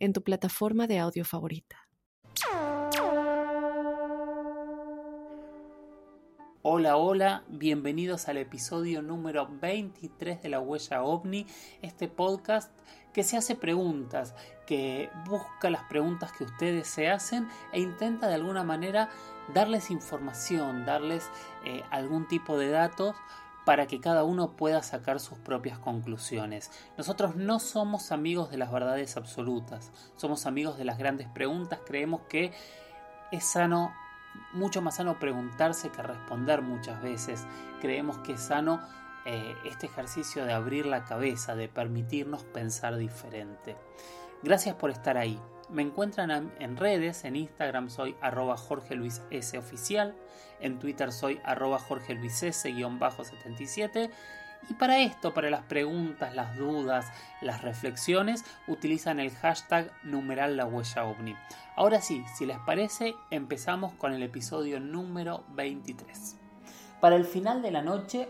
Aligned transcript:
en 0.00 0.12
tu 0.14 0.22
plataforma 0.22 0.86
de 0.86 0.98
audio 0.98 1.24
favorita. 1.24 1.76
Hola, 6.62 6.96
hola, 6.96 7.44
bienvenidos 7.48 8.28
al 8.28 8.36
episodio 8.36 9.02
número 9.02 9.48
23 9.60 10.42
de 10.42 10.48
La 10.48 10.60
Huella 10.60 11.02
OVNI, 11.02 11.46
este 11.82 12.08
podcast 12.08 12.70
que 13.14 13.22
se 13.22 13.36
hace 13.36 13.54
preguntas, 13.54 14.34
que 14.66 15.10
busca 15.26 15.70
las 15.70 15.84
preguntas 15.84 16.32
que 16.32 16.44
ustedes 16.44 16.86
se 16.86 17.08
hacen 17.08 17.48
e 17.72 17.80
intenta 17.80 18.28
de 18.28 18.34
alguna 18.34 18.62
manera 18.62 19.08
darles 19.54 19.90
información, 19.90 20.84
darles 20.84 21.30
eh, 21.64 21.82
algún 21.90 22.28
tipo 22.28 22.58
de 22.58 22.70
datos 22.70 23.16
para 23.70 23.86
que 23.86 24.00
cada 24.00 24.24
uno 24.24 24.56
pueda 24.56 24.82
sacar 24.82 25.20
sus 25.20 25.38
propias 25.38 25.78
conclusiones. 25.78 26.72
Nosotros 26.98 27.36
no 27.36 27.60
somos 27.60 28.10
amigos 28.10 28.50
de 28.50 28.56
las 28.56 28.72
verdades 28.72 29.16
absolutas, 29.16 29.92
somos 30.16 30.44
amigos 30.46 30.76
de 30.76 30.84
las 30.84 30.98
grandes 30.98 31.28
preguntas, 31.28 31.78
creemos 31.86 32.22
que 32.22 32.52
es 33.30 33.44
sano 33.44 33.94
mucho 34.54 34.82
más 34.82 34.96
sano 34.96 35.20
preguntarse 35.20 35.90
que 35.90 36.02
responder 36.02 36.62
muchas 36.62 37.00
veces. 37.00 37.46
Creemos 37.80 38.18
que 38.18 38.32
es 38.32 38.40
sano 38.40 38.80
eh, 39.24 39.54
este 39.64 39.86
ejercicio 39.86 40.44
de 40.44 40.52
abrir 40.52 40.84
la 40.84 41.04
cabeza, 41.04 41.54
de 41.54 41.68
permitirnos 41.68 42.42
pensar 42.42 42.96
diferente. 42.96 43.76
Gracias 44.42 44.74
por 44.74 44.90
estar 44.90 45.16
ahí. 45.16 45.40
Me 45.72 45.82
encuentran 45.82 46.52
en 46.58 46.76
redes, 46.76 47.24
en 47.24 47.36
Instagram 47.36 47.90
soy 47.90 48.16
arroba 48.20 48.56
Jorge 48.56 48.96
Luis 48.96 49.22
S 49.30 49.56
oficial, 49.56 50.16
en 50.60 50.78
Twitter 50.78 51.12
soy 51.12 51.40
arroba 51.44 51.78
Jorge 51.78 52.14
Luis 52.14 52.42
S-77 52.42 54.10
y 54.68 54.74
para 54.74 54.98
esto, 54.98 55.32
para 55.32 55.48
las 55.50 55.62
preguntas, 55.62 56.34
las 56.34 56.56
dudas, 56.56 57.06
las 57.40 57.62
reflexiones, 57.62 58.44
utilizan 58.66 59.20
el 59.20 59.30
hashtag 59.30 59.90
numeral 60.02 60.56
la 60.56 60.66
huella 60.66 61.04
ovni. 61.04 61.34
Ahora 61.76 62.00
sí, 62.00 62.24
si 62.36 62.46
les 62.46 62.58
parece, 62.58 63.14
empezamos 63.30 63.94
con 63.94 64.12
el 64.12 64.22
episodio 64.22 64.80
número 64.80 65.44
23. 65.54 66.36
Para 67.00 67.16
el 67.16 67.24
final 67.24 67.62
de 67.62 67.70
la 67.70 67.82
noche, 67.82 68.28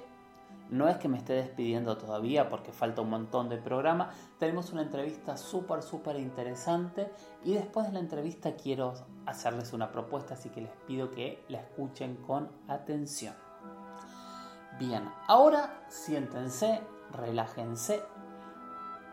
no 0.71 0.89
es 0.89 0.97
que 0.99 1.09
me 1.09 1.19
esté 1.19 1.35
despidiendo 1.35 1.97
todavía 1.97 2.49
porque 2.49 2.73
falta 2.73 3.03
un 3.03 3.11
montón 3.11 3.49
de 3.49 3.59
programa, 3.59 4.11
tenemos 4.39 4.73
una 4.73 4.83
entrevista 4.83 5.37
súper, 5.37 5.83
súper 5.83 6.17
interesante 6.17 7.11
y 7.45 7.55
después 7.55 7.87
de 7.87 7.93
la 7.93 8.01
entrevista 8.01 8.55
quiero 8.55 8.95
hacerles 9.27 9.73
una 9.73 9.91
propuesta, 9.91 10.35
así 10.35 10.49
que 10.51 10.63
les 10.63 10.73
pido 10.87 11.11
que 11.11 11.45
la 11.49 11.59
escuchen 11.59 12.17
con 12.17 12.49
atención. 12.69 13.35
Bien, 14.79 15.11
ahora 15.27 15.85
siéntense, 15.89 16.81
relájense. 17.13 18.03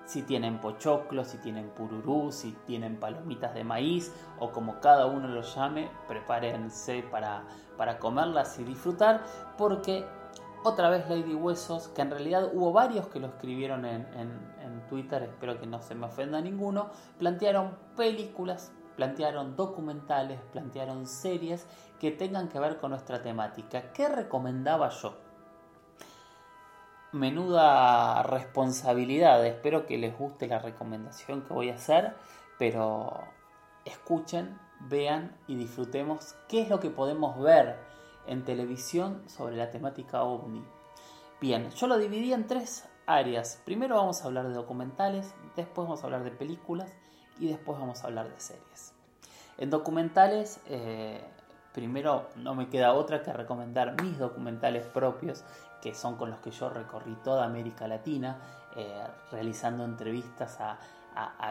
Si 0.05 0.21
tienen 0.21 0.61
pochoclo, 0.61 1.25
si 1.25 1.37
tienen 1.39 1.69
pururú, 1.71 2.31
si 2.31 2.53
tienen 2.65 2.97
palomitas 2.97 3.53
de 3.53 3.65
maíz 3.65 4.13
o 4.39 4.51
como 4.51 4.79
cada 4.79 5.05
uno 5.07 5.27
lo 5.27 5.41
llame, 5.41 5.89
prepárense 6.07 7.03
para, 7.11 7.43
para 7.75 7.99
comerlas 7.99 8.57
y 8.59 8.63
disfrutar 8.63 9.25
porque 9.57 10.05
otra 10.67 10.89
vez 10.89 11.09
Lady 11.09 11.33
Huesos, 11.33 11.87
que 11.89 12.01
en 12.01 12.11
realidad 12.11 12.49
hubo 12.53 12.71
varios 12.71 13.07
que 13.07 13.19
lo 13.19 13.27
escribieron 13.27 13.85
en, 13.85 14.07
en 14.15 14.87
Twitter, 14.87 15.23
espero 15.23 15.59
que 15.59 15.67
no 15.67 15.81
se 15.81 15.95
me 15.95 16.05
ofenda 16.05 16.41
ninguno, 16.41 16.89
plantearon 17.19 17.77
películas, 17.95 18.71
plantearon 18.95 19.55
documentales, 19.55 20.39
plantearon 20.51 21.05
series 21.05 21.67
que 21.99 22.11
tengan 22.11 22.47
que 22.49 22.59
ver 22.59 22.77
con 22.77 22.91
nuestra 22.91 23.21
temática. 23.21 23.91
¿Qué 23.91 24.07
recomendaba 24.07 24.89
yo? 24.89 25.27
menuda 27.11 28.21
responsabilidad. 28.23 29.45
Espero 29.45 29.85
que 29.85 29.97
les 29.97 30.17
guste 30.17 30.47
la 30.47 30.59
recomendación 30.59 31.41
que 31.41 31.53
voy 31.53 31.69
a 31.69 31.75
hacer, 31.75 32.15
pero 32.57 33.23
escuchen, 33.85 34.59
vean 34.81 35.35
y 35.47 35.55
disfrutemos 35.55 36.35
qué 36.47 36.61
es 36.61 36.69
lo 36.69 36.79
que 36.79 36.89
podemos 36.89 37.39
ver 37.39 37.79
en 38.27 38.43
televisión 38.43 39.23
sobre 39.27 39.55
la 39.55 39.71
temática 39.71 40.23
ovni. 40.23 40.63
Bien, 41.39 41.69
yo 41.71 41.87
lo 41.87 41.97
dividí 41.97 42.33
en 42.33 42.47
tres 42.47 42.87
áreas. 43.05 43.61
Primero 43.65 43.95
vamos 43.95 44.21
a 44.21 44.25
hablar 44.25 44.47
de 44.47 44.53
documentales, 44.53 45.33
después 45.55 45.87
vamos 45.87 46.03
a 46.03 46.05
hablar 46.05 46.23
de 46.23 46.31
películas 46.31 46.91
y 47.39 47.47
después 47.47 47.79
vamos 47.79 48.03
a 48.03 48.07
hablar 48.07 48.29
de 48.29 48.39
series. 48.39 48.93
En 49.57 49.69
documentales, 49.69 50.59
eh, 50.67 51.23
primero 51.73 52.27
no 52.35 52.55
me 52.55 52.69
queda 52.69 52.93
otra 52.93 53.23
que 53.23 53.33
recomendar 53.33 54.01
mis 54.01 54.17
documentales 54.17 54.85
propios 54.85 55.43
que 55.81 55.93
son 55.93 56.15
con 56.15 56.29
los 56.29 56.39
que 56.39 56.51
yo 56.51 56.69
recorrí 56.69 57.15
toda 57.23 57.45
América 57.45 57.87
Latina, 57.87 58.37
eh, 58.75 59.03
realizando 59.31 59.85
entrevistas 59.85 60.59
a, 60.59 60.79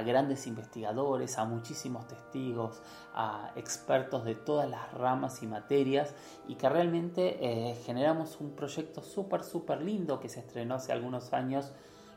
grandes 0.04 0.46
investigadores, 0.46 1.38
a 1.38 1.44
muchísimos 1.44 2.06
testigos, 2.06 2.80
a 3.14 3.50
expertos 3.56 4.24
de 4.24 4.34
todas 4.34 4.68
las 4.68 4.92
ramas 4.94 5.42
y 5.42 5.46
materias, 5.46 6.14
y 6.46 6.54
que 6.54 6.68
realmente 6.68 7.38
eh, 7.40 7.74
generamos 7.84 8.40
un 8.40 8.54
proyecto 8.54 9.02
súper, 9.02 9.42
súper 9.42 9.82
lindo 9.82 10.20
que 10.20 10.28
se 10.28 10.40
estrenó 10.40 10.76
hace 10.76 10.92
algunos 10.92 11.32
años 11.32 11.72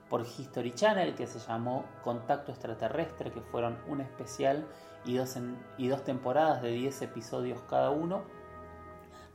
por 0.09 0.21
History 0.21 0.73
Channel, 0.73 1.15
que 1.15 1.27
se 1.27 1.39
llamó 1.39 1.85
Contacto 2.03 2.51
Extraterrestre, 2.51 3.31
que 3.31 3.41
fueron 3.41 3.77
un 3.87 4.01
especial 4.01 4.67
y 5.05 5.15
dos, 5.15 5.37
y 5.77 5.87
dos 5.87 6.03
temporadas 6.03 6.61
de 6.61 6.71
10 6.71 7.01
episodios 7.03 7.61
cada 7.69 7.91
uno 7.91 8.23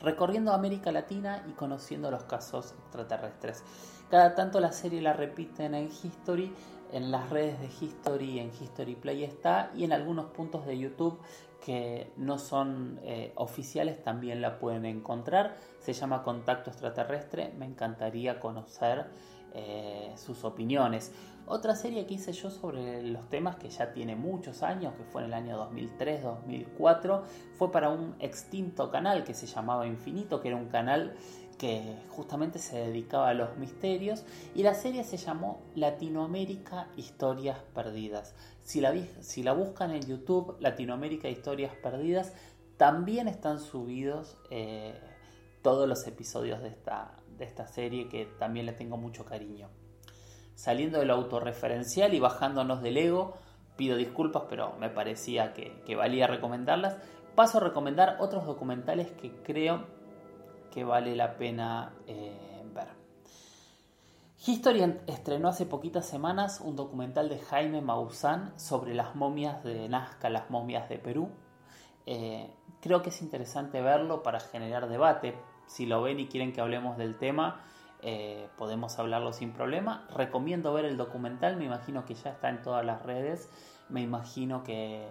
recorriendo 0.04 0.52
América 0.52 0.92
Latina 0.92 1.44
y 1.48 1.52
conociendo 1.52 2.10
los 2.10 2.24
casos 2.24 2.74
extraterrestres. 2.84 3.64
Cada 4.10 4.34
tanto 4.34 4.60
la 4.60 4.72
serie 4.72 5.00
la 5.00 5.14
repiten 5.14 5.74
en 5.74 5.88
History, 5.88 6.52
en 6.94 7.10
las 7.10 7.28
redes 7.28 7.58
de 7.60 7.66
History, 7.66 8.38
en 8.38 8.52
History 8.58 8.94
Play 8.94 9.24
está, 9.24 9.72
y 9.74 9.82
en 9.82 9.92
algunos 9.92 10.26
puntos 10.26 10.64
de 10.64 10.78
YouTube 10.78 11.18
que 11.64 12.12
no 12.16 12.38
son 12.38 13.00
eh, 13.02 13.32
oficiales 13.34 14.00
también 14.04 14.40
la 14.40 14.60
pueden 14.60 14.84
encontrar. 14.84 15.56
Se 15.80 15.92
llama 15.92 16.22
Contacto 16.22 16.70
Extraterrestre, 16.70 17.52
me 17.58 17.66
encantaría 17.66 18.38
conocer 18.38 19.06
eh, 19.54 20.12
sus 20.16 20.44
opiniones. 20.44 21.10
Otra 21.46 21.74
serie 21.74 22.06
que 22.06 22.14
hice 22.14 22.32
yo 22.32 22.48
sobre 22.48 23.02
los 23.02 23.28
temas 23.28 23.56
que 23.56 23.70
ya 23.70 23.92
tiene 23.92 24.14
muchos 24.14 24.62
años, 24.62 24.94
que 24.94 25.02
fue 25.02 25.22
en 25.22 25.26
el 25.28 25.34
año 25.34 25.68
2003-2004, 25.70 27.22
fue 27.58 27.72
para 27.72 27.90
un 27.90 28.14
extinto 28.20 28.90
canal 28.90 29.24
que 29.24 29.34
se 29.34 29.46
llamaba 29.46 29.86
Infinito, 29.86 30.40
que 30.40 30.48
era 30.48 30.56
un 30.56 30.68
canal 30.68 31.16
que 31.64 31.96
justamente 32.10 32.58
se 32.58 32.76
dedicaba 32.76 33.30
a 33.30 33.34
los 33.34 33.56
misterios 33.56 34.22
y 34.54 34.62
la 34.62 34.74
serie 34.74 35.02
se 35.02 35.16
llamó 35.16 35.62
Latinoamérica 35.74 36.88
Historias 36.94 37.58
Perdidas. 37.74 38.34
Si 38.62 38.82
la, 38.82 39.52
buscan 39.54 39.90
en 39.90 40.02
YouTube, 40.02 40.58
Latinoamérica 40.60 41.30
Historias 41.30 41.74
Perdidas, 41.74 42.34
también 42.76 43.28
están 43.28 43.60
subidos 43.60 44.36
eh, 44.50 44.92
todos 45.62 45.88
los 45.88 46.06
episodios 46.06 46.60
de 46.60 46.68
esta, 46.68 47.18
de 47.38 47.46
esta 47.46 47.66
serie 47.66 48.10
que 48.10 48.26
también 48.38 48.66
le 48.66 48.74
tengo 48.74 48.98
mucho 48.98 49.24
cariño 49.24 49.70
saliendo 50.54 50.98
del 50.98 51.10
autorreferencial 51.10 52.12
y 52.12 52.20
bajándonos 52.20 52.82
del 52.82 52.98
ego. 52.98 53.38
Pido 53.78 53.96
disculpas, 53.96 54.42
pero 54.50 54.74
me 54.78 54.90
parecía 54.90 55.54
que, 55.54 55.96
valía 55.96 56.26
recomendarlas. 56.26 56.98
Paso 57.34 57.56
a 57.56 57.62
recomendar 57.62 58.18
otros 58.20 58.44
documentales 58.44 59.10
que 59.12 59.32
creo 59.42 60.03
que 60.74 60.82
vale 60.82 61.14
la 61.14 61.36
pena 61.36 61.92
eh, 62.08 62.64
ver. 62.74 62.88
History 64.44 64.82
estrenó 65.06 65.48
hace 65.48 65.66
poquitas 65.66 66.04
semanas 66.04 66.60
un 66.60 66.74
documental 66.74 67.28
de 67.28 67.38
Jaime 67.38 67.80
Maussan 67.80 68.52
sobre 68.58 68.92
las 68.92 69.14
momias 69.14 69.62
de 69.62 69.88
Nazca, 69.88 70.28
las 70.30 70.50
momias 70.50 70.88
de 70.88 70.98
Perú. 70.98 71.30
Eh, 72.06 72.50
creo 72.82 73.02
que 73.02 73.10
es 73.10 73.22
interesante 73.22 73.80
verlo 73.80 74.24
para 74.24 74.40
generar 74.40 74.88
debate. 74.88 75.38
Si 75.66 75.86
lo 75.86 76.02
ven 76.02 76.18
y 76.18 76.26
quieren 76.26 76.52
que 76.52 76.60
hablemos 76.60 76.98
del 76.98 77.16
tema, 77.16 77.62
eh, 78.02 78.48
podemos 78.58 78.98
hablarlo 78.98 79.32
sin 79.32 79.52
problema. 79.52 80.08
Recomiendo 80.12 80.74
ver 80.74 80.86
el 80.86 80.96
documental, 80.96 81.56
me 81.56 81.66
imagino 81.66 82.04
que 82.04 82.14
ya 82.16 82.30
está 82.30 82.48
en 82.48 82.62
todas 82.62 82.84
las 82.84 83.00
redes, 83.02 83.48
me 83.88 84.02
imagino 84.02 84.64
que, 84.64 85.08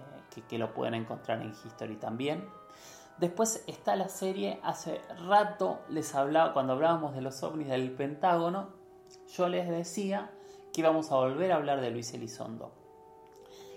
lo 0.52 0.74
pueden 0.74 0.94
encontrar 0.94 1.42
en 1.42 1.52
History 1.52 1.96
también. 1.96 2.44
Después 3.20 3.64
está 3.68 3.96
la 3.96 4.10
serie, 4.10 4.60
hace 4.64 5.02
rato 5.28 5.80
les 5.90 6.16
hablaba, 6.16 6.54
cuando 6.54 6.74
hablábamos 6.74 7.16
de 7.16 7.22
los 7.22 7.42
ovnis 7.44 7.70
del 7.70 7.92
Pentágono, 7.92 8.70
yo 9.36 9.48
les 9.48 9.70
decía 9.70 10.32
que 10.72 10.82
íbamos 10.82 11.12
a 11.12 11.16
volver 11.16 11.52
a 11.52 11.56
hablar 11.56 11.80
de 11.82 11.92
Luis 11.92 12.14
Elizondo. 12.14 12.72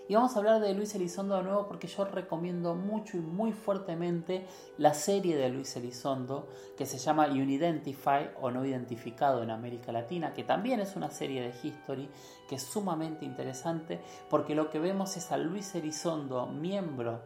Y 0.08 0.14
vamos 0.14 0.36
a 0.36 0.38
hablar 0.38 0.60
de 0.60 0.72
Luis 0.72 0.94
Elizondo 0.94 1.36
de 1.36 1.42
nuevo 1.42 1.66
porque 1.66 1.88
yo 1.88 2.04
recomiendo 2.04 2.76
mucho 2.76 3.16
y 3.16 3.20
muy 3.20 3.52
fuertemente 3.52 4.46
la 4.78 4.94
serie 4.94 5.36
de 5.36 5.48
Luis 5.48 5.74
Elizondo 5.76 6.48
que 6.78 6.86
se 6.86 6.98
llama 6.98 7.26
Unidentify 7.26 8.30
o 8.40 8.52
No 8.52 8.64
Identificado 8.64 9.42
en 9.42 9.50
América 9.50 9.90
Latina, 9.90 10.32
que 10.32 10.44
también 10.44 10.78
es 10.78 10.94
una 10.94 11.10
serie 11.10 11.42
de 11.42 11.52
history 11.60 12.08
que 12.48 12.54
es 12.54 12.62
sumamente 12.62 13.24
interesante 13.24 14.00
porque 14.30 14.54
lo 14.54 14.70
que 14.70 14.78
vemos 14.78 15.16
es 15.16 15.32
a 15.32 15.38
Luis 15.38 15.74
Elizondo, 15.74 16.46
miembro, 16.46 17.22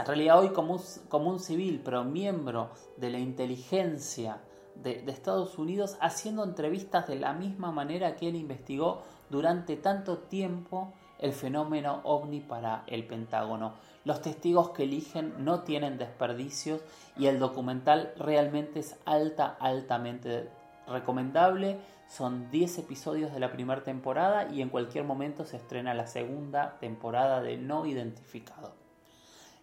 en 0.00 0.06
realidad 0.06 0.40
hoy 0.40 0.50
como 0.50 0.80
un, 1.28 1.40
civil, 1.40 1.80
pero 1.84 2.04
miembro 2.04 2.70
de 2.96 3.10
la 3.10 3.18
inteligencia 3.18 4.40
de, 4.74 5.02
de 5.02 5.12
Estados 5.12 5.58
Unidos, 5.58 5.96
haciendo 6.00 6.44
entrevistas 6.44 7.06
de 7.06 7.16
la 7.16 7.32
misma 7.32 7.72
manera 7.72 8.16
que 8.16 8.28
él 8.28 8.36
investigó 8.36 9.02
durante 9.30 9.76
tanto 9.76 10.18
tiempo 10.18 10.92
el 11.20 11.32
fenómeno 11.32 12.00
ovni 12.04 12.40
para 12.40 12.84
el 12.86 13.06
Pentágono. 13.06 13.74
Los 14.04 14.22
testigos 14.22 14.70
que 14.70 14.84
eligen 14.84 15.44
no 15.44 15.60
tienen 15.60 15.98
desperdicios 15.98 16.80
y 17.16 17.26
el 17.26 17.38
documental 17.38 18.12
realmente 18.16 18.80
es 18.80 18.96
alta, 19.04 19.56
altamente 19.60 20.48
recomendable. 20.88 21.78
Son 22.08 22.50
10 22.50 22.78
episodios 22.78 23.32
de 23.32 23.40
la 23.40 23.52
primera 23.52 23.82
temporada 23.82 24.50
y 24.50 24.62
en 24.62 24.70
cualquier 24.70 25.04
momento 25.04 25.44
se 25.44 25.58
estrena 25.58 25.94
la 25.94 26.06
segunda 26.06 26.78
temporada 26.80 27.42
de 27.42 27.58
No 27.58 27.86
Identificado. 27.86 28.79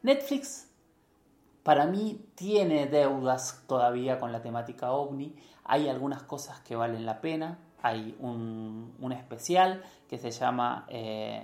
Netflix 0.04 0.68
para 1.68 1.86
mí 1.86 2.26
tiene 2.36 2.88
deudas 2.88 3.62
todavía 3.68 4.20
con 4.20 4.32
la 4.32 4.42
temática 4.42 4.92
ovni. 4.94 5.36
Hay 5.66 5.90
algunas 5.90 6.24
cosas 6.24 6.62
que 6.62 6.78
valen 6.78 7.06
la 7.06 7.20
pena, 7.20 7.60
hay 7.82 8.16
un, 8.22 9.12
especial 9.12 9.84
que 10.10 10.18
se 10.18 10.32
llama 10.32 10.86
eh, 10.88 11.44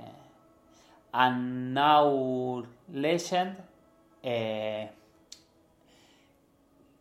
Legend, 2.89 3.57
eh, 4.21 4.91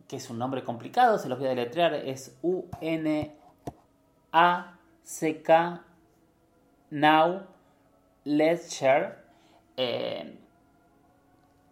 que 0.08 0.16
es 0.16 0.28
un 0.28 0.38
nombre 0.40 0.64
complicado, 0.64 1.16
se 1.16 1.28
los 1.28 1.38
voy 1.38 1.46
a 1.46 1.50
deletrear, 1.50 1.94
es 1.94 2.37
U-N-A-C-K 2.43 3.34
Now 6.90 7.46
Legend. 8.25 9.14
Eh, 9.76 10.42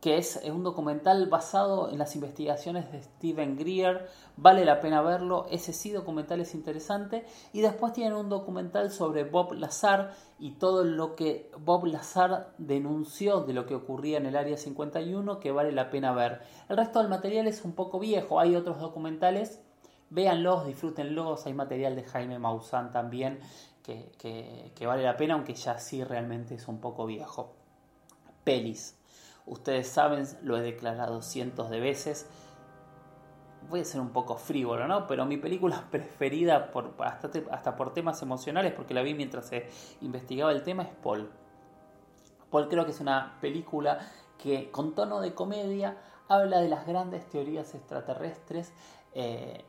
que 0.01 0.17
es 0.17 0.41
un 0.51 0.65
documental 0.65 1.27
basado 1.27 1.91
en 1.91 1.99
las 1.99 2.15
investigaciones 2.15 2.91
de 2.91 3.03
Steven 3.03 3.57
Greer, 3.59 4.09
vale 4.37 4.65
la 4.65 4.81
pena 4.81 5.03
verlo, 5.03 5.47
ese 5.51 5.75
sí 5.75 5.91
documental 5.91 6.41
es 6.41 6.55
interesante, 6.55 7.27
y 7.53 7.61
después 7.61 7.93
tienen 7.93 8.15
un 8.15 8.31
documental 8.31 8.91
sobre 8.91 9.25
Bob 9.25 9.53
Lazar 9.53 10.15
y 10.39 10.53
todo 10.53 10.85
lo 10.85 11.17
que 11.17 11.51
Bob 11.59 11.85
Lazar 11.85 12.55
denunció 12.57 13.41
de 13.41 13.53
lo 13.53 13.67
que 13.67 13.75
ocurría 13.75 14.17
en 14.17 14.25
el 14.25 14.37
Área 14.37 14.57
51 14.57 15.39
que 15.39 15.53
vale 15.53 15.73
la 15.73 15.91
pena 15.91 16.13
ver. 16.13 16.41
El 16.71 16.79
resto 16.79 17.01
del 17.01 17.11
material 17.11 17.47
es 17.47 17.63
un 17.65 17.73
poco 17.73 17.99
viejo, 17.99 18.41
hay 18.41 18.57
otros 18.57 18.81
documentales, 18.81 19.61
véanlos, 20.09 20.65
disfrútenlos, 20.67 21.45
hay 21.45 21.53
material 21.53 21.95
de 21.95 22.05
Jaime 22.05 22.39
Maussan 22.39 22.91
también 22.91 23.39
que, 23.83 24.73
que 24.75 24.87
vale 24.87 25.03
la 25.03 25.17
pena, 25.17 25.35
aunque 25.35 25.55
ya 25.55 25.79
sí 25.79 26.05
realmente 26.05 26.55
es 26.55 26.69
un 26.69 26.81
poco 26.81 27.07
viejo. 27.07 27.53
Pelis. 28.45 29.00
Ustedes 29.51 29.89
saben, 29.89 30.25
lo 30.43 30.57
he 30.57 30.63
declarado 30.63 31.23
cientos 31.23 31.71
de 31.71 31.81
veces. 31.81 32.29
Voy 33.69 33.81
a 33.81 33.85
ser 33.85 34.01
un 34.01 34.11
poco 34.11 34.37
frívolo, 34.37 34.87
¿no? 34.87 35.09
Pero 35.09 35.27
mi 35.27 35.39
película 35.39 35.87
preferida, 35.91 36.71
por, 36.71 36.95
hasta, 37.01 37.33
hasta 37.51 37.75
por 37.75 37.93
temas 37.93 38.23
emocionales, 38.23 38.73
porque 38.73 38.95
la 38.95 39.03
vi 39.03 39.13
mientras 39.13 39.51
investigaba 40.03 40.53
el 40.53 40.63
tema, 40.63 40.85
es 40.85 40.95
Paul. 41.03 41.29
Paul 42.49 42.69
creo 42.69 42.85
que 42.85 42.93
es 42.93 43.01
una 43.01 43.39
película 43.41 43.99
que 44.39 44.71
con 44.71 44.95
tono 44.95 45.21
de 45.21 45.35
comedia 45.35 45.97
habla 46.29 46.61
de 46.61 46.69
las 46.69 46.87
grandes 46.87 47.29
teorías 47.29 47.75
extraterrestres 47.75 48.73
eh, 49.15 49.65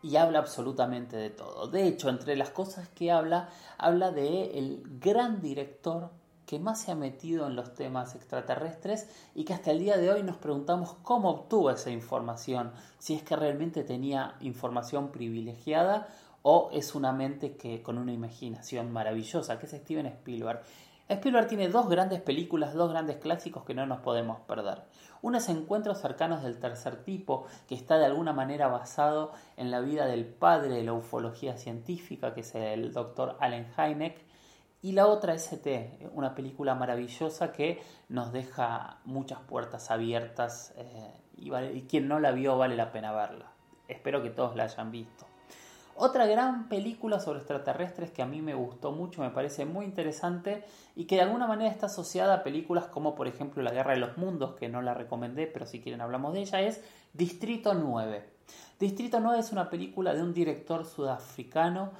y 0.00 0.14
habla 0.14 0.38
absolutamente 0.38 1.16
de 1.16 1.30
todo. 1.30 1.66
De 1.66 1.88
hecho, 1.88 2.08
entre 2.08 2.36
las 2.36 2.50
cosas 2.50 2.88
que 2.88 3.10
habla, 3.10 3.48
habla 3.78 4.12
de 4.12 4.58
el 4.58 4.84
gran 5.00 5.40
director 5.40 6.10
que 6.46 6.58
más 6.58 6.80
se 6.80 6.92
ha 6.92 6.94
metido 6.94 7.46
en 7.46 7.56
los 7.56 7.74
temas 7.74 8.14
extraterrestres 8.14 9.08
y 9.34 9.44
que 9.44 9.54
hasta 9.54 9.70
el 9.70 9.78
día 9.78 9.96
de 9.96 10.10
hoy 10.10 10.22
nos 10.22 10.36
preguntamos 10.36 10.94
cómo 11.02 11.30
obtuvo 11.30 11.70
esa 11.70 11.90
información, 11.90 12.72
si 12.98 13.14
es 13.14 13.22
que 13.22 13.36
realmente 13.36 13.84
tenía 13.84 14.36
información 14.40 15.10
privilegiada 15.10 16.08
o 16.42 16.68
es 16.72 16.94
una 16.94 17.12
mente 17.12 17.56
que 17.56 17.82
con 17.82 17.96
una 17.96 18.12
imaginación 18.12 18.92
maravillosa, 18.92 19.58
que 19.58 19.66
es 19.66 19.72
Steven 19.72 20.06
Spielberg. 20.06 20.62
Spielberg 21.08 21.48
tiene 21.48 21.68
dos 21.68 21.88
grandes 21.88 22.20
películas, 22.20 22.74
dos 22.74 22.90
grandes 22.90 23.16
clásicos 23.16 23.64
que 23.64 23.74
no 23.74 23.86
nos 23.86 24.00
podemos 24.00 24.40
perder. 24.40 24.82
Uno 25.20 25.38
es 25.38 25.48
Encuentros 25.48 26.00
cercanos 26.00 26.42
del 26.42 26.58
tercer 26.58 27.02
tipo, 27.02 27.46
que 27.66 27.74
está 27.74 27.98
de 27.98 28.04
alguna 28.04 28.34
manera 28.34 28.68
basado 28.68 29.32
en 29.56 29.70
la 29.70 29.80
vida 29.80 30.06
del 30.06 30.26
padre 30.26 30.74
de 30.74 30.82
la 30.82 30.92
ufología 30.92 31.56
científica, 31.56 32.34
que 32.34 32.40
es 32.40 32.54
el 32.54 32.92
doctor 32.92 33.36
Allen 33.40 33.66
Hynek, 33.76 34.18
y 34.84 34.92
la 34.92 35.06
otra 35.06 35.32
es 35.32 35.50
ET, 35.50 36.10
una 36.12 36.34
película 36.34 36.74
maravillosa 36.74 37.52
que 37.52 37.80
nos 38.10 38.34
deja 38.34 38.98
muchas 39.06 39.38
puertas 39.40 39.90
abiertas 39.90 40.74
eh, 40.76 41.10
y, 41.38 41.54
y, 41.54 41.86
quien 41.88 42.06
no 42.06 42.20
la 42.20 42.32
vio 42.32 42.58
vale 42.58 42.76
la 42.76 42.92
pena 42.92 43.10
verla. 43.10 43.50
Espero 43.88 44.22
que 44.22 44.28
todos 44.28 44.56
la 44.56 44.64
hayan 44.64 44.90
visto. 44.90 45.24
Otra 45.96 46.26
gran 46.26 46.68
película 46.68 47.18
sobre 47.18 47.38
extraterrestres 47.38 48.10
que 48.10 48.20
a 48.20 48.26
mí 48.26 48.42
me 48.42 48.52
gustó 48.52 48.92
mucho, 48.92 49.22
me 49.22 49.30
parece 49.30 49.64
muy 49.64 49.86
interesante 49.86 50.66
y 50.94 51.06
que 51.06 51.14
de 51.14 51.22
alguna 51.22 51.46
manera 51.46 51.70
está 51.70 51.86
asociada 51.86 52.34
a 52.34 52.42
películas 52.42 52.84
como 52.84 53.14
por 53.14 53.26
ejemplo 53.26 53.62
La 53.62 53.72
Guerra 53.72 53.94
de 53.94 54.00
los 54.00 54.18
Mundos, 54.18 54.54
que 54.54 54.68
no 54.68 54.82
la 54.82 54.92
recomendé, 54.92 55.46
pero 55.46 55.64
si 55.64 55.80
quieren 55.80 56.02
hablamos 56.02 56.34
de 56.34 56.40
ella, 56.40 56.60
es 56.60 56.84
Distrito 57.14 57.72
9. 57.72 58.34
Distrito 58.78 59.18
9 59.18 59.38
es 59.38 59.50
una 59.50 59.70
película 59.70 60.12
de 60.12 60.22
un 60.22 60.34
director 60.34 60.84
sudafricano 60.84 61.92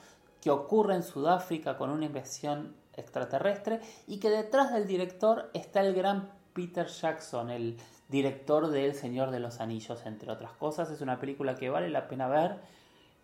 que 0.44 0.50
ocurre 0.50 0.94
en 0.94 1.02
Sudáfrica 1.02 1.78
con 1.78 1.88
una 1.88 2.04
inversión 2.04 2.76
extraterrestre 2.92 3.80
y 4.06 4.18
que 4.18 4.28
detrás 4.28 4.74
del 4.74 4.86
director 4.86 5.48
está 5.54 5.80
el 5.80 5.94
gran 5.94 6.30
Peter 6.52 6.86
Jackson, 6.86 7.48
el 7.48 7.78
director 8.10 8.68
de 8.68 8.84
El 8.84 8.94
Señor 8.94 9.30
de 9.30 9.40
los 9.40 9.60
Anillos, 9.60 10.04
entre 10.04 10.30
otras 10.30 10.52
cosas. 10.52 10.90
Es 10.90 11.00
una 11.00 11.18
película 11.18 11.54
que 11.54 11.70
vale 11.70 11.88
la 11.88 12.08
pena 12.08 12.28
ver 12.28 12.58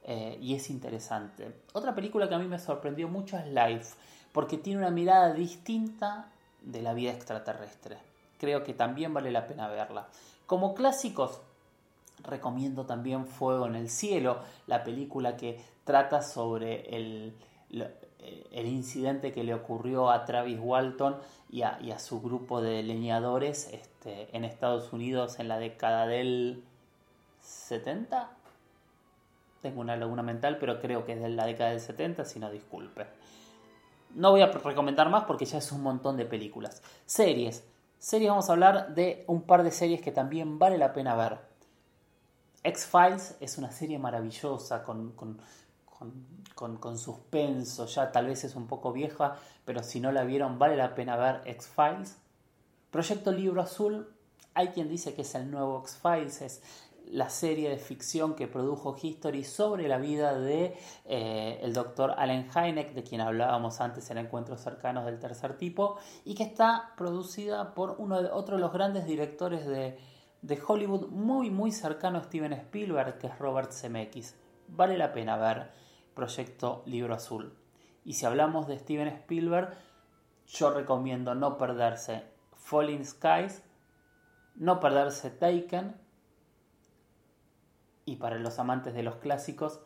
eh, 0.04 0.38
y 0.40 0.54
es 0.54 0.70
interesante. 0.70 1.60
Otra 1.74 1.94
película 1.94 2.26
que 2.26 2.36
a 2.36 2.38
mí 2.38 2.46
me 2.46 2.58
sorprendió 2.58 3.06
mucho 3.06 3.36
es 3.36 3.48
Life, 3.48 3.96
porque 4.32 4.56
tiene 4.56 4.78
una 4.78 4.90
mirada 4.90 5.34
distinta 5.34 6.30
de 6.62 6.80
la 6.80 6.94
vida 6.94 7.12
extraterrestre. 7.12 7.98
Creo 8.38 8.64
que 8.64 8.72
también 8.72 9.12
vale 9.12 9.30
la 9.30 9.46
pena 9.46 9.68
verla. 9.68 10.08
Como 10.46 10.72
clásicos, 10.72 11.38
recomiendo 12.24 12.86
también 12.86 13.26
Fuego 13.26 13.66
en 13.66 13.74
el 13.74 13.90
Cielo, 13.90 14.38
la 14.66 14.82
película 14.84 15.36
que 15.36 15.60
trata 15.90 16.22
sobre 16.22 16.96
el, 16.96 17.34
el 18.52 18.66
incidente 18.68 19.32
que 19.32 19.42
le 19.42 19.54
ocurrió 19.54 20.08
a 20.08 20.24
Travis 20.24 20.60
Walton 20.60 21.16
y 21.50 21.62
a, 21.62 21.98
su 21.98 22.20
grupo 22.22 22.62
de 22.62 22.84
leñadores 22.84 23.68
este, 23.72 24.28
en 24.36 24.44
Estados 24.44 24.92
Unidos 24.92 25.40
en 25.40 25.48
la 25.48 25.58
década 25.58 26.06
del 26.06 26.62
70. 27.40 28.30
Tengo 29.62 29.80
una 29.80 29.96
laguna 29.96 30.22
mental, 30.22 30.58
pero 30.60 30.80
creo 30.80 31.04
que 31.04 31.14
es 31.14 31.20
de 31.20 31.28
la 31.28 31.46
década 31.46 31.70
del 31.70 31.80
70, 31.80 32.24
si 32.24 32.38
no 32.38 32.52
disculpe. 32.52 33.06
No 34.14 34.30
voy 34.30 34.42
a 34.42 34.46
recomendar 34.46 35.10
más 35.10 35.24
porque 35.24 35.44
ya 35.44 35.58
es 35.58 35.72
un 35.72 35.82
montón 35.82 36.16
de 36.16 36.24
películas. 36.24 36.84
Series. 37.04 37.64
Series, 37.98 38.30
vamos 38.30 38.48
a 38.48 38.52
hablar 38.52 38.94
de 38.94 39.24
un 39.26 39.42
par 39.42 39.64
de 39.64 39.72
series 39.72 40.00
que 40.00 40.12
también 40.12 40.60
vale 40.60 40.78
la 40.78 40.92
pena 40.92 41.16
ver. 41.16 41.38
X-Files 42.62 43.36
es 43.40 43.58
una 43.58 43.72
serie 43.72 43.98
maravillosa 43.98 44.84
con, 44.84 45.12
con, 45.12 45.40
suspenso, 46.96 47.86
ya 47.86 48.12
tal 48.12 48.26
vez 48.26 48.44
es 48.44 48.54
un 48.54 48.66
poco 48.66 48.92
vieja, 48.92 49.36
pero 49.64 49.82
si 49.82 50.00
no 50.00 50.12
la 50.12 50.24
vieron 50.24 50.58
vale 50.58 50.76
la 50.76 50.94
pena 50.94 51.16
ver 51.16 51.42
X-Files. 51.44 52.18
Proyecto 52.90 53.32
Libro 53.32 53.62
Azul, 53.62 54.08
hay 54.54 54.68
quien 54.68 54.88
dice 54.88 55.14
que 55.14 55.22
es 55.22 55.34
el 55.34 55.50
nuevo 55.50 55.80
X-Files, 55.80 56.42
es 56.42 56.62
la 57.12 57.28
serie 57.28 57.70
de 57.70 57.78
ficción 57.78 58.34
que 58.34 58.46
produjo 58.46 58.96
History 59.00 59.42
sobre 59.44 59.88
la 59.88 59.98
vida 59.98 60.38
de 60.38 60.76
eh, 61.06 61.58
el 61.62 61.72
doctor 61.72 62.14
Allen 62.16 62.48
Hynek, 62.50 62.94
de 62.94 63.02
quien 63.02 63.20
hablábamos 63.20 63.80
antes 63.80 64.10
en 64.10 64.18
Encuentros 64.18 64.60
Cercanos 64.60 65.04
del 65.06 65.18
Tercer 65.18 65.56
Tipo, 65.56 65.98
y 66.24 66.34
que 66.34 66.44
está 66.44 66.92
producida 66.96 67.74
por 67.74 67.96
uno 67.98 68.22
de, 68.22 68.30
otro 68.30 68.56
de 68.56 68.60
los 68.60 68.72
grandes 68.72 69.06
directores 69.06 69.66
de, 69.66 69.98
de 70.42 70.62
Hollywood, 70.64 71.08
muy 71.08 71.50
muy 71.50 71.72
cercano 71.72 72.18
a 72.18 72.24
Steven 72.24 72.52
Spielberg, 72.52 73.18
que 73.18 73.26
es 73.26 73.38
Robert 73.38 73.72
Zemeckis. 73.72 74.36
Vale 74.68 74.96
la 74.96 75.12
pena 75.12 75.36
ver 75.36 75.70
Proyecto 76.20 76.82
Libro 76.84 77.14
Azul. 77.14 77.54
Y 78.04 78.12
si 78.12 78.26
hablamos 78.26 78.68
de 78.68 78.78
Steven 78.78 79.08
Spielberg, 79.08 79.74
yo 80.48 80.70
recomiendo 80.70 81.34
no 81.34 81.56
perderse 81.56 82.24
Falling 82.52 83.06
Skies, 83.06 83.62
no 84.54 84.80
perderse 84.80 85.30
Taken, 85.30 85.96
y 88.04 88.16
para 88.16 88.38
los 88.38 88.58
amantes 88.58 88.92
de 88.92 89.02
los 89.02 89.16
clásicos, 89.16 89.80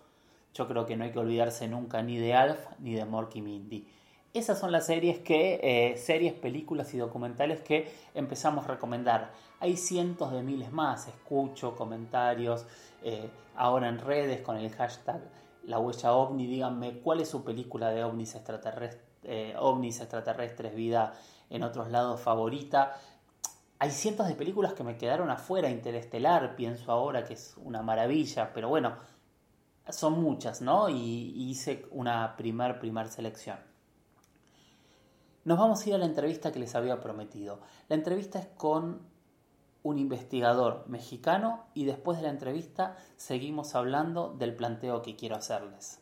yo 0.55 0.67
creo 0.67 0.87
que 0.87 0.97
no 0.97 1.05
hay 1.05 1.12
que 1.12 1.21
olvidarse 1.21 1.69
nunca 1.69 2.03
ni 2.03 2.19
de 2.19 2.35
Alf 2.35 2.59
ni 2.81 2.95
de 2.95 3.05
Morky 3.05 3.41
Mindy. 3.41 3.87
esas 4.33 4.59
son 4.59 4.73
las 4.73 4.87
series 4.87 5.21
que, 5.21 5.61
eh, 5.62 5.97
series, 5.97 6.33
películas 6.33 6.93
y 6.95 6.99
documentales 6.99 7.61
que 7.61 7.95
empezamos 8.12 8.64
a 8.64 8.73
recomendar. 8.73 9.31
Hay 9.61 9.76
cientos 9.76 10.33
de 10.33 10.43
miles 10.43 10.73
más, 10.73 11.07
escucho 11.07 11.76
comentarios 11.76 12.67
eh, 13.05 13.31
ahora 13.55 13.88
en 13.88 14.00
redes 14.00 14.41
con 14.41 14.57
el 14.57 14.73
hashtag 14.73 15.21
la 15.66 15.78
huella 15.78 16.12
ovni, 16.12 16.47
díganme 16.47 17.00
cuál 17.00 17.21
es 17.21 17.28
su 17.28 17.44
película 17.44 17.90
de 17.90 18.04
ovnis 18.04 18.35
extraterrestres, 18.35 19.02
eh, 19.23 19.54
ovnis 19.59 20.00
extraterrestres, 20.00 20.75
vida 20.75 21.14
en 21.50 21.62
otros 21.62 21.90
lados 21.90 22.21
favorita. 22.21 22.97
Hay 23.78 23.90
cientos 23.90 24.28
de 24.28 24.35
películas 24.35 24.75
que 24.75 24.85
me 24.85 24.97
quedaron 24.97 25.30
afuera, 25.30 25.71
Interestelar, 25.71 26.56
pienso 26.56 26.92
ahora 26.92 27.25
que 27.25 27.35
es 27.35 27.54
una 27.62 27.83
maravilla, 27.83 28.52
pero 28.52 28.68
bueno, 28.68 28.94
son 29.88 30.23
muchas, 30.23 30.62
¿no? 30.62 30.88
Y, 30.88 30.94
y 30.94 31.50
hice 31.50 31.87
una 31.90 32.37
primer, 32.37 32.78
primer 32.78 33.09
selección. 33.09 33.59
Nos 35.44 35.59
vamos 35.59 35.85
a 35.85 35.88
ir 35.88 35.94
a 35.94 35.99
la 35.99 36.06
entrevista 36.06 36.52
que 36.52 36.59
les 36.59 36.75
había 36.75 37.00
prometido. 37.00 37.61
La 37.88 37.97
entrevista 37.97 38.38
es 38.38 38.47
con 38.56 39.13
un 39.85 39.99
investigador 39.99 40.85
mexicano 40.88 41.67
y 41.75 41.85
después 41.85 42.19
de 42.19 42.25
la 42.25 42.31
entrevista 42.31 42.97
seguimos 43.17 43.76
hablando 43.76 44.35
del 44.37 44.57
planteo 44.57 45.03
que 45.03 45.14
quiero 45.14 45.37
hacerles. 45.37 46.00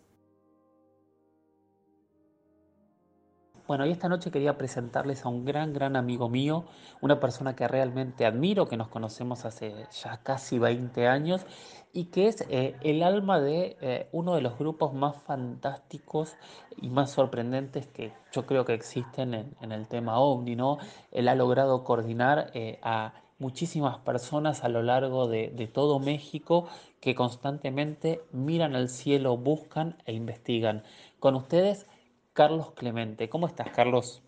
Bueno, 3.67 3.87
y 3.87 3.91
esta 3.91 4.09
noche 4.09 4.31
quería 4.31 4.59
presentarles 4.59 5.25
a 5.25 5.29
un 5.29 5.45
gran, 5.45 5.73
gran 5.73 5.97
amigo 5.97 6.29
mío, 6.29 6.65
una 7.01 7.21
persona 7.21 7.55
que 7.55 7.67
realmente 7.69 8.27
admiro, 8.27 8.67
que 8.67 8.77
nos 8.77 8.89
conocemos 8.89 9.45
hace 9.45 9.87
ya 10.03 10.19
casi 10.23 10.59
20 10.59 11.07
años 11.07 11.47
y 11.93 12.07
que 12.07 12.27
es 12.27 12.45
eh, 12.51 12.77
el 12.83 13.03
alma 13.03 13.41
de 13.41 13.77
eh, 13.81 14.09
uno 14.13 14.35
de 14.35 14.43
los 14.43 14.59
grupos 14.59 14.95
más 14.95 15.17
fantásticos 15.23 16.37
y 16.77 16.89
más 16.89 17.11
sorprendentes 17.13 17.87
que 17.87 18.13
yo 18.33 18.47
creo 18.47 18.65
que 18.65 18.75
existen 18.75 19.55
en, 19.61 19.73
el 19.73 19.89
tema 19.89 20.19
OVNI, 20.19 20.57
¿no? 20.57 20.79
Él 21.11 21.29
ha 21.29 21.35
logrado 21.35 21.85
coordinar 21.85 22.51
eh, 22.55 22.79
a 22.83 23.15
muchísimas 23.43 23.99
personas 23.99 24.63
a 24.63 24.69
lo 24.69 24.83
largo 24.83 25.27
de, 25.27 25.69
todo 25.73 25.99
México 25.99 26.69
que 27.01 27.17
constantemente 27.17 28.21
miran 28.31 28.77
al 28.77 28.89
cielo, 28.89 29.37
buscan 29.37 29.97
e 30.07 30.13
investigan. 30.13 30.85
Con 31.19 31.35
ustedes, 31.35 31.87
Carlos 32.33 32.71
Clemente. 32.75 33.29
¿Cómo 33.29 33.49
estás, 33.49 33.69
Carlos? 33.71 34.23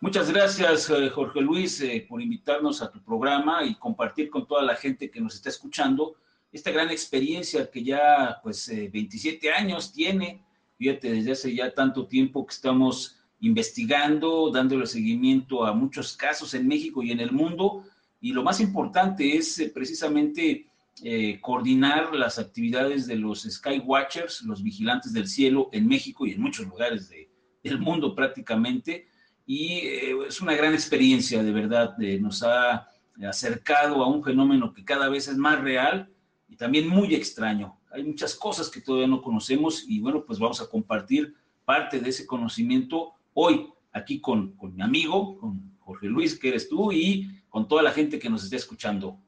Muchas 0.00 0.30
gracias, 0.32 0.90
eh, 0.90 1.08
Jorge 1.08 1.40
Luis, 1.40 1.80
eh, 1.80 2.04
por 2.08 2.20
invitarnos 2.20 2.82
a 2.82 2.90
tu 2.90 3.00
programa 3.02 3.64
y 3.64 3.76
compartir 3.76 4.28
con 4.28 4.46
toda 4.46 4.62
la 4.62 4.74
gente 4.74 5.08
que 5.08 5.20
nos 5.20 5.36
está 5.36 5.48
escuchando 5.48 6.16
esta 6.50 6.72
gran 6.72 6.90
experiencia 6.90 7.70
que 7.70 7.84
ya, 7.84 8.40
pues, 8.42 8.68
27 8.68 9.46
eh, 9.46 9.52
años 9.52 9.92
tiene. 9.92 10.44
Fíjate, 10.76 11.12
desde 11.12 11.32
hace 11.32 11.54
ya 11.54 11.72
tanto 11.72 12.06
tiempo 12.06 12.44
que 12.44 12.54
estamos 12.54 13.15
investigando, 13.40 14.50
dándole 14.50 14.86
seguimiento 14.86 15.64
a 15.64 15.72
muchos 15.72 16.16
casos 16.16 16.54
en 16.54 16.66
México 16.66 17.02
y 17.02 17.12
en 17.12 17.20
el 17.20 17.32
mundo. 17.32 17.84
Y 18.20 18.32
lo 18.32 18.42
más 18.42 18.60
importante 18.60 19.36
es 19.36 19.70
precisamente 19.74 20.66
coordinar 21.42 22.14
las 22.14 22.38
actividades 22.38 23.06
de 23.06 23.16
los 23.16 23.42
Skywatchers, 23.42 24.42
los 24.42 24.62
vigilantes 24.62 25.12
del 25.12 25.28
cielo 25.28 25.68
en 25.72 25.86
México 25.86 26.26
y 26.26 26.32
en 26.32 26.40
muchos 26.40 26.66
lugares 26.66 27.12
del 27.62 27.78
mundo 27.78 28.14
prácticamente 28.14 29.06
y 29.46 29.78
eh, 29.86 30.16
es 30.26 30.40
una 30.40 30.54
gran 30.54 30.74
experiencia, 30.74 31.42
de 31.42 31.52
verdad, 31.52 31.96
nos 32.20 32.42
ha 32.42 32.88
acercado 33.28 34.02
a 34.02 34.08
un 34.08 34.22
fenómeno 34.22 34.74
que 34.74 34.84
cada 34.84 35.08
vez 35.08 35.28
es 35.28 35.36
más 35.36 35.60
real 35.60 36.10
y 36.48 36.56
también 36.56 36.88
muy 36.88 37.14
extraño. 37.14 37.78
Hay 37.92 38.02
muchas 38.02 38.34
cosas 38.34 38.68
que 38.68 38.80
todavía 38.80 39.06
no 39.06 39.22
conocemos 39.22 39.84
y 39.88 40.00
bueno, 40.00 40.24
pues 40.26 40.38
vamos 40.38 40.60
a 40.60 40.68
compartir 40.68 41.34
parte 41.64 42.00
de 42.00 42.10
ese 42.10 42.26
conocimiento 42.26 43.14
hoy 43.38 43.70
aquí 43.92 44.20
con, 44.20 44.56
con 44.56 44.74
mi 44.74 44.82
amigo, 44.82 45.38
con 45.38 45.76
Jorge 45.80 46.06
Luis, 46.06 46.38
que 46.38 46.48
eres 46.48 46.68
tú, 46.68 46.90
y 46.90 47.28
con 47.48 47.68
toda 47.68 47.82
la 47.82 47.92
gente 47.92 48.18
que 48.18 48.30
nos 48.30 48.42
está 48.42 48.56
escuchando. 48.56 49.20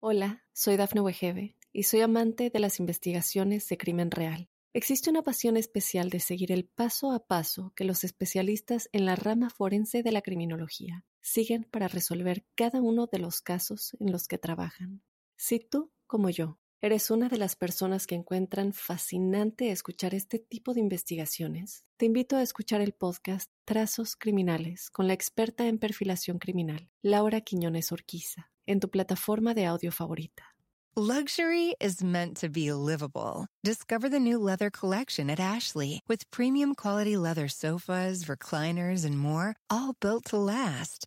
Hola, 0.00 0.42
soy 0.52 0.76
Dafne 0.76 1.02
Wegebe 1.02 1.56
y 1.72 1.84
soy 1.84 2.00
amante 2.00 2.50
de 2.50 2.58
las 2.58 2.80
investigaciones 2.80 3.68
de 3.68 3.76
crimen 3.76 4.10
real. 4.10 4.48
Existe 4.72 5.10
una 5.10 5.22
pasión 5.22 5.56
especial 5.56 6.10
de 6.10 6.20
seguir 6.20 6.50
el 6.50 6.64
paso 6.64 7.12
a 7.12 7.26
paso 7.26 7.72
que 7.76 7.84
los 7.84 8.04
especialistas 8.04 8.88
en 8.92 9.04
la 9.04 9.16
rama 9.16 9.50
forense 9.50 10.02
de 10.02 10.12
la 10.12 10.22
criminología 10.22 11.04
siguen 11.20 11.64
para 11.64 11.88
resolver 11.88 12.46
cada 12.54 12.80
uno 12.80 13.06
de 13.06 13.18
los 13.18 13.42
casos 13.42 13.96
en 14.00 14.12
los 14.12 14.28
que 14.28 14.38
trabajan. 14.38 15.02
Si 15.36 15.60
tú, 15.60 15.92
como 16.06 16.30
yo, 16.30 16.58
eres 16.80 17.10
una 17.10 17.28
de 17.28 17.38
las 17.38 17.56
personas 17.56 18.06
que 18.06 18.14
encuentran 18.14 18.72
fascinante 18.72 19.70
escuchar 19.70 20.14
este 20.14 20.38
tipo 20.38 20.74
de 20.74 20.80
investigaciones, 20.80 21.84
te 21.96 22.06
invito 22.06 22.36
a 22.36 22.42
escuchar 22.42 22.80
el 22.80 22.92
podcast 22.92 23.50
Trazos 23.64 24.16
Criminales 24.16 24.90
con 24.90 25.06
la 25.06 25.14
experta 25.14 25.66
en 25.66 25.78
perfilación 25.78 26.38
criminal, 26.38 26.88
Laura 27.02 27.40
Quiñones 27.40 27.92
Orquiza, 27.92 28.50
en 28.66 28.80
tu 28.80 28.90
plataforma 28.90 29.54
de 29.54 29.66
audio 29.66 29.92
favorita. 29.92 30.56
Luxury 30.98 31.74
is 31.78 32.02
meant 32.02 32.38
to 32.38 32.48
be 32.48 32.72
livable. 32.72 33.48
Discover 33.62 34.08
the 34.08 34.18
new 34.18 34.38
leather 34.38 34.70
collection 34.70 35.28
at 35.28 35.38
Ashley 35.38 36.00
with 36.08 36.30
premium 36.30 36.74
quality 36.74 37.18
leather 37.18 37.48
sofas, 37.48 38.24
recliners, 38.24 39.04
and 39.04 39.18
more, 39.18 39.56
all 39.68 39.94
built 40.00 40.24
to 40.30 40.38
last. 40.38 41.06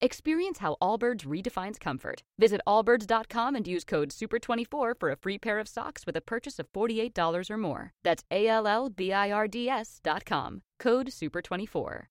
Experience 0.00 0.58
how 0.58 0.76
Allbirds 0.80 1.26
redefines 1.26 1.80
comfort. 1.80 2.22
Visit 2.38 2.60
allbirds.com 2.68 3.56
and 3.56 3.66
use 3.66 3.82
code 3.82 4.10
SUPER24 4.10 4.94
for 4.96 5.10
a 5.10 5.16
free 5.16 5.38
pair 5.38 5.58
of 5.58 5.66
socks 5.66 6.06
with 6.06 6.14
a 6.16 6.20
purchase 6.20 6.60
of 6.60 6.72
$48 6.72 7.50
or 7.50 7.56
more. 7.56 7.92
That's 8.04 8.22
A 8.30 8.46
L 8.46 8.68
L 8.68 8.90
B 8.90 9.12
I 9.12 9.32
R 9.32 9.48
D 9.48 9.68
S.com. 9.68 10.62
Code 10.78 11.08
SUPER24. 11.08 12.02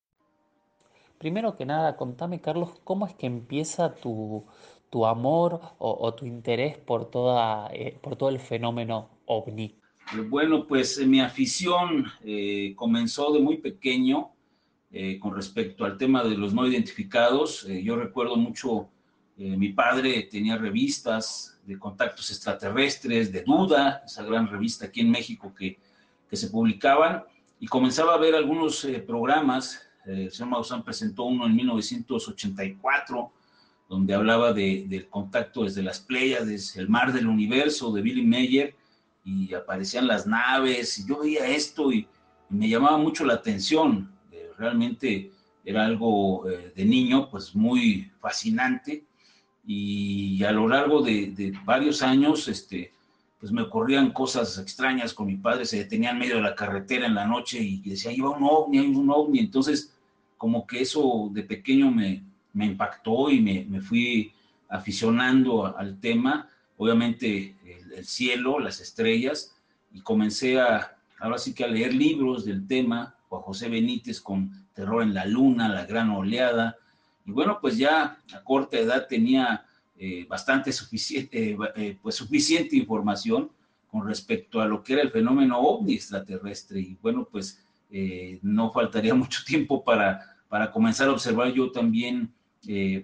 Primero 1.18 1.56
que 1.56 1.66
nada, 1.66 1.96
contame, 1.96 2.42
Carlos, 2.42 2.72
¿cómo 2.84 3.08
es 3.08 3.16
que 3.16 3.26
empieza 3.26 3.96
tu, 3.96 4.46
tu 4.90 5.06
amor 5.06 5.62
o, 5.80 5.98
o, 6.02 6.14
tu 6.14 6.26
interés 6.26 6.78
por, 6.78 7.10
toda, 7.10 7.70
eh, 7.74 7.98
por 8.02 8.18
todo 8.18 8.30
el 8.30 8.40
fenómeno 8.40 9.10
ovni? 9.26 9.80
Bueno, 10.30 10.68
pues 10.68 11.00
mi 11.08 11.22
afición 11.22 12.06
eh, 12.24 12.74
comenzó 12.76 13.32
de 13.32 13.40
muy 13.40 13.58
pequeño 13.58 14.32
eh, 14.92 15.20
con 15.20 15.36
respecto 15.36 15.86
al 15.86 15.98
tema 15.98 16.24
de 16.24 16.38
los 16.38 16.54
no 16.54 16.68
identificados. 16.68 17.66
Eh, 17.70 17.84
yo 17.84 17.96
recuerdo 17.96 18.36
mucho, 18.36 18.90
eh, 19.38 19.58
mi 19.58 19.70
padre 19.70 20.28
tenía 20.32 20.58
revistas 20.58 21.60
de 21.66 21.78
contactos 21.78 22.30
extraterrestres, 22.32 23.32
de 23.32 23.44
Duda, 23.44 24.04
esa 24.06 24.24
gran 24.24 24.48
revista 24.48 24.86
aquí 24.86 25.02
en 25.02 25.12
México 25.12 25.54
que, 25.54 25.78
que 26.30 26.36
se 26.36 26.50
publicaban, 26.50 27.24
y 27.60 27.68
comenzaba 27.68 28.14
a 28.14 28.18
ver 28.18 28.36
algunos 28.36 28.88
programas 29.06 29.88
el 30.08 30.32
señor 30.32 30.52
Maussan 30.52 30.84
presentó 30.84 31.24
uno 31.24 31.46
en 31.46 31.56
1984, 31.56 33.32
donde 33.90 34.14
hablaba 34.14 34.54
de, 34.54 34.86
del 34.88 35.08
contacto 35.10 35.64
desde 35.64 35.84
las 35.84 36.00
Pléyades, 36.00 36.76
el 36.78 36.90
mar 36.90 37.12
del 37.14 37.28
universo 37.28 37.92
de 37.92 38.02
Billy 38.02 38.26
Mayer, 38.26 38.76
y 39.24 39.54
aparecían 39.54 40.08
las 40.08 40.26
naves, 40.26 41.00
y 41.00 41.08
yo 41.08 41.20
veía 41.20 41.48
esto 41.48 41.92
y 41.92 42.08
me 42.50 42.70
llamaba 42.70 42.98
mucho 42.98 43.26
la 43.26 43.34
atención. 43.34 44.10
Realmente 44.58 45.32
era 45.64 45.86
algo 45.86 46.50
eh, 46.50 46.74
de 46.76 46.86
niño, 46.86 47.30
pues 47.30 47.56
muy 47.56 48.12
fascinante, 48.20 49.04
y 49.66 50.44
a 50.44 50.52
lo 50.52 50.68
largo 50.68 51.02
de, 51.02 51.32
de 51.32 51.54
varios 51.66 52.02
años, 52.02 52.48
este, 52.48 52.94
pues 53.40 53.52
me 53.52 53.62
ocurrían 53.62 54.12
cosas 54.12 54.58
extrañas 54.58 55.14
con 55.14 55.28
mi 55.28 55.36
padre, 55.36 55.66
se 55.66 55.78
detenía 55.78 56.12
en 56.12 56.20
medio 56.20 56.36
de 56.36 56.42
la 56.42 56.56
carretera 56.56 57.06
en 57.06 57.16
la 57.16 57.26
noche 57.26 57.60
y 57.60 57.82
decía, 57.82 58.12
iba 58.12 58.30
un 58.30 58.44
ovni, 58.44 58.80
hay 58.80 58.88
un 58.88 59.10
ovni, 59.10 59.40
entonces 59.40 59.94
como 60.38 60.66
que 60.66 60.82
eso 60.82 61.30
de 61.32 61.44
pequeño 61.44 61.92
me, 61.92 62.24
me 62.54 62.66
impactó 62.66 63.30
y 63.30 63.42
me, 63.42 63.66
me, 63.66 63.82
fui 63.82 64.32
aficionando 64.70 65.78
al 65.78 66.00
tema. 66.00 66.50
Obviamente 66.78 67.56
el, 67.96 68.06
cielo, 68.06 68.60
las 68.60 68.80
estrellas, 68.80 69.56
y 69.92 70.02
comencé 70.02 70.60
a, 70.60 70.96
ahora 71.20 71.38
sí 71.40 71.54
que 71.54 71.64
a 71.64 71.68
leer 71.68 71.94
libros 71.94 72.46
del 72.46 72.68
tema, 72.68 73.16
Juan 73.30 73.42
José 73.42 73.70
Benítez 73.70 74.22
con 74.22 74.52
Terror 74.74 75.04
en 75.04 75.14
la 75.14 75.26
Luna, 75.26 75.70
La 75.70 75.86
Gran 75.86 76.10
Oleada, 76.12 76.78
y 77.26 77.32
bueno, 77.32 77.60
pues 77.60 77.78
ya 77.78 78.18
a 78.34 78.44
corta 78.44 78.78
edad 78.78 79.08
tenía 79.08 79.66
eh, 79.98 80.26
bastante 80.30 80.72
suficiente, 80.72 81.52
eh, 81.52 81.58
eh, 81.76 81.98
pues 82.02 82.16
suficiente 82.16 82.78
información 82.78 83.52
con 83.92 84.08
respecto 84.08 84.62
a 84.62 84.68
lo 84.68 84.84
que 84.84 84.94
era 84.94 85.02
el 85.02 85.12
fenómeno 85.12 85.60
ovni 85.60 85.96
extraterrestre, 85.96 86.80
y 86.80 86.98
bueno, 87.02 87.28
pues 87.30 87.64
no 88.42 88.72
faltaría 88.72 89.14
mucho 89.16 89.42
tiempo 89.46 89.84
para, 89.84 90.38
para 90.48 90.72
comenzar 90.72 91.10
a 91.10 91.14
observar 91.14 91.52
yo 91.54 91.72
también, 91.72 92.34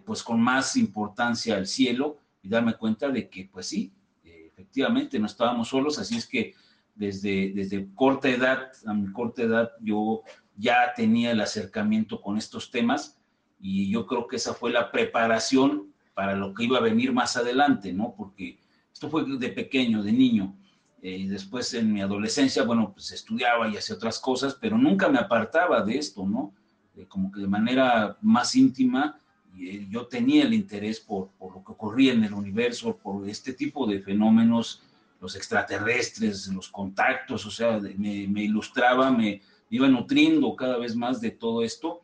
pues 0.06 0.22
con 0.24 0.42
más 0.42 0.76
importancia 0.78 1.58
el 1.58 1.68
cielo, 1.68 2.18
y 2.42 2.50
darme 2.50 2.76
cuenta 2.76 3.10
de 3.10 3.30
que, 3.30 3.50
pues 3.52 3.68
sí, 3.68 3.92
efectivamente 4.24 5.18
no 5.18 5.26
estábamos 5.26 5.70
solos, 5.70 5.98
así 5.98 6.18
es 6.18 6.28
que 6.28 6.54
desde, 6.96 7.52
desde 7.54 7.88
corta 7.96 8.30
edad, 8.30 8.72
a 8.86 8.94
mi 8.94 9.12
corta 9.12 9.44
edad, 9.44 9.72
yo 9.82 10.22
ya 10.56 10.94
tenía 10.96 11.32
el 11.32 11.42
acercamiento 11.42 12.22
con 12.22 12.38
estos 12.38 12.70
temas 12.72 13.18
y 13.60 13.90
yo 13.90 14.06
creo 14.06 14.28
que 14.28 14.36
esa 14.36 14.54
fue 14.54 14.72
la 14.72 14.92
preparación 14.92 15.94
para 16.14 16.36
lo 16.36 16.54
que 16.54 16.66
iba 16.66 16.78
a 16.78 16.82
venir 16.82 17.12
más 17.12 17.38
adelante, 17.38 17.92
¿no? 17.94 18.14
Porque 18.16 18.60
esto 18.92 19.10
fue 19.10 19.26
de 19.26 19.50
pequeño, 19.50 20.04
de 20.04 20.12
niño, 20.12 20.56
eh, 21.02 21.18
y 21.18 21.28
después 21.28 21.74
en 21.74 21.92
mi 21.92 22.02
adolescencia, 22.02 22.64
bueno, 22.64 22.92
pues 22.94 23.12
estudiaba 23.12 23.68
y 23.68 23.78
hacía 23.78 23.96
otras 23.96 24.20
cosas, 24.20 24.56
pero 24.60 24.78
nunca 24.78 25.10
me 25.10 25.18
apartaba 25.18 25.82
de 25.82 25.98
esto, 25.98 26.26
¿no? 26.26 26.54
como 27.08 27.32
que 27.32 27.42
de 27.42 27.48
manera 27.48 28.18
más 28.22 28.56
íntima 28.56 29.20
eh, 29.60 29.88
yo 29.90 30.06
tenía 30.06 30.44
el 30.44 30.54
interés 30.54 31.00
por, 31.00 31.30
por, 31.40 31.56
lo 31.56 31.64
que 31.64 31.72
ocurría 31.72 32.14
en 32.14 32.24
el 32.24 32.34
universo, 32.34 32.98
por 32.98 33.28
este 33.28 33.54
tipo 33.54 33.88
de 33.88 34.00
fenómenos, 34.00 34.83
los 35.24 35.38
extraterrestres, 35.38 36.50
los 36.50 36.68
contactos, 36.68 37.46
o 37.46 37.50
sea, 37.50 37.80
me, 37.80 38.28
me 38.28 38.44
ilustraba, 38.44 39.10
me, 39.10 39.42
iba 39.70 39.88
nutriendo 39.88 40.54
cada 40.54 40.78
vez 40.78 40.98
más 40.98 41.22
de 41.22 41.32
todo 41.32 41.64
esto. 41.64 42.02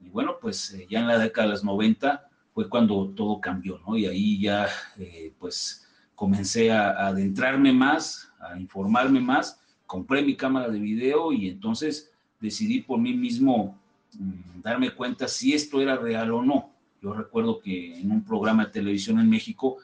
Y 0.00 0.08
bueno, 0.08 0.38
pues 0.40 0.72
eh, 0.72 0.86
ya 0.88 1.00
en 1.00 1.06
la 1.06 1.18
década 1.18 1.48
de 1.48 1.52
los 1.52 1.64
90 1.64 2.26
fue 2.54 2.70
cuando 2.70 3.10
todo 3.10 3.42
cambió, 3.42 3.78
¿no? 3.86 3.94
Y 3.94 4.06
ahí 4.06 4.40
ya, 4.40 4.68
eh, 4.96 5.34
pues, 5.38 5.86
comencé 6.14 6.72
a, 6.72 6.92
a, 6.92 7.08
adentrarme 7.08 7.74
más, 7.74 8.32
a 8.40 8.58
informarme 8.58 9.20
más, 9.20 9.60
compré 9.84 10.22
mi 10.22 10.34
cámara 10.34 10.70
de 10.70 10.78
video 10.78 11.30
y 11.30 11.50
entonces 11.50 12.10
decidí 12.40 12.80
por 12.80 12.98
mí 12.98 13.12
mismo 13.12 13.78
mm, 14.14 14.62
darme 14.62 14.94
cuenta 14.94 15.28
si 15.28 15.52
esto 15.52 15.78
era 15.82 15.96
real 15.96 16.32
o 16.32 16.42
no. 16.42 16.70
Yo 17.02 17.12
recuerdo 17.12 17.60
que 17.60 18.00
en 18.00 18.10
un 18.10 18.24
programa 18.24 18.64
de 18.64 18.72
televisión 18.72 19.20
en 19.20 19.28
México 19.28 19.76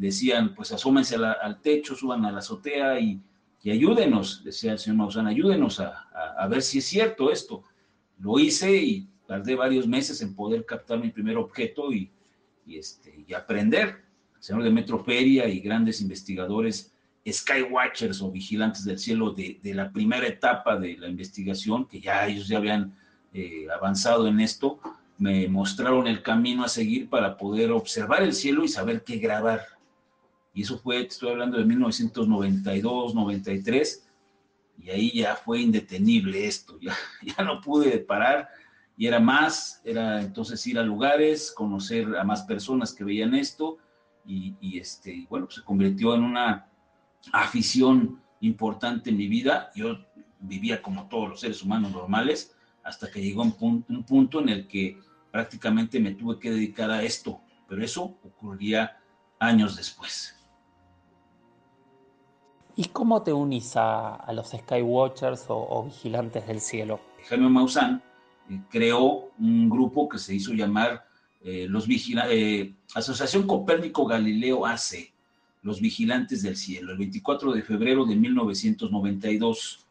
decían, 0.00 0.54
pues 0.54 0.72
asómense 0.72 1.16
al 1.16 1.60
techo, 1.60 1.94
suban 1.94 2.24
a 2.24 2.32
la 2.32 2.38
azotea 2.38 2.98
y, 3.00 3.20
ayúdenos, 3.64 4.44
decía 4.44 4.72
el 4.72 4.78
señor 4.78 4.98
Maussan, 4.98 5.26
ayúdenos 5.26 5.80
a, 5.80 6.46
ver 6.48 6.62
si 6.62 6.78
es 6.78 6.84
cierto 6.84 7.32
esto. 7.32 7.64
Lo 8.20 8.38
hice 8.38 8.76
y 8.76 9.08
tardé 9.26 9.56
varios 9.56 9.88
meses 9.88 10.22
en 10.22 10.34
poder 10.34 10.64
captar 10.64 11.00
mi 11.00 11.10
primer 11.10 11.36
objeto 11.36 11.92
y, 11.92 12.10
este, 12.68 13.24
y 13.26 13.34
aprender. 13.34 14.02
El 14.36 14.42
señor 14.42 14.62
de 14.62 14.70
Metroferia 14.70 15.48
y 15.48 15.60
grandes 15.60 16.00
investigadores, 16.00 16.92
Skywatchers 17.28 18.22
o 18.22 18.30
vigilantes 18.30 18.84
del 18.84 18.98
cielo 18.98 19.32
de, 19.32 19.58
la 19.64 19.90
primera 19.90 20.26
etapa 20.28 20.78
de 20.78 20.96
la 20.96 21.08
investigación, 21.08 21.86
que 21.86 22.00
ya 22.00 22.26
ellos 22.28 22.46
ya 22.46 22.58
habían 22.58 22.94
eh, 23.34 23.66
avanzado 23.74 24.28
en 24.28 24.38
esto, 24.38 24.78
me 25.18 25.48
mostraron 25.48 26.06
el 26.06 26.22
camino 26.22 26.64
a 26.64 26.68
seguir 26.68 27.08
para 27.08 27.36
poder 27.36 27.72
observar 27.72 28.22
el 28.22 28.32
cielo 28.32 28.64
y 28.64 28.68
saber 28.68 29.02
qué 29.02 29.16
grabar. 29.16 29.75
Y 30.56 30.62
eso 30.62 30.78
fue, 30.78 31.02
estoy 31.02 31.32
hablando 31.32 31.58
de 31.58 31.66
1992, 31.66 33.14
93, 33.14 34.08
y 34.78 34.88
ahí 34.88 35.12
ya 35.12 35.36
fue 35.36 35.60
indetenible 35.60 36.46
esto, 36.46 36.78
ya, 36.80 36.96
ya 37.36 37.44
no 37.44 37.60
pude 37.60 37.98
parar 37.98 38.48
y 38.96 39.06
era 39.06 39.20
más, 39.20 39.82
era 39.84 40.22
entonces 40.22 40.66
ir 40.66 40.78
a 40.78 40.82
lugares, 40.82 41.52
conocer 41.52 42.16
a 42.16 42.24
más 42.24 42.40
personas 42.44 42.94
que 42.94 43.04
veían 43.04 43.34
esto 43.34 43.76
y, 44.24 44.78
este, 44.78 45.26
bueno, 45.28 45.50
se 45.50 45.62
convirtió 45.62 46.14
en 46.14 46.24
una 46.24 46.66
afición 47.32 48.22
importante 48.40 49.10
en 49.10 49.18
mi 49.18 49.28
vida. 49.28 49.70
Yo 49.76 49.98
vivía 50.40 50.80
como 50.80 51.06
todos 51.06 51.28
los 51.28 51.40
seres 51.40 51.62
humanos 51.62 51.92
normales 51.92 52.56
hasta 52.82 53.10
que 53.10 53.22
llegó 53.22 53.42
un 53.42 53.52
punto, 53.52 53.92
un 53.92 54.04
punto 54.04 54.40
en 54.40 54.48
el 54.48 54.66
que 54.66 54.98
prácticamente 55.30 56.00
me 56.00 56.12
tuve 56.12 56.40
que 56.40 56.50
dedicar 56.50 56.90
a 56.90 57.02
esto, 57.02 57.42
pero 57.68 57.84
eso 57.84 58.18
ocurría 58.24 58.98
años 59.38 59.76
después. 59.76 60.35
¿Y 62.78 62.88
cómo 62.88 63.22
te 63.22 63.32
unís 63.32 63.72
a, 63.76 64.30
los 64.34 64.50
Skywatchers 64.50 65.46
o, 65.48 65.84
Vigilantes 65.84 66.46
del 66.46 66.60
Cielo? 66.60 67.00
Jaime 67.26 67.48
Maussan 67.48 68.02
eh, 68.50 68.60
creó 68.70 69.30
un 69.38 69.70
grupo 69.70 70.06
que 70.10 70.18
se 70.18 70.34
hizo 70.34 70.52
llamar 70.52 71.06
eh, 71.42 71.66
los 71.70 71.86
eh, 71.88 72.74
Asociación 72.94 73.46
Copérnico 73.46 74.04
Galileo 74.04 74.66
AC, 74.66 75.10
los 75.62 75.80
Vigilantes 75.80 76.42
del 76.42 76.54
Cielo, 76.54 76.92
el 76.92 76.98
24 76.98 77.52
de 77.52 77.62
febrero 77.62 78.04
de 78.04 78.14
1992. 78.14 79.86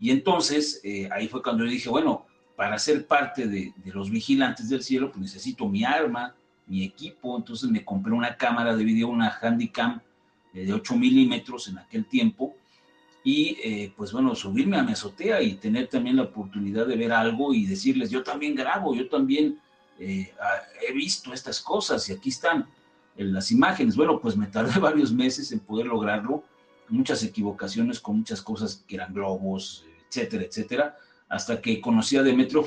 Y 0.00 0.10
entonces 0.10 0.82
ahí 1.12 1.28
fue 1.28 1.40
cuando 1.40 1.64
yo 1.64 1.70
dije, 1.70 1.88
bueno, 1.88 2.26
para 2.56 2.78
ser 2.80 3.06
parte 3.06 3.46
de, 3.46 3.72
los 3.86 4.10
vigilantes 4.10 4.68
del 4.68 4.82
cielo, 4.82 5.10
pues 5.10 5.22
necesito 5.22 5.68
mi 5.68 5.84
arma, 5.84 6.34
mi 6.66 6.84
equipo. 6.84 7.36
Entonces 7.36 7.70
me 7.70 7.84
compré 7.84 8.12
una 8.12 8.36
cámara 8.36 8.76
de 8.76 8.84
video, 8.84 9.08
una 9.08 9.30
Handycam 9.30 10.00
de 10.62 10.72
8 10.72 10.96
milímetros 10.96 11.68
en 11.68 11.78
aquel 11.78 12.06
tiempo. 12.06 12.54
Y 13.22 13.58
eh, 13.62 13.92
pues 13.96 14.12
bueno, 14.12 14.34
subirme 14.34 14.76
a 14.76 14.82
mi 14.82 14.92
azotea 14.92 15.42
y 15.42 15.54
tener 15.54 15.88
también 15.88 16.16
la 16.16 16.24
oportunidad 16.24 16.86
de 16.86 16.96
ver 16.96 17.12
algo 17.12 17.54
y 17.54 17.66
decirles, 17.66 18.10
yo 18.10 18.22
también 18.22 18.54
grabo, 18.54 18.94
yo 18.94 19.08
también 19.08 19.58
eh, 19.98 20.32
he 20.86 20.92
visto 20.92 21.32
estas 21.32 21.60
cosas 21.60 22.08
y 22.08 22.12
aquí 22.12 22.28
están 22.28 22.66
en 23.16 23.32
las 23.32 23.50
imágenes. 23.50 23.96
Bueno, 23.96 24.20
pues 24.20 24.36
me 24.36 24.46
tardé 24.46 24.78
varios 24.80 25.12
meses 25.12 25.52
en 25.52 25.60
poder 25.60 25.86
lograrlo, 25.86 26.44
muchas 26.88 27.22
equivocaciones 27.22 27.98
con 27.98 28.18
muchas 28.18 28.42
cosas 28.42 28.84
que 28.86 28.96
eran 28.96 29.14
globos, 29.14 29.84
etcétera, 30.08 30.44
etcétera 30.44 30.98
hasta 31.28 31.60
que 31.60 31.80
conocí 31.80 32.16
a 32.16 32.22
Demetrio 32.22 32.64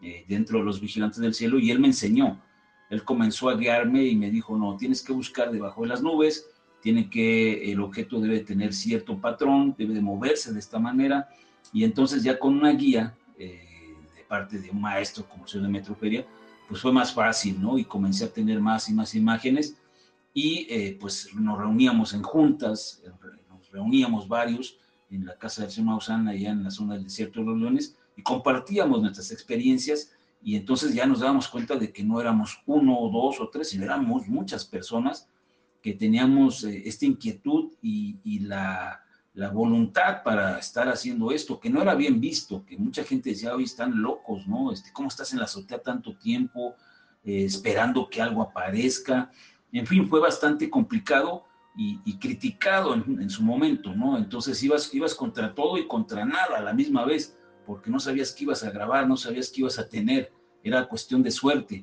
eh, 0.00 0.24
dentro 0.28 0.58
de 0.58 0.64
los 0.64 0.80
Vigilantes 0.80 1.18
del 1.18 1.34
Cielo, 1.34 1.58
y 1.58 1.70
él 1.70 1.80
me 1.80 1.88
enseñó. 1.88 2.40
Él 2.90 3.04
comenzó 3.04 3.48
a 3.48 3.56
guiarme 3.56 4.04
y 4.04 4.16
me 4.16 4.30
dijo, 4.30 4.56
no, 4.56 4.76
tienes 4.76 5.02
que 5.02 5.12
buscar 5.12 5.50
debajo 5.50 5.82
de 5.82 5.88
las 5.88 6.02
nubes, 6.02 6.48
tiene 6.80 7.10
que, 7.10 7.70
el 7.70 7.80
objeto 7.80 8.20
debe 8.20 8.40
tener 8.40 8.72
cierto 8.72 9.18
patrón, 9.18 9.74
debe 9.76 9.94
de 9.94 10.00
moverse 10.00 10.52
de 10.52 10.58
esta 10.58 10.78
manera, 10.78 11.28
y 11.72 11.84
entonces 11.84 12.22
ya 12.22 12.38
con 12.38 12.54
una 12.54 12.72
guía 12.72 13.16
eh, 13.38 13.94
de 14.16 14.22
parte 14.24 14.58
de 14.58 14.70
un 14.70 14.80
maestro 14.80 15.26
como 15.28 15.44
el 15.44 15.48
señor 15.48 15.66
Demetrio 15.66 15.96
Feria, 15.96 16.26
pues 16.68 16.80
fue 16.80 16.92
más 16.92 17.12
fácil, 17.12 17.60
¿no? 17.60 17.78
Y 17.78 17.84
comencé 17.84 18.24
a 18.24 18.32
tener 18.32 18.60
más 18.60 18.88
y 18.88 18.94
más 18.94 19.14
imágenes, 19.14 19.76
y 20.34 20.66
eh, 20.70 20.96
pues 21.00 21.34
nos 21.34 21.58
reuníamos 21.58 22.14
en 22.14 22.22
juntas, 22.22 23.02
nos 23.50 23.70
reuníamos 23.70 24.28
varios, 24.28 24.78
en 25.10 25.24
la 25.24 25.36
casa 25.36 25.62
del 25.62 25.70
señor 25.70 25.92
Maussan, 25.92 26.28
allá 26.28 26.50
en 26.50 26.62
la 26.62 26.70
zona 26.70 26.94
del 26.94 27.04
desierto 27.04 27.40
de 27.40 27.46
los 27.46 27.58
leones, 27.58 27.96
y 28.16 28.22
compartíamos 28.22 29.00
nuestras 29.00 29.30
experiencias 29.30 30.12
y 30.42 30.56
entonces 30.56 30.94
ya 30.94 31.06
nos 31.06 31.20
dábamos 31.20 31.48
cuenta 31.48 31.76
de 31.76 31.92
que 31.92 32.04
no 32.04 32.20
éramos 32.20 32.62
uno 32.66 32.98
o 32.98 33.10
dos 33.10 33.40
o 33.40 33.48
tres, 33.48 33.70
sino 33.70 33.84
éramos 33.84 34.28
muchas 34.28 34.64
personas 34.64 35.28
que 35.88 35.94
teníamos 35.94 36.64
eh, 36.64 36.82
esta 36.84 37.06
inquietud 37.06 37.72
y, 37.80 38.40
la, 38.40 39.02
voluntad 39.54 40.22
para 40.22 40.58
estar 40.58 40.86
haciendo 40.88 41.30
esto, 41.30 41.58
que 41.58 41.70
no 41.70 41.80
era 41.80 41.94
bien 41.94 42.20
visto, 42.20 42.62
que 42.66 42.76
mucha 42.76 43.04
gente 43.04 43.30
decía, 43.30 43.54
hoy 43.54 43.64
están 43.64 44.02
locos, 44.02 44.46
¿no? 44.46 44.70
Este, 44.70 44.92
¿Cómo 44.92 45.08
estás 45.08 45.32
en 45.32 45.38
la 45.38 45.46
azotea 45.46 45.78
tanto 45.78 46.14
tiempo 46.18 46.74
eh, 47.24 47.44
esperando 47.44 48.06
que 48.10 48.20
algo 48.20 48.42
aparezca? 48.42 49.30
En 49.72 49.86
fin, 49.86 50.06
fue 50.06 50.20
bastante 50.20 50.68
complicado 50.68 51.44
y, 51.74 52.18
criticado 52.18 52.92
en, 52.94 53.30
su 53.30 53.42
momento, 53.42 53.94
¿no? 53.94 54.18
Entonces 54.18 54.62
ibas, 54.62 54.92
ibas 54.92 55.14
contra 55.14 55.54
todo 55.54 55.78
y 55.78 55.86
contra 55.86 56.26
nada 56.26 56.58
a 56.58 56.60
la 56.60 56.74
misma 56.74 57.06
vez, 57.06 57.38
porque 57.64 57.88
no 57.88 57.98
sabías 57.98 58.32
que 58.32 58.44
ibas 58.44 58.62
a 58.62 58.70
grabar, 58.70 59.08
no 59.08 59.16
sabías 59.16 59.48
que 59.50 59.60
ibas 59.60 59.78
a 59.78 59.88
tener, 59.88 60.32
era 60.62 60.86
cuestión 60.86 61.22
de 61.22 61.30
suerte, 61.30 61.82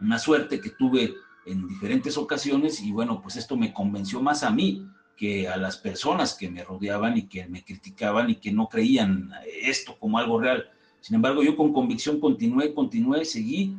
una 0.00 0.18
suerte 0.18 0.60
que 0.60 0.70
tuve 0.70 1.14
en 1.48 1.66
diferentes 1.66 2.16
ocasiones 2.16 2.80
y 2.80 2.92
bueno, 2.92 3.20
pues 3.20 3.36
esto 3.36 3.56
me 3.56 3.72
convenció 3.72 4.20
más 4.22 4.42
a 4.42 4.50
mí 4.50 4.86
que 5.16 5.48
a 5.48 5.56
las 5.56 5.76
personas 5.76 6.34
que 6.34 6.48
me 6.48 6.62
rodeaban 6.62 7.16
y 7.16 7.28
que 7.28 7.46
me 7.46 7.64
criticaban 7.64 8.30
y 8.30 8.36
que 8.36 8.52
no 8.52 8.68
creían 8.68 9.32
esto 9.62 9.98
como 9.98 10.18
algo 10.18 10.40
real. 10.40 10.70
Sin 11.00 11.16
embargo, 11.16 11.42
yo 11.42 11.56
con 11.56 11.72
convicción 11.72 12.20
continué, 12.20 12.72
continué, 12.74 13.24
seguí 13.24 13.76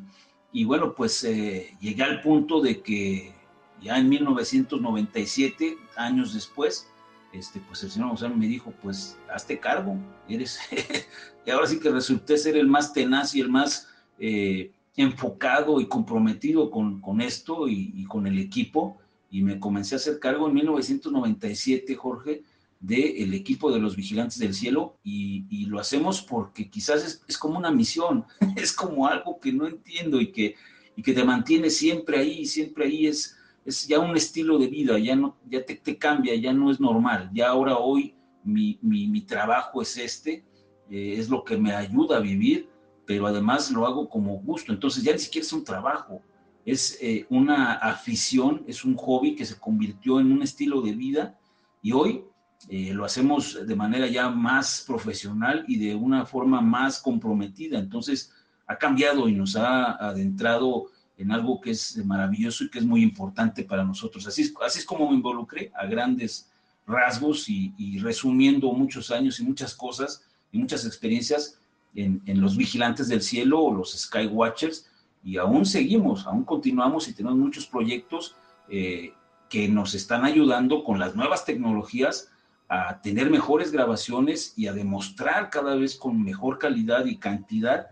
y 0.51 0.65
bueno, 0.65 0.93
pues 0.95 1.23
eh, 1.23 1.75
llegué 1.79 2.03
al 2.03 2.21
punto 2.21 2.59
de 2.59 2.81
que 2.81 3.33
ya 3.81 3.97
en 3.97 4.09
1997, 4.09 5.77
años 5.95 6.33
después, 6.33 6.87
este, 7.31 7.59
pues 7.61 7.83
el 7.83 7.91
señor 7.91 8.09
Gonzalo 8.09 8.35
me 8.35 8.47
dijo, 8.47 8.73
pues 8.81 9.17
hazte 9.33 9.59
cargo, 9.59 9.95
eres, 10.27 10.59
y 11.45 11.49
ahora 11.51 11.67
sí 11.67 11.79
que 11.79 11.89
resulté 11.89 12.37
ser 12.37 12.57
el 12.57 12.67
más 12.67 12.93
tenaz 12.93 13.35
y 13.35 13.41
el 13.41 13.49
más 13.49 13.87
eh, 14.17 14.71
enfocado 15.01 15.79
y 15.79 15.87
comprometido 15.87 16.69
con, 16.69 16.99
con 16.99 17.21
esto 17.21 17.69
y, 17.69 18.03
con 18.05 18.27
el 18.27 18.37
equipo, 18.37 18.97
y 19.31 19.41
me 19.43 19.59
comencé 19.59 19.95
a 19.95 19.97
hacer 19.97 20.19
cargo 20.19 20.47
en 20.47 20.55
1997, 20.55 21.95
Jorge, 21.95 22.43
del 22.81 23.33
equipo 23.33 23.71
de 23.71 23.79
los 23.79 23.95
vigilantes 23.95 24.39
del 24.39 24.53
cielo. 24.53 24.97
Y, 25.03 25.65
lo 25.67 25.79
hacemos 25.79 26.21
porque 26.21 26.69
quizás 26.69 27.23
es, 27.27 27.37
como 27.37 27.57
una 27.57 27.71
misión, 27.71 28.25
es 28.57 28.73
como 28.73 29.07
algo 29.07 29.39
que 29.39 29.53
no 29.53 29.67
entiendo 29.67 30.19
y 30.19 30.31
que, 30.31 30.55
y 30.95 31.01
que 31.01 31.13
te 31.13 31.23
mantiene 31.23 31.69
siempre 31.69 32.17
ahí, 32.17 32.45
siempre 32.45 32.85
ahí 32.85 33.07
es, 33.07 33.37
es 33.63 33.87
ya 33.87 33.99
un 33.99 34.17
estilo 34.17 34.57
de 34.57 34.67
vida, 34.67 34.99
ya, 34.99 35.15
no, 35.15 35.37
ya 35.49 35.63
te, 35.63 35.75
te 35.75 35.97
cambia, 35.97 36.35
ya 36.35 36.51
no 36.51 36.71
es 36.71 36.79
normal, 36.79 37.29
ya 37.33 37.49
ahora 37.49 37.77
hoy 37.77 38.15
mi, 38.43 38.79
mi, 38.81 39.21
trabajo 39.21 39.81
es 39.81 39.95
este, 39.97 40.43
eh, 40.89 41.15
es 41.17 41.29
lo 41.29 41.43
que 41.43 41.57
me 41.57 41.71
ayuda 41.71 42.17
a 42.17 42.21
vivir, 42.21 42.67
pero 43.09 43.25
además 43.25 43.71
lo 43.71 43.87
hago 43.87 44.07
como 44.07 44.35
gusto, 44.35 44.71
entonces 44.71 45.03
ya 45.03 45.11
ni 45.13 45.17
siquiera 45.17 45.43
es 45.43 45.51
un 45.51 45.63
trabajo, 45.63 46.21
es 46.63 46.95
eh, 47.01 47.25
una 47.31 47.73
afición, 47.73 48.63
es 48.67 48.85
un 48.85 48.95
hobby 48.97 49.35
que 49.35 49.45
se 49.45 49.57
convirtió 49.57 50.19
en 50.19 50.31
un 50.31 50.43
estilo 50.43 50.79
de 50.79 50.91
vida 50.91 51.35
y 51.81 51.91
hoy 51.91 52.23
eh, 52.69 52.93
lo 52.93 53.05
hacemos 53.05 53.65
de 53.65 53.75
manera 53.75 54.05
ya 54.05 54.29
más 54.29 54.83
profesional 54.85 55.65
y 55.67 55.79
de 55.79 55.95
una 55.95 56.23
forma 56.27 56.61
más 56.61 56.99
comprometida. 56.99 57.79
Entonces, 57.79 58.31
ha 58.67 58.77
cambiado 58.77 59.27
y 59.27 59.33
nos 59.33 59.55
ha 59.55 59.93
adentrado 59.93 60.91
en 61.17 61.31
algo 61.31 61.59
que 61.59 61.71
es 61.71 61.97
maravilloso 62.05 62.65
y 62.65 62.69
que 62.69 62.77
es 62.77 62.85
muy 62.85 63.01
importante 63.01 63.63
para 63.63 63.83
nosotros. 63.83 64.27
Así 64.27 64.43
es, 64.43 64.53
así 64.63 64.77
es 64.77 64.85
como 64.85 65.09
me 65.09 65.15
involucré 65.15 65.71
a 65.73 65.87
grandes 65.87 66.47
rasgos 66.85 67.49
y, 67.49 67.97
resumiendo 67.97 68.71
muchos 68.71 69.09
años 69.09 69.39
y 69.39 69.43
muchas 69.45 69.73
cosas 69.73 70.21
y 70.51 70.59
muchas 70.59 70.85
experiencias 70.85 71.59
en, 71.95 72.41
los 72.41 72.55
vigilantes 72.55 73.07
del 73.07 73.21
cielo 73.21 73.61
o 73.61 73.73
los 73.73 73.97
Skywatchers 73.97 74.89
y 75.23 75.37
aún 75.37 75.65
seguimos, 75.65 76.27
aún 76.27 76.43
continuamos 76.43 77.07
y 77.07 77.13
tenemos 77.13 77.37
muchos 77.37 77.65
proyectos 77.65 78.35
eh, 78.69 79.13
que 79.49 79.67
nos 79.67 79.95
están 79.95 80.23
ayudando 80.23 80.83
con 80.83 80.99
las 80.99 81.15
nuevas 81.15 81.45
tecnologías 81.45 82.31
a 82.69 83.01
tener 83.01 83.31
mejores 83.31 83.71
grabaciones 83.71 84.53
y 84.55 84.67
a 84.67 84.73
demostrar 84.73 85.49
cada 85.49 85.75
vez 85.75 85.95
con 85.95 86.21
mejor 86.23 86.59
calidad 86.59 87.05
y 87.05 87.17
cantidad 87.17 87.87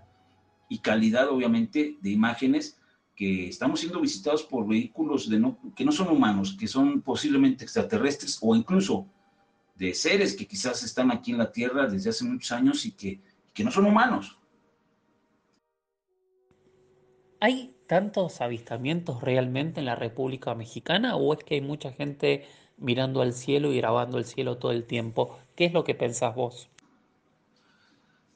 y 0.69 0.79
calidad, 0.79 1.29
obviamente, 1.29 1.97
de 2.01 2.11
imágenes 2.11 2.77
que 3.15 3.47
estamos 3.47 3.79
siendo 3.79 3.99
visitados 3.99 4.43
por 4.43 4.67
vehículos 4.67 5.27
que 5.75 5.83
no 5.83 5.91
son 5.91 6.09
humanos, 6.09 6.55
que 6.57 6.67
son 6.67 7.01
posiblemente 7.01 7.63
extraterrestres 7.63 8.37
o 8.41 8.55
incluso 8.55 9.07
de 9.75 9.93
seres 9.95 10.35
que 10.35 10.45
quizás 10.45 10.83
están 10.83 11.11
aquí 11.11 11.31
en 11.31 11.39
la 11.39 11.51
Tierra 11.51 11.87
desde 11.87 12.11
hace 12.11 12.25
muchos 12.25 12.51
años 12.51 12.85
y 12.85 12.91
que, 12.91 13.19
que 13.57 13.63
no 13.63 13.71
son 13.71 13.87
humanos. 13.87 14.37
¿Hay 17.39 17.75
tantos 17.87 18.39
avistamientos 18.39 19.21
realmente 19.21 19.79
en 19.79 19.87
la 19.87 19.95
República 19.95 20.53
Mexicana 20.53 21.15
o 21.15 21.33
es 21.33 21.43
que 21.43 21.55
hay 21.55 21.61
mucha 21.61 21.91
gente 21.91 22.45
mirando 22.77 23.23
al 23.23 23.33
cielo 23.33 23.73
y 23.73 23.77
grabando 23.77 24.19
el 24.19 24.25
cielo 24.25 24.57
todo 24.57 24.71
el 24.71 24.83
tiempo. 24.83 25.39
¿Qué 25.55 25.65
es 25.65 25.73
lo 25.73 25.83
que 25.83 25.95
pensás 25.95 26.35
vos? 26.35 26.69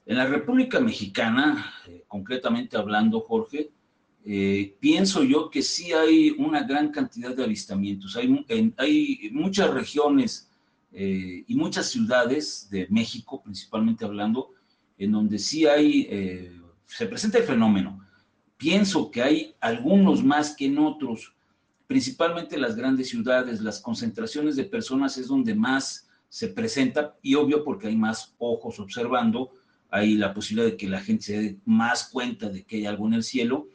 En 0.07 0.17
la 0.17 0.25
República 0.25 0.79
Mexicana, 0.79 1.71
eh, 1.88 2.03
concretamente 2.07 2.75
hablando, 2.75 3.19
Jorge, 3.19 3.69
eh, 4.25 4.75
pienso 4.79 5.23
yo 5.23 5.51
que 5.51 5.62
sí 5.62 5.93
hay 5.93 6.31
una 6.31 6.63
gran 6.63 6.89
cantidad 6.89 7.36
de 7.36 7.43
avistamientos. 7.43 8.15
Hay, 8.15 8.43
hay 8.77 9.29
muchas 9.31 9.71
regiones 9.71 10.49
eh, 10.91 11.43
y 11.47 11.55
muchas 11.55 11.89
ciudades 11.89 12.67
de 12.71 12.88
México, 12.89 13.41
principalmente 13.43 14.03
hablando, 14.03 14.51
en 15.04 15.12
donde 15.12 15.40
sí 15.40 15.66
hay, 15.66 16.54
se 16.86 17.06
presenta 17.08 17.38
el 17.38 17.44
fenómeno. 17.44 18.06
Pienso 18.58 19.10
que 19.10 19.24
hay 19.24 19.56
algunos 19.60 20.24
más 20.24 20.56
que 20.56 20.66
en 20.66 20.78
otros, 20.78 21.34
principalmente 21.88 22.58
las 22.58 22.76
grandes 22.76 23.10
ciudades, 23.10 23.60
las 23.60 23.80
concentraciones 23.80 24.56
de 24.56 24.64
personas 24.64 25.18
es 25.18 25.28
donde 25.28 25.56
más 25.56 26.08
se 26.30 26.48
presenta 26.48 27.18
y 27.22 27.36
obvio 27.36 27.66
porque 27.66 27.88
hay 27.88 27.98
más 27.98 28.34
ojos 28.38 28.80
observando, 28.80 29.52
hay 29.90 30.14
la 30.14 30.34
posibilidad 30.34 30.72
de 30.72 30.78
que 30.78 30.88
la 30.88 31.02
gente 31.02 31.24
se 31.24 31.42
dé 31.42 31.58
más 31.66 32.08
cuenta 32.10 32.48
de 32.48 32.64
que 32.64 32.78
hay 32.78 32.86
algo 32.86 33.08
en 33.08 33.16
el 33.16 33.24
cielo 33.24 33.68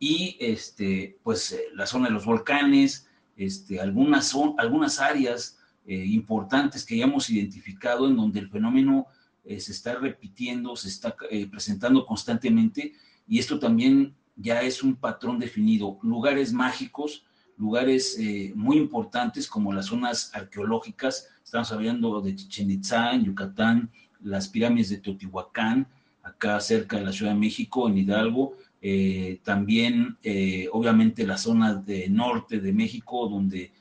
y 0.00 0.36
este, 0.40 1.18
pues 1.22 1.52
eh, 1.52 1.60
la 1.76 1.86
zona 1.86 2.08
de 2.08 2.14
los 2.14 2.24
volcanes, 2.24 3.06
este, 3.36 3.78
algunas, 3.78 4.26
son, 4.26 4.56
algunas 4.58 4.98
áreas 4.98 5.58
eh, 5.86 6.04
importantes 6.06 6.84
que 6.84 6.96
ya 6.96 7.04
hemos 7.04 7.30
identificado 7.30 8.08
en 8.08 8.16
donde 8.16 8.40
el 8.40 8.48
fenómeno 8.48 9.06
eh, 9.50 9.60
se 9.60 9.72
está 9.72 9.94
repitiendo, 9.96 10.76
se 10.76 10.88
está 10.88 11.16
presentando 11.50 12.06
constantemente 12.06 12.92
y 13.26 13.38
esto 13.38 13.58
también 13.58 14.14
ya 14.40 14.62
es 14.62 14.82
un 14.82 14.96
patrón 14.96 15.38
definido. 15.38 15.98
Lugares 16.02 16.52
mágicos, 16.52 17.24
lugares 17.56 18.16
eh, 18.18 18.52
muy 18.56 18.78
importantes 18.78 19.46
como 19.46 19.72
las 19.72 19.86
zonas 19.86 20.30
arqueológicas, 20.34 21.28
estamos 21.44 21.70
hablando 21.72 22.20
de 22.20 22.34
Chichen 22.34 22.70
Itza, 22.70 23.12
en 23.12 23.24
Yucatán, 23.24 23.90
las 24.22 24.48
pirámides 24.48 24.88
de 24.88 24.98
Teotihuacán, 24.98 25.86
acá 26.22 26.58
cerca 26.60 26.96
de 26.96 27.04
la 27.04 27.12
Ciudad 27.12 27.32
de 27.32 27.38
México, 27.38 27.88
en 27.88 27.98
Hidalgo, 27.98 28.56
eh, 28.80 29.40
también 29.44 30.16
eh, 30.22 30.68
obviamente 30.72 31.26
la 31.26 31.36
zona 31.36 31.74
de 31.74 32.08
norte 32.08 32.60
de 32.60 32.72
México, 32.72 33.28
donde 33.28 33.72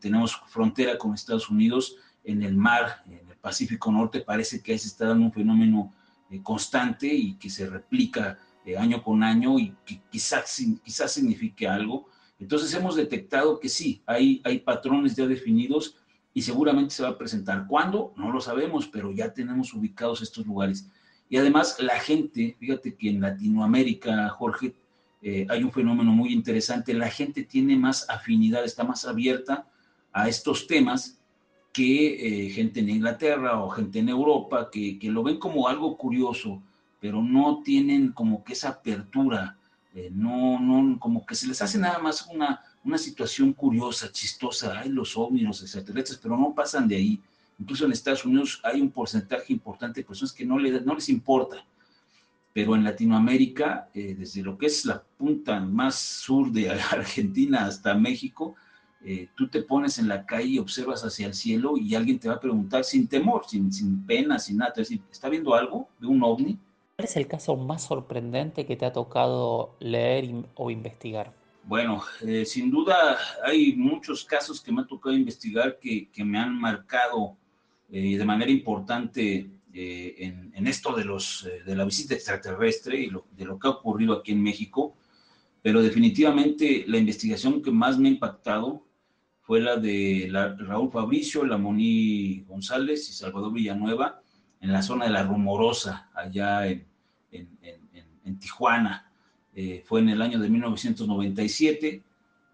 tenemos 0.00 0.34
frontera 0.48 0.98
con 0.98 1.14
Estados 1.14 1.48
Unidos, 1.48 1.96
en 2.24 2.42
el 2.42 2.56
mar, 2.56 3.04
Pacífico 3.46 3.92
Norte, 3.92 4.22
parece 4.22 4.60
que 4.60 4.76
se 4.76 4.88
está 4.88 5.06
dando 5.06 5.26
un 5.26 5.32
fenómeno 5.32 5.94
constante 6.42 7.06
y 7.06 7.34
que 7.34 7.48
se 7.48 7.64
replica 7.70 8.36
año 8.76 9.00
con 9.04 9.22
año 9.22 9.56
y 9.56 9.72
que 9.84 10.00
quizás, 10.10 10.60
quizás 10.82 11.12
signifique 11.12 11.68
algo. 11.68 12.08
Entonces 12.40 12.74
hemos 12.74 12.96
detectado 12.96 13.60
que 13.60 13.68
sí, 13.68 14.02
hay, 14.04 14.42
hay 14.42 14.58
patrones 14.58 15.14
ya 15.14 15.28
definidos 15.28 15.94
y 16.34 16.42
seguramente 16.42 16.92
se 16.92 17.04
va 17.04 17.10
a 17.10 17.18
presentar. 17.18 17.68
¿Cuándo? 17.68 18.12
No 18.16 18.32
lo 18.32 18.40
sabemos, 18.40 18.88
pero 18.88 19.12
ya 19.12 19.32
tenemos 19.32 19.72
ubicados 19.72 20.22
estos 20.22 20.44
lugares. 20.44 20.90
Y 21.28 21.36
además 21.36 21.76
la 21.78 22.00
gente, 22.00 22.56
fíjate 22.58 22.96
que 22.96 23.10
en 23.10 23.20
Latinoamérica, 23.20 24.28
Jorge, 24.30 24.74
eh, 25.22 25.46
hay 25.48 25.62
un 25.62 25.70
fenómeno 25.70 26.10
muy 26.10 26.32
interesante, 26.32 26.94
la 26.94 27.10
gente 27.10 27.44
tiene 27.44 27.76
más 27.76 28.10
afinidad, 28.10 28.64
está 28.64 28.82
más 28.82 29.04
abierta 29.04 29.68
a 30.12 30.28
estos 30.28 30.66
temas 30.66 31.15
que 31.76 32.46
eh, 32.46 32.48
gente 32.48 32.80
en 32.80 32.88
Inglaterra 32.88 33.62
o 33.62 33.68
gente 33.68 33.98
en 33.98 34.08
Europa, 34.08 34.70
que, 34.72 34.98
que, 34.98 35.10
lo 35.10 35.22
ven 35.22 35.38
como 35.38 35.68
algo 35.68 35.94
curioso, 35.98 36.62
pero 36.98 37.22
no 37.22 37.60
tienen 37.62 38.12
como 38.12 38.42
que 38.42 38.54
esa 38.54 38.70
apertura 38.70 39.58
eh, 39.94 40.10
no, 40.10 40.58
no, 40.58 40.98
como 40.98 41.26
que 41.26 41.34
se 41.34 41.46
les 41.46 41.60
hace 41.60 41.76
nada 41.76 41.98
más 41.98 42.26
una, 42.32 42.62
una 42.82 42.96
situación 42.96 43.52
curiosa, 43.52 44.10
chistosa, 44.10 44.80
hay 44.80 44.88
los 44.88 45.18
ovnis, 45.18 45.42
los 45.42 45.60
extraterrestres, 45.60 46.18
pero 46.18 46.38
no 46.38 46.54
pasan 46.54 46.88
de 46.88 46.96
ahí. 46.96 47.20
Incluso 47.58 47.84
en 47.84 47.92
Estados 47.92 48.24
Unidos 48.24 48.58
hay 48.64 48.80
un 48.80 48.90
porcentaje 48.90 49.52
importante 49.52 50.00
de 50.00 50.06
personas 50.06 50.32
que 50.32 50.46
no, 50.46 50.58
le, 50.58 50.80
no 50.80 50.94
les 50.94 51.10
importa. 51.10 51.62
Pero 52.54 52.74
en 52.74 52.84
Latinoamérica, 52.84 53.90
eh, 53.92 54.14
desde 54.18 54.42
lo 54.42 54.56
que 54.56 54.64
es 54.64 54.86
la 54.86 55.02
punta 55.02 55.60
más 55.60 55.98
sur 55.98 56.50
de 56.50 56.70
Argentina 56.90 57.66
hasta 57.66 57.92
México, 57.94 58.54
eh, 59.08 59.28
tú 59.36 59.46
te 59.46 59.62
pones 59.62 60.00
en 60.00 60.08
la 60.08 60.26
calle 60.26 60.48
y 60.48 60.58
observas 60.58 61.04
hacia 61.04 61.28
el 61.28 61.34
cielo 61.34 61.76
y 61.76 61.94
alguien 61.94 62.18
te 62.18 62.26
va 62.26 62.34
a 62.34 62.40
preguntar 62.40 62.82
sin 62.82 63.06
temor, 63.06 63.44
sin, 63.46 63.72
sin 63.72 64.04
pena, 64.04 64.36
sin 64.36 64.56
nada, 64.56 64.72
decir, 64.74 65.00
¿está 65.12 65.28
viendo 65.28 65.54
algo? 65.54 65.88
¿Ve 66.00 66.08
un 66.08 66.24
ovni? 66.24 66.58
¿Cuál 66.96 67.06
es 67.06 67.16
el 67.16 67.28
caso 67.28 67.56
más 67.56 67.84
sorprendente 67.84 68.66
que 68.66 68.74
te 68.74 68.84
ha 68.84 68.92
tocado 68.92 69.76
leer 69.78 70.28
o 70.56 70.72
investigar? 70.72 71.32
Bueno, 71.62 72.02
eh, 72.26 72.44
sin 72.44 72.68
duda 72.68 73.16
hay 73.44 73.76
muchos 73.76 74.24
casos 74.24 74.60
que 74.60 74.72
me 74.72 74.82
ha 74.82 74.86
tocado 74.88 75.14
investigar 75.14 75.78
que, 75.78 76.10
que 76.10 76.24
me 76.24 76.40
han 76.40 76.58
marcado 76.58 77.36
eh, 77.88 78.18
de 78.18 78.24
manera 78.24 78.50
importante 78.50 79.48
en, 79.72 80.52
en, 80.52 80.66
esto 80.66 80.96
de, 80.96 81.04
los, 81.04 81.46
de 81.64 81.76
la 81.76 81.84
visita 81.84 82.14
extraterrestre 82.14 82.98
y 82.98 83.06
lo, 83.10 83.26
de 83.36 83.44
lo 83.44 83.56
que 83.56 83.68
ha 83.68 83.72
ocurrido 83.72 84.14
aquí 84.14 84.32
en 84.32 84.42
México, 84.42 84.96
pero 85.62 85.82
definitivamente 85.82 86.84
la 86.88 86.96
investigación 86.96 87.62
que 87.62 87.70
más 87.70 87.98
me 87.98 88.08
ha 88.08 88.12
impactado 88.12 88.85
fue 89.46 89.60
la 89.60 89.76
de 89.76 90.26
la, 90.28 90.56
Raúl 90.56 90.90
Fabricio, 90.90 91.44
Lamoni 91.44 92.40
González 92.48 93.08
y 93.08 93.12
Salvador 93.12 93.52
Villanueva, 93.52 94.20
en 94.60 94.72
la 94.72 94.82
zona 94.82 95.04
de 95.04 95.12
la 95.12 95.22
Rumorosa, 95.22 96.10
allá 96.12 96.66
en, 96.66 96.84
Tijuana. 98.40 99.08
Eh, 99.54 99.84
fue 99.86 100.00
en 100.00 100.08
el 100.08 100.20
año 100.20 100.40
de 100.40 100.50
1997 100.50 102.02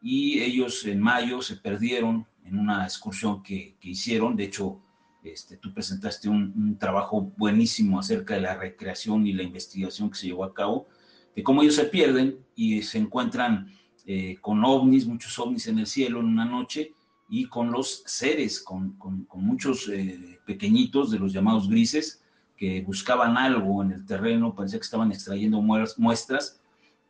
y 0.03 0.41
ellos 0.41 0.85
en 0.85 1.01
mayo 1.01 1.41
se 1.41 1.57
perdieron 1.57 2.27
en 2.45 2.59
una 2.59 2.85
excursión 2.85 3.43
que, 3.43 3.75
hicieron. 3.81 4.37
De 4.37 4.45
hecho, 4.45 4.79
este, 5.25 5.57
tú 5.57 5.73
presentaste 5.73 6.29
un, 6.29 6.77
trabajo 6.79 7.33
buenísimo 7.39 8.01
acerca 8.01 8.35
de 8.35 8.43
la 8.43 8.55
recreación 8.55 9.27
y 9.27 9.33
la 9.33 9.43
investigación 9.43 10.11
que 10.11 10.19
se 10.19 10.27
llevó 10.27 10.45
a 10.45 10.53
cabo, 10.53 10.89
de 11.35 11.43
cómo 11.43 11.63
ellos 11.63 11.77
se 11.77 11.85
pierden 11.85 12.37
y 12.55 12.83
se 12.83 12.99
encuentran 12.99 13.73
eh, 14.07 14.37
con 14.41 14.65
ovnis, 14.65 15.07
muchos 15.07 15.39
ovnis 15.39 15.67
en 15.69 15.79
el 15.79 15.87
cielo 15.87 16.21
en 16.21 16.27
una 16.27 16.45
noche, 16.45 16.95
y 17.29 17.47
con 17.47 17.71
los 17.71 18.03
seres, 18.05 18.61
con, 18.61 18.97
muchos 19.35 19.89
eh, 19.89 20.39
pequeñitos 20.45 21.11
de 21.11 21.19
los 21.19 21.33
llamados 21.33 21.69
grises 21.69 22.23
que 22.57 22.83
buscaban 22.83 23.37
algo 23.39 23.83
en 23.83 23.93
el 23.93 24.05
terreno, 24.05 24.55
parecía 24.55 24.79
que 24.79 24.85
estaban 24.85 25.11
extrayendo 25.13 25.63
muestras. 25.63 26.61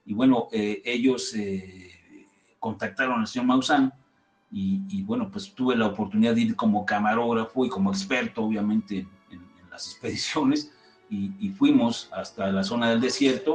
Y 0.05 0.15
bueno, 0.15 0.49
eh, 0.53 0.81
ellos 0.85 1.35
contactaron 2.59 3.21
al 3.21 3.27
señor 3.27 3.47
Maussan 3.47 3.93
Y, 4.51 5.03
bueno, 5.03 5.31
pues 5.31 5.53
tuve 5.55 5.75
la 5.77 5.87
oportunidad 5.87 6.35
de 6.35 6.43
ir 6.43 6.57
como 6.57 6.87
camarógrafo 6.87 7.65
y 7.65 7.69
como 7.69 7.91
experto, 7.91 8.45
obviamente, 8.45 9.07
en, 9.31 9.41
las 9.71 9.87
expediciones, 9.91 10.71
y, 11.11 11.49
fuimos 11.51 12.09
hasta 12.13 12.51
la 12.53 12.63
zona 12.63 12.91
del 12.91 13.01
desierto 13.01 13.55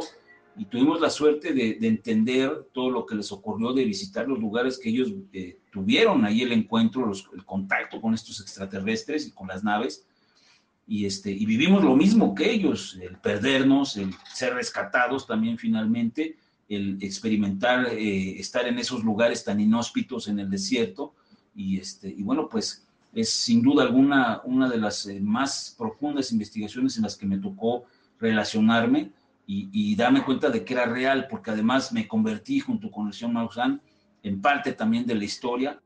y 0.57 0.65
tuvimos 0.65 0.99
la 0.99 1.09
suerte 1.09 1.53
de, 1.53 1.77
entender 1.81 2.67
todo 2.73 2.89
lo 2.89 3.05
que 3.05 3.15
les 3.15 3.31
ocurrió, 3.31 3.73
de 3.73 3.85
visitar 3.85 4.27
los 4.27 4.39
lugares 4.39 4.79
que 4.79 4.89
ellos 4.89 5.13
eh, 5.31 5.59
tuvieron 5.71 6.25
ahí 6.25 6.41
el 6.41 6.51
encuentro, 6.51 7.11
el 7.33 7.45
contacto 7.45 8.01
con 8.01 8.15
estos 8.15 8.41
extraterrestres 8.41 9.27
y 9.27 9.31
con 9.31 9.47
las 9.47 9.63
naves. 9.63 10.05
Y, 10.87 11.05
este, 11.05 11.31
y 11.31 11.45
vivimos 11.45 11.83
lo 11.83 11.95
mismo 11.95 12.33
que 12.33 12.49
ellos, 12.49 12.97
el 12.99 13.17
perdernos, 13.17 13.97
el 13.97 14.15
ser 14.33 14.55
rescatados 14.55 15.27
también 15.27 15.59
finalmente, 15.59 16.37
el 16.67 16.97
experimentar, 17.01 17.93
eh, 17.93 18.39
estar 18.39 18.67
en 18.67 18.79
esos 18.79 19.03
lugares 19.03 19.43
tan 19.43 19.59
inhóspitos 19.59 20.27
en 20.27 20.39
el 20.39 20.49
desierto. 20.49 21.13
Y, 21.55 21.77
este, 21.77 22.09
y 22.09 22.23
bueno, 22.23 22.49
pues 22.49 22.87
es 23.13 23.29
sin 23.29 23.61
duda 23.61 23.83
alguna 23.83 24.41
una 24.43 24.67
de 24.67 24.77
las 24.77 25.05
eh, 25.05 25.19
más 25.19 25.75
profundas 25.77 26.31
investigaciones 26.31 26.97
en 26.97 27.03
las 27.03 27.15
que 27.15 27.27
me 27.27 27.37
tocó 27.37 27.85
relacionarme 28.19 29.11
y, 29.49 29.95
darme 29.95 30.25
cuenta 30.25 30.49
de 30.49 30.65
que 30.65 30.73
era 30.73 30.85
real, 30.85 31.27
porque 31.29 31.51
además 31.51 31.93
me 31.93 32.05
convertí 32.05 32.59
junto 32.59 32.91
con 32.91 33.07
el 33.07 33.13
señor 33.13 33.33
Maussan 33.33 33.81
en 34.21 34.41
parte 34.41 34.73
también 34.73 35.05
de 35.05 35.15
la 35.15 35.23
historia. 35.23 35.81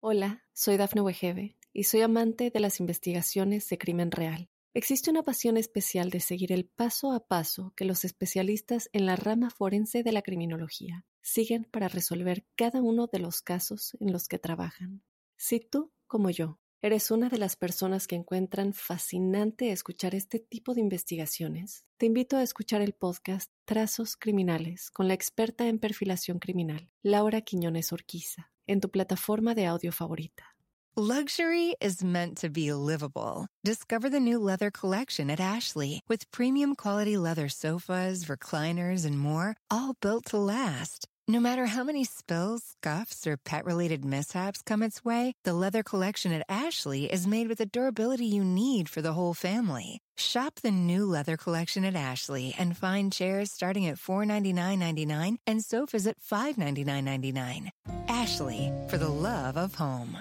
Hola, 0.00 0.44
soy 0.52 0.76
Dafne 0.76 1.00
Wegebe 1.00 1.56
y 1.72 1.84
soy 1.84 2.02
amante 2.02 2.50
de 2.50 2.60
las 2.60 2.78
investigaciones 2.78 3.68
de 3.68 3.78
crimen 3.78 4.10
real. 4.10 4.50
Existe 4.74 5.10
una 5.10 5.22
pasión 5.22 5.56
especial 5.56 6.10
de 6.10 6.20
seguir 6.20 6.52
el 6.52 6.66
paso 6.66 7.12
a 7.12 7.26
paso 7.26 7.72
que 7.74 7.84
los 7.84 8.04
especialistas 8.04 8.88
en 8.92 9.06
la 9.06 9.16
rama 9.16 9.50
forense 9.50 10.02
de 10.02 10.12
la 10.12 10.22
criminología 10.22 11.04
siguen 11.22 11.64
para 11.64 11.88
resolver 11.88 12.46
cada 12.54 12.80
uno 12.80 13.08
de 13.08 13.18
los 13.18 13.42
casos 13.42 13.96
en 13.98 14.12
los 14.12 14.28
que 14.28 14.38
trabajan. 14.38 15.02
Si 15.36 15.58
tú, 15.58 15.90
como 16.06 16.30
yo, 16.30 16.59
¿Eres 16.82 17.10
una 17.10 17.28
de 17.28 17.36
las 17.36 17.56
personas 17.56 18.06
que 18.06 18.16
encuentran 18.16 18.72
fascinante 18.72 19.70
escuchar 19.70 20.14
este 20.14 20.38
tipo 20.38 20.72
de 20.72 20.80
investigaciones? 20.80 21.84
Te 21.98 22.06
invito 22.06 22.38
a 22.38 22.42
escuchar 22.42 22.80
el 22.80 22.94
podcast 22.94 23.50
Trazos 23.66 24.16
Criminales 24.16 24.90
con 24.90 25.06
la 25.06 25.12
experta 25.12 25.68
en 25.68 25.78
perfilación 25.78 26.38
criminal, 26.38 26.88
Laura 27.02 27.42
Quiñones 27.42 27.92
Orquiza, 27.92 28.50
en 28.66 28.80
tu 28.80 28.90
plataforma 28.90 29.54
de 29.54 29.66
audio 29.66 29.92
favorita. 29.92 30.56
Luxury 30.96 31.76
is 31.82 32.02
meant 32.02 32.38
to 32.38 32.48
be 32.48 32.72
livable. 32.72 33.46
Discover 33.62 34.08
the 34.08 34.18
new 34.18 34.38
leather 34.38 34.70
collection 34.70 35.28
at 35.28 35.38
Ashley 35.38 36.00
with 36.08 36.30
premium 36.30 36.74
quality 36.74 37.18
leather 37.18 37.50
sofas, 37.50 38.24
recliners, 38.24 39.04
and 39.04 39.18
more, 39.18 39.54
all 39.70 39.96
built 40.00 40.24
to 40.30 40.38
last. 40.38 41.09
No 41.30 41.38
matter 41.38 41.66
how 41.66 41.84
many 41.84 42.02
spills, 42.02 42.74
scuffs, 42.74 43.24
or 43.24 43.36
pet 43.36 43.64
related 43.64 44.04
mishaps 44.04 44.62
come 44.62 44.82
its 44.82 45.04
way, 45.04 45.34
the 45.44 45.52
leather 45.52 45.84
collection 45.84 46.32
at 46.32 46.44
Ashley 46.48 47.04
is 47.04 47.24
made 47.24 47.46
with 47.46 47.58
the 47.58 47.66
durability 47.66 48.26
you 48.26 48.42
need 48.42 48.88
for 48.88 49.00
the 49.00 49.12
whole 49.12 49.32
family. 49.32 50.00
Shop 50.16 50.56
the 50.56 50.72
new 50.72 51.06
leather 51.06 51.36
collection 51.36 51.84
at 51.84 51.94
Ashley 51.94 52.52
and 52.58 52.76
find 52.76 53.12
chairs 53.12 53.52
starting 53.52 53.86
at 53.86 53.96
$499.99 53.96 55.36
and 55.46 55.64
sofas 55.64 56.08
at 56.08 56.18
$599.99. 56.18 57.68
Ashley, 58.08 58.72
for 58.88 58.98
the 58.98 59.08
love 59.08 59.56
of 59.56 59.76
home. 59.76 60.18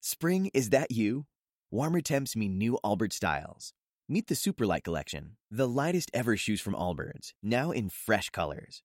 Spring, 0.00 0.48
is 0.54 0.70
that 0.70 0.92
you? 0.92 1.24
Warmer 1.72 2.02
temps 2.02 2.36
mean 2.36 2.56
new 2.56 2.78
Albert 2.84 3.12
styles. 3.12 3.72
Meet 4.08 4.28
the 4.28 4.36
Superlight 4.36 4.84
Collection, 4.84 5.38
the 5.50 5.66
lightest 5.66 6.08
ever 6.14 6.36
shoes 6.36 6.60
from 6.60 6.74
Allbirds, 6.74 7.32
now 7.42 7.72
in 7.72 7.88
fresh 7.88 8.30
colors. 8.30 8.84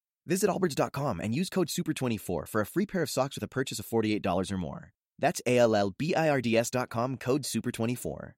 Visit 0.25 0.49
Allbirds.com 0.49 1.19
and 1.19 1.33
use 1.33 1.49
code 1.49 1.67
SUPER24 1.67 2.47
for 2.47 2.61
a 2.61 2.65
free 2.65 2.85
pair 2.85 3.03
of 3.03 3.09
socks 3.09 3.35
with 3.35 3.43
a 3.43 3.47
purchase 3.47 3.79
of 3.79 3.87
$48 3.87 4.51
or 4.51 4.57
more. 4.57 4.91
That's 5.19 5.41
A-L-L-B-I-R-D-S.com, 5.45 7.17
code 7.17 7.43
SUPER24. 7.43 8.31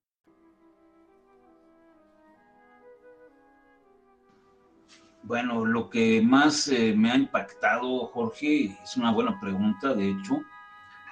Bueno, 5.26 5.64
lo 5.64 5.90
que 5.90 6.22
más 6.22 6.68
eh, 6.68 6.94
me 6.98 7.10
ha 7.10 7.16
impactado, 7.16 8.08
Jorge, 8.08 8.78
es 8.84 8.98
una 8.98 9.12
buena 9.12 9.40
pregunta, 9.40 9.94
de 9.94 10.10
hecho, 10.10 10.42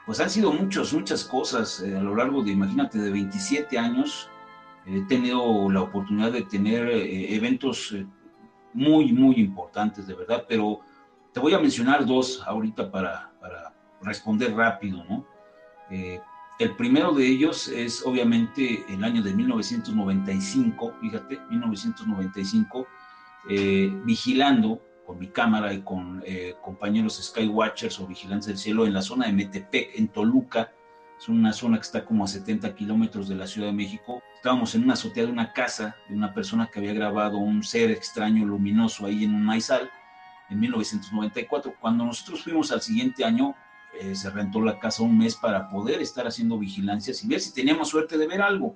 pues 0.06 0.20
han 0.20 0.30
sido 0.30 0.52
muchas, 0.52 0.92
muchas 0.92 1.24
cosas 1.24 1.82
eh, 1.82 1.96
a 1.96 2.02
lo 2.02 2.18
largo 2.18 2.44
de, 2.44 2.52
imagínate, 2.52 3.00
de 3.00 3.10
27 3.10 3.78
años. 3.78 4.30
He 4.86 5.00
tenido 5.04 5.70
la 5.70 5.84
oportunidad 5.84 6.34
de 6.34 6.42
tener 6.42 6.90
eh, 6.90 7.34
eventos 7.34 7.96
muy, 8.74 9.12
muy 9.12 9.36
importantes, 9.36 10.08
de 10.08 10.14
verdad, 10.14 10.46
pero 10.48 10.82
te 11.34 11.40
voy 11.40 11.54
a 11.54 11.60
mencionar 11.60 12.06
dos 12.06 12.44
ahorita 12.46 12.92
para, 12.92 13.32
para 13.40 13.74
responder 14.02 14.54
rápido, 14.54 15.04
¿no? 15.06 15.26
Eh, 15.90 16.20
el 16.60 16.76
primero 16.76 17.12
de 17.14 17.28
ellos 17.28 17.68
es 17.70 18.06
obviamente 18.06 18.86
el 18.88 19.04
año 19.04 19.24
de 19.24 19.34
1995, 19.34 20.94
fíjate, 21.02 21.40
1995, 21.50 22.88
eh, 23.50 23.92
vigilando 24.06 24.80
con 25.06 25.18
mi 25.18 25.28
cámara 25.28 25.74
y 25.74 25.82
con 25.82 26.22
eh, 26.26 26.56
compañeros 26.62 27.20
Skywatchers 27.22 28.00
o 28.00 28.08
Vigilantes 28.08 28.48
del 28.48 28.58
Cielo 28.58 28.86
en 28.86 28.94
la 28.94 29.02
zona 29.02 29.26
de 29.26 29.34
Metepec, 29.34 29.98
en 29.98 30.10
Toluca, 30.10 30.72
es 31.22 31.30
una 31.30 31.54
zona 31.54 31.78
que 31.78 31.84
está 31.84 32.04
como 32.04 32.24
a 32.24 32.28
70 32.28 32.74
kilómetros 32.74 33.30
de 33.30 33.36
la 33.36 33.46
Ciudad 33.46 33.68
de 33.68 33.74
México. 33.74 34.24
Estábamos 34.34 34.74
en 34.74 34.86
una 34.86 34.94
azotea 34.94 35.26
de 35.26 35.32
una 35.32 35.54
casa 35.54 35.96
de 36.10 36.16
una 36.16 36.34
persona 36.34 36.66
que 36.66 36.80
había 36.80 36.94
grabado 36.94 37.38
un 37.38 37.62
ser 37.62 37.92
extraño 37.92 38.44
luminoso 38.44 39.06
ahí 39.06 39.24
en 39.26 39.36
un 39.36 39.44
maizal 39.44 39.92
en 40.50 40.60
1994. 40.60 41.76
Cuando 41.80 42.06
nosotros 42.06 42.44
fuimos 42.44 42.72
al 42.72 42.82
siguiente 42.82 43.24
año, 43.24 43.54
eh, 44.00 44.16
se 44.16 44.32
rentó 44.32 44.62
la 44.62 44.80
casa 44.80 45.04
un 45.04 45.16
mes 45.16 45.36
para 45.36 45.70
poder 45.70 46.02
estar 46.02 46.26
haciendo 46.26 46.58
vigilancias 46.58 47.24
y 47.24 47.28
ver 47.28 47.40
si 47.40 47.54
teníamos 47.54 47.90
suerte 47.90 48.18
de 48.18 48.26
ver 48.26 48.42
algo. 48.42 48.76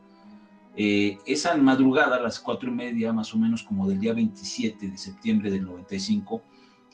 Eh, 0.78 1.18
esa 1.26 1.58
madrugada, 1.58 2.18
a 2.18 2.22
las 2.22 2.40
cuatro 2.40 2.70
y 2.70 2.74
media, 2.74 3.12
más 3.12 3.34
o 3.34 3.40
menos 3.40 3.64
como 3.64 3.88
del 3.88 4.00
día 4.00 4.14
27 4.14 4.88
de 4.88 4.98
septiembre 5.00 5.50
del 5.50 5.64
95, 5.64 6.44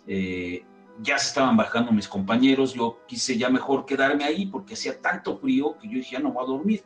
eh, 0.07 0.63
ya 1.01 1.17
se 1.17 1.29
estaban 1.29 1.57
bajando 1.57 1.91
mis 1.91 2.07
compañeros, 2.07 2.73
yo 2.73 2.99
quise 3.07 3.37
ya 3.37 3.49
mejor 3.49 3.85
quedarme 3.85 4.23
ahí 4.23 4.45
porque 4.45 4.75
hacía 4.75 5.01
tanto 5.01 5.37
frío 5.37 5.77
que 5.79 5.87
yo 5.87 5.95
dije, 5.95 6.13
ya 6.13 6.19
no 6.19 6.31
voy 6.31 6.43
a 6.43 6.47
dormir, 6.47 6.83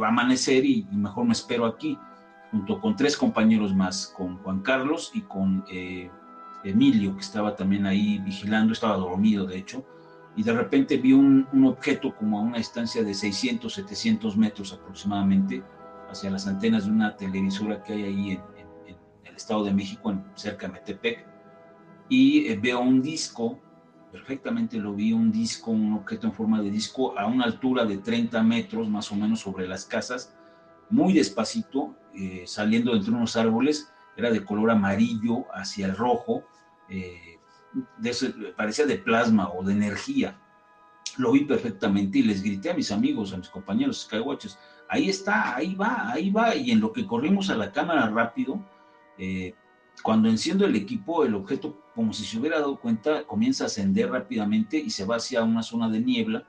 va 0.00 0.08
a 0.08 0.10
amanecer 0.10 0.64
y, 0.64 0.86
mejor 0.90 1.24
me 1.24 1.32
espero 1.32 1.66
aquí, 1.66 1.98
junto 2.50 2.80
con 2.80 2.96
tres 2.96 3.16
compañeros 3.16 3.74
más, 3.74 4.12
con 4.16 4.38
Juan 4.38 4.60
Carlos 4.60 5.10
y 5.14 5.22
con 5.22 5.64
eh, 5.70 6.10
Emilio, 6.64 7.14
que 7.14 7.20
estaba 7.20 7.54
también 7.54 7.86
ahí 7.86 8.18
vigilando, 8.18 8.72
estaba 8.72 8.96
dormido 8.96 9.46
de 9.46 9.58
hecho, 9.58 9.84
y 10.36 10.42
de 10.42 10.52
repente 10.52 10.96
vi 10.96 11.12
un, 11.12 11.46
objeto 11.66 12.14
como 12.16 12.38
a 12.38 12.42
una 12.42 12.58
distancia 12.58 13.02
de 13.02 13.14
600, 13.14 13.72
700 13.72 14.36
metros 14.36 14.72
aproximadamente, 14.72 15.62
hacia 16.10 16.30
las 16.30 16.46
antenas 16.46 16.86
de 16.86 16.90
una 16.90 17.16
televisora 17.16 17.82
que 17.82 17.92
hay 17.92 18.02
ahí 18.04 18.30
en, 18.32 18.96
el 19.24 19.36
Estado 19.36 19.64
de 19.64 19.72
México, 19.72 20.10
en, 20.10 20.24
cerca 20.34 20.66
de 20.66 20.74
Metepec, 20.74 21.31
y 22.08 22.46
eh, 22.46 22.58
veo 22.60 22.80
un 22.80 23.02
disco, 23.02 23.58
perfectamente 24.10 24.78
lo 24.78 24.94
vi, 24.94 25.12
un 25.12 25.32
disco, 25.32 25.70
un 25.70 25.94
objeto 25.94 26.26
en 26.26 26.32
forma 26.32 26.60
de 26.60 26.70
disco 26.70 27.18
a 27.18 27.26
una 27.26 27.44
altura 27.44 27.84
de 27.84 27.98
30 27.98 28.42
metros 28.42 28.88
más 28.88 29.10
o 29.12 29.16
menos 29.16 29.40
sobre 29.40 29.66
las 29.66 29.84
casas, 29.84 30.34
muy 30.90 31.12
despacito, 31.12 31.94
eh, 32.14 32.44
saliendo 32.46 32.94
entre 32.94 33.12
unos 33.12 33.36
árboles, 33.36 33.90
era 34.16 34.30
de 34.30 34.44
color 34.44 34.70
amarillo 34.70 35.46
hacia 35.54 35.86
el 35.86 35.96
rojo, 35.96 36.44
eh, 36.88 37.38
parecía 38.56 38.84
de 38.84 38.98
plasma 38.98 39.48
o 39.50 39.62
de 39.64 39.72
energía. 39.72 40.38
Lo 41.16 41.32
vi 41.32 41.44
perfectamente 41.44 42.18
y 42.18 42.22
les 42.22 42.42
grité 42.42 42.70
a 42.70 42.74
mis 42.74 42.92
amigos, 42.92 43.32
a 43.32 43.38
mis 43.38 43.48
compañeros 43.48 44.02
Skywatchers, 44.02 44.58
ahí 44.88 45.08
está, 45.08 45.56
ahí 45.56 45.74
va, 45.74 46.10
ahí 46.10 46.30
va, 46.30 46.54
y 46.54 46.70
en 46.70 46.80
lo 46.80 46.92
que 46.92 47.06
corrimos 47.06 47.48
a 47.48 47.56
la 47.56 47.72
cámara 47.72 48.08
rápido, 48.10 48.62
cuando 50.02 50.28
enciendo 50.28 50.66
el 50.66 50.74
equipo, 50.76 51.24
el 51.24 51.34
objeto, 51.34 51.81
como 51.94 52.12
si 52.12 52.24
se 52.24 52.38
hubiera 52.38 52.58
dado 52.58 52.78
cuenta, 52.80 53.24
comienza 53.24 53.64
a 53.64 53.66
ascender 53.66 54.10
rápidamente 54.10 54.78
y 54.78 54.90
se 54.90 55.04
va 55.04 55.16
hacia 55.16 55.42
una 55.42 55.62
zona 55.62 55.88
de 55.88 56.00
niebla. 56.00 56.44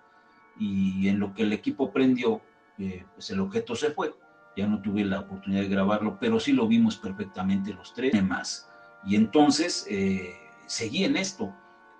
Y 0.58 1.08
en 1.08 1.20
lo 1.20 1.34
que 1.34 1.44
el 1.44 1.52
equipo 1.54 1.92
prendió, 1.92 2.42
eh, 2.78 3.06
pues 3.14 3.30
el 3.32 3.40
objeto 3.40 3.76
se 3.76 3.92
fue. 3.92 4.14
Ya 4.56 4.68
no 4.68 4.82
tuve 4.82 5.04
la 5.04 5.22
oportunidad 5.22 5.62
de 5.62 5.68
grabarlo, 5.68 6.18
pero 6.20 6.40
sí 6.40 6.54
lo 6.54 6.68
vimos 6.68 6.96
perfectamente 6.98 7.74
los 7.74 7.94
tres 7.94 8.24
más. 8.24 8.70
Y 9.06 9.16
entonces 9.16 9.86
eh, 9.90 10.36
seguí 10.68 11.04
en 11.04 11.18
esto. 11.18 11.54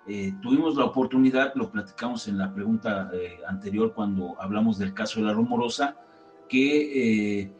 eh, 0.06 0.34
tuvimos 0.42 0.76
la 0.76 0.84
oportunidad, 0.84 1.52
lo 1.54 1.70
platicamos 1.70 2.28
en 2.28 2.38
la 2.38 2.52
pregunta 2.52 3.10
eh, 3.12 3.38
anterior 3.48 3.94
cuando 3.94 4.40
hablamos 4.40 4.78
del 4.78 4.92
caso 4.92 5.20
de 5.20 5.26
la 5.26 5.32
rumorosa, 5.32 5.96
que 6.48 7.50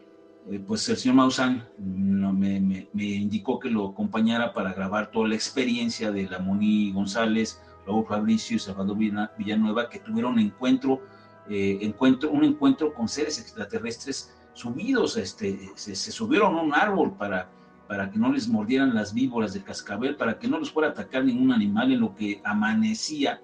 eh, 0.50 0.58
pues 0.66 0.88
el 0.88 0.96
señor 0.96 1.16
Maussan 1.16 1.66
me, 1.78 2.88
indicó 2.94 3.58
que 3.58 3.70
lo 3.70 3.88
acompañara 3.88 4.52
para 4.52 4.72
grabar 4.72 5.10
toda 5.10 5.28
la 5.28 5.34
experiencia 5.34 6.10
de 6.10 6.28
la 6.28 6.38
Moni 6.38 6.92
González, 6.92 7.60
Raúl 7.86 8.06
Fabricio 8.06 8.56
y 8.56 8.60
Salvador 8.60 8.96
Villanueva, 9.38 9.88
que 9.88 9.98
tuvieron 9.98 10.34
un 10.34 10.40
encuentro, 10.40 11.02
encuentro, 11.48 12.30
un 12.30 12.44
encuentro 12.44 12.94
con 12.94 13.08
seres 13.08 13.38
extraterrestres 13.38 14.34
subidos, 14.54 15.16
este, 15.16 15.70
se, 15.74 15.94
subieron 15.94 16.56
a 16.56 16.62
un 16.62 16.74
árbol 16.74 17.14
para 17.16 17.50
para 17.86 18.10
que 18.10 18.18
no 18.18 18.32
les 18.32 18.48
mordieran 18.48 18.94
las 18.94 19.12
víboras 19.12 19.52
de 19.52 19.62
cascabel, 19.62 20.16
para 20.16 20.38
que 20.38 20.48
no 20.48 20.58
les 20.58 20.70
fuera 20.70 20.88
a 20.88 20.92
atacar 20.92 21.24
ningún 21.24 21.52
animal 21.52 21.92
en 21.92 22.00
lo 22.00 22.14
que 22.14 22.40
amanecía 22.44 23.40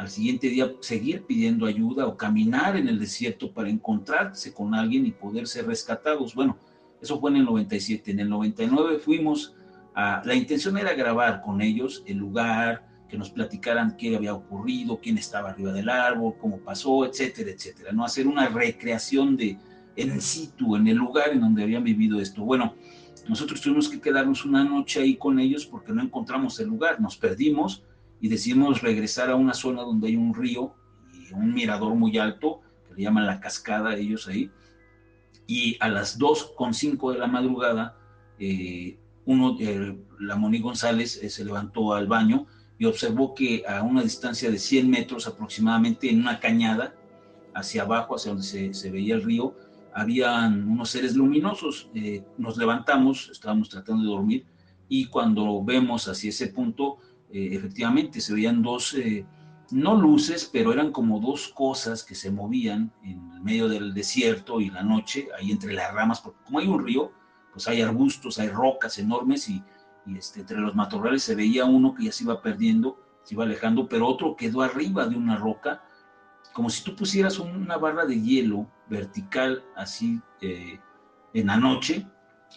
al 0.00 0.08
siguiente 0.08 0.48
día 0.48 0.72
seguir 0.80 1.24
pidiendo 1.26 1.66
ayuda 1.66 2.06
o 2.06 2.16
caminar 2.16 2.74
en 2.74 2.88
el 2.88 2.98
desierto 2.98 3.52
para 3.52 3.68
encontrarse 3.68 4.54
con 4.54 4.74
alguien 4.74 5.04
y 5.04 5.10
poder 5.10 5.46
ser 5.46 5.66
rescatados. 5.66 6.34
Bueno, 6.34 6.56
eso 7.02 7.20
fue 7.20 7.30
en 7.30 7.36
el 7.36 7.44
97. 7.44 8.10
En 8.10 8.20
el 8.20 8.30
99 8.30 8.98
fuimos 8.98 9.54
a... 9.94 10.22
La 10.24 10.34
intención 10.34 10.78
era 10.78 10.94
grabar 10.94 11.42
con 11.42 11.60
ellos 11.60 12.02
el 12.06 12.16
lugar, 12.16 12.88
que 13.10 13.18
nos 13.18 13.28
platicaran 13.28 13.94
qué 13.98 14.16
había 14.16 14.32
ocurrido, 14.32 14.98
quién 15.02 15.18
estaba 15.18 15.50
arriba 15.50 15.70
del 15.70 15.90
árbol, 15.90 16.34
cómo 16.40 16.56
pasó, 16.60 17.04
etcétera, 17.04 17.50
etcétera. 17.50 17.92
No 17.92 18.02
hacer 18.02 18.26
una 18.26 18.48
recreación 18.48 19.36
de 19.36 19.58
en 19.96 20.18
situ, 20.22 20.76
en 20.76 20.88
el 20.88 20.96
lugar 20.96 21.28
en 21.30 21.42
donde 21.42 21.62
habían 21.62 21.84
vivido 21.84 22.18
esto. 22.20 22.42
Bueno, 22.42 22.74
nosotros 23.28 23.60
tuvimos 23.60 23.86
que 23.86 24.00
quedarnos 24.00 24.46
una 24.46 24.64
noche 24.64 25.02
ahí 25.02 25.16
con 25.16 25.38
ellos 25.38 25.66
porque 25.66 25.92
no 25.92 26.00
encontramos 26.00 26.58
el 26.58 26.68
lugar, 26.68 27.02
nos 27.02 27.18
perdimos 27.18 27.82
y 28.20 28.28
decidimos 28.28 28.82
regresar 28.82 29.30
a 29.30 29.36
una 29.36 29.54
zona 29.54 29.82
donde 29.82 30.08
hay 30.08 30.16
un 30.16 30.34
río 30.34 30.74
y 31.12 31.32
un 31.32 31.54
mirador 31.54 31.94
muy 31.94 32.18
alto, 32.18 32.60
que 32.88 32.94
le 32.94 33.02
llaman 33.02 33.26
la 33.26 33.40
cascada 33.40 33.96
ellos 33.96 34.28
ahí, 34.28 34.50
y 35.46 35.76
a 35.80 35.88
las 35.88 36.18
2.5 36.18 37.12
de 37.12 37.18
la 37.18 37.26
madrugada, 37.26 37.96
eh, 38.38 38.98
uno, 39.24 39.56
la 40.18 40.36
Moni 40.36 40.60
González 40.60 41.20
eh, 41.22 41.28
se 41.30 41.44
levantó 41.44 41.94
al 41.94 42.06
baño 42.06 42.46
y 42.78 42.84
observó 42.84 43.34
que 43.34 43.64
a 43.68 43.82
una 43.82 44.02
distancia 44.02 44.50
de 44.50 44.58
100 44.58 44.88
metros 44.88 45.26
aproximadamente, 45.26 46.10
en 46.10 46.20
una 46.20 46.40
cañada, 46.40 46.94
hacia 47.54 47.82
abajo, 47.82 48.14
hacia 48.14 48.30
donde 48.30 48.46
se, 48.46 48.72
se 48.74 48.90
veía 48.90 49.14
el 49.14 49.22
río, 49.22 49.54
habían 49.94 50.68
unos 50.68 50.90
seres 50.90 51.14
luminosos. 51.14 51.90
Eh, 51.94 52.24
nos 52.38 52.56
levantamos, 52.56 53.28
estábamos 53.30 53.68
tratando 53.68 54.02
de 54.02 54.08
dormir 54.08 54.46
y 54.88 55.06
cuando 55.06 55.62
vemos 55.62 56.08
hacia 56.08 56.30
ese 56.30 56.48
punto, 56.48 56.98
eh, 57.32 57.50
efectivamente 57.52 58.20
se 58.20 58.34
veían 58.34 58.62
dos, 58.62 58.94
eh, 58.94 59.26
no 59.70 59.94
luces, 59.94 60.48
pero 60.52 60.72
eran 60.72 60.92
como 60.92 61.20
dos 61.20 61.48
cosas 61.48 62.04
que 62.04 62.14
se 62.14 62.30
movían 62.30 62.92
en 63.02 63.42
medio 63.42 63.68
del 63.68 63.94
desierto 63.94 64.60
y 64.60 64.70
la 64.70 64.82
noche, 64.82 65.28
ahí 65.38 65.50
entre 65.50 65.72
las 65.72 65.92
ramas, 65.94 66.20
porque 66.20 66.42
como 66.44 66.58
hay 66.58 66.66
un 66.66 66.84
río, 66.84 67.12
pues 67.52 67.68
hay 67.68 67.80
arbustos, 67.80 68.38
hay 68.38 68.48
rocas 68.48 68.98
enormes 68.98 69.48
y, 69.48 69.62
y 70.06 70.16
este, 70.16 70.40
entre 70.40 70.58
los 70.58 70.74
matorrales 70.74 71.22
se 71.22 71.34
veía 71.34 71.64
uno 71.64 71.94
que 71.94 72.04
ya 72.04 72.12
se 72.12 72.24
iba 72.24 72.42
perdiendo, 72.42 72.98
se 73.22 73.34
iba 73.34 73.44
alejando, 73.44 73.88
pero 73.88 74.08
otro 74.08 74.36
quedó 74.36 74.62
arriba 74.62 75.06
de 75.06 75.16
una 75.16 75.36
roca 75.36 75.82
como 76.52 76.70
si 76.70 76.82
tú 76.84 76.96
pusieras 76.96 77.38
una 77.38 77.76
barra 77.76 78.04
de 78.04 78.20
hielo 78.20 78.66
vertical 78.88 79.64
así 79.76 80.20
eh, 80.40 80.78
en 81.32 81.46
la 81.46 81.56
noche, 81.56 82.06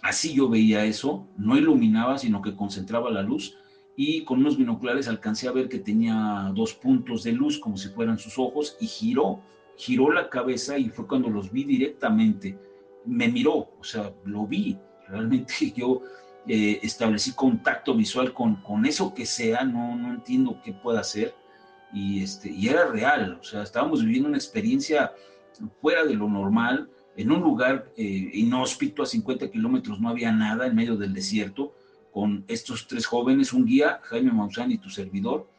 así 0.02 0.34
yo 0.34 0.50
veía 0.50 0.84
eso, 0.86 1.28
no 1.38 1.58
iluminaba, 1.58 2.18
sino 2.18 2.42
que 2.42 2.56
concentraba 2.56 3.12
la 3.12 3.22
luz 3.22 3.56
y 3.96 4.24
con 4.24 4.40
unos 4.40 4.58
binoculares 4.58 5.08
alcancé 5.08 5.48
a 5.48 5.52
ver 5.52 5.70
que 5.70 5.80
tenía 5.80 6.52
dos 6.54 6.74
puntos 6.74 7.24
de 7.24 7.32
luz 7.32 7.60
como 7.60 7.78
si 7.78 7.90
fueran 7.90 8.18
sus 8.18 8.40
ojos 8.40 8.76
y 8.80 8.88
giró, 8.88 9.42
giró 9.78 10.12
la 10.12 10.30
cabeza 10.30 10.78
y 10.78 10.90
fue 10.90 11.08
cuando 11.08 11.30
los 11.30 11.52
vi 11.52 11.64
directamente, 11.64 12.58
me 13.06 13.28
miró, 13.28 13.70
o 13.80 13.84
sea, 13.84 14.12
lo 14.26 14.48
vi, 14.48 14.78
realmente 15.08 15.74
yo 15.76 16.02
eh, 16.48 16.80
establecí 16.82 17.34
contacto 17.34 17.94
visual 17.96 18.34
con, 18.34 18.56
con 18.58 18.86
eso 18.86 19.14
que 19.14 19.26
sea, 19.26 19.64
no, 19.64 19.96
no 19.96 20.10
entiendo 20.14 20.60
qué 20.64 20.74
pueda 20.74 21.04
ser 21.04 21.36
y, 21.94 22.24
este, 22.24 22.50
y 22.50 22.68
era 22.68 22.88
real, 22.88 23.38
o 23.40 23.44
sea, 23.44 23.62
estábamos 23.62 24.04
viviendo 24.04 24.28
una 24.28 24.38
experiencia 24.38 25.14
fuera 25.82 26.04
de 26.04 26.16
lo 26.16 26.28
normal, 26.28 26.90
en 27.16 27.32
un 27.32 27.42
lugar 27.42 27.92
eh, 27.96 28.32
inhóspito, 28.34 29.04
a 29.04 29.06
50 29.06 29.52
kilómetros 29.52 30.02
no 30.02 30.10
había 30.10 30.32
nada, 30.32 30.66
en 30.66 30.76
medio 30.76 30.96
del 30.96 31.14
desierto, 31.14 31.76
con 32.14 32.46
estos 32.48 32.88
tres 32.88 33.06
jóvenes, 33.08 33.54
un 33.54 33.66
guía, 33.66 34.00
Jaime 34.04 34.32
Maussan 34.32 34.72
y 34.72 34.78
tu 34.78 34.90
servidor, 34.90 35.50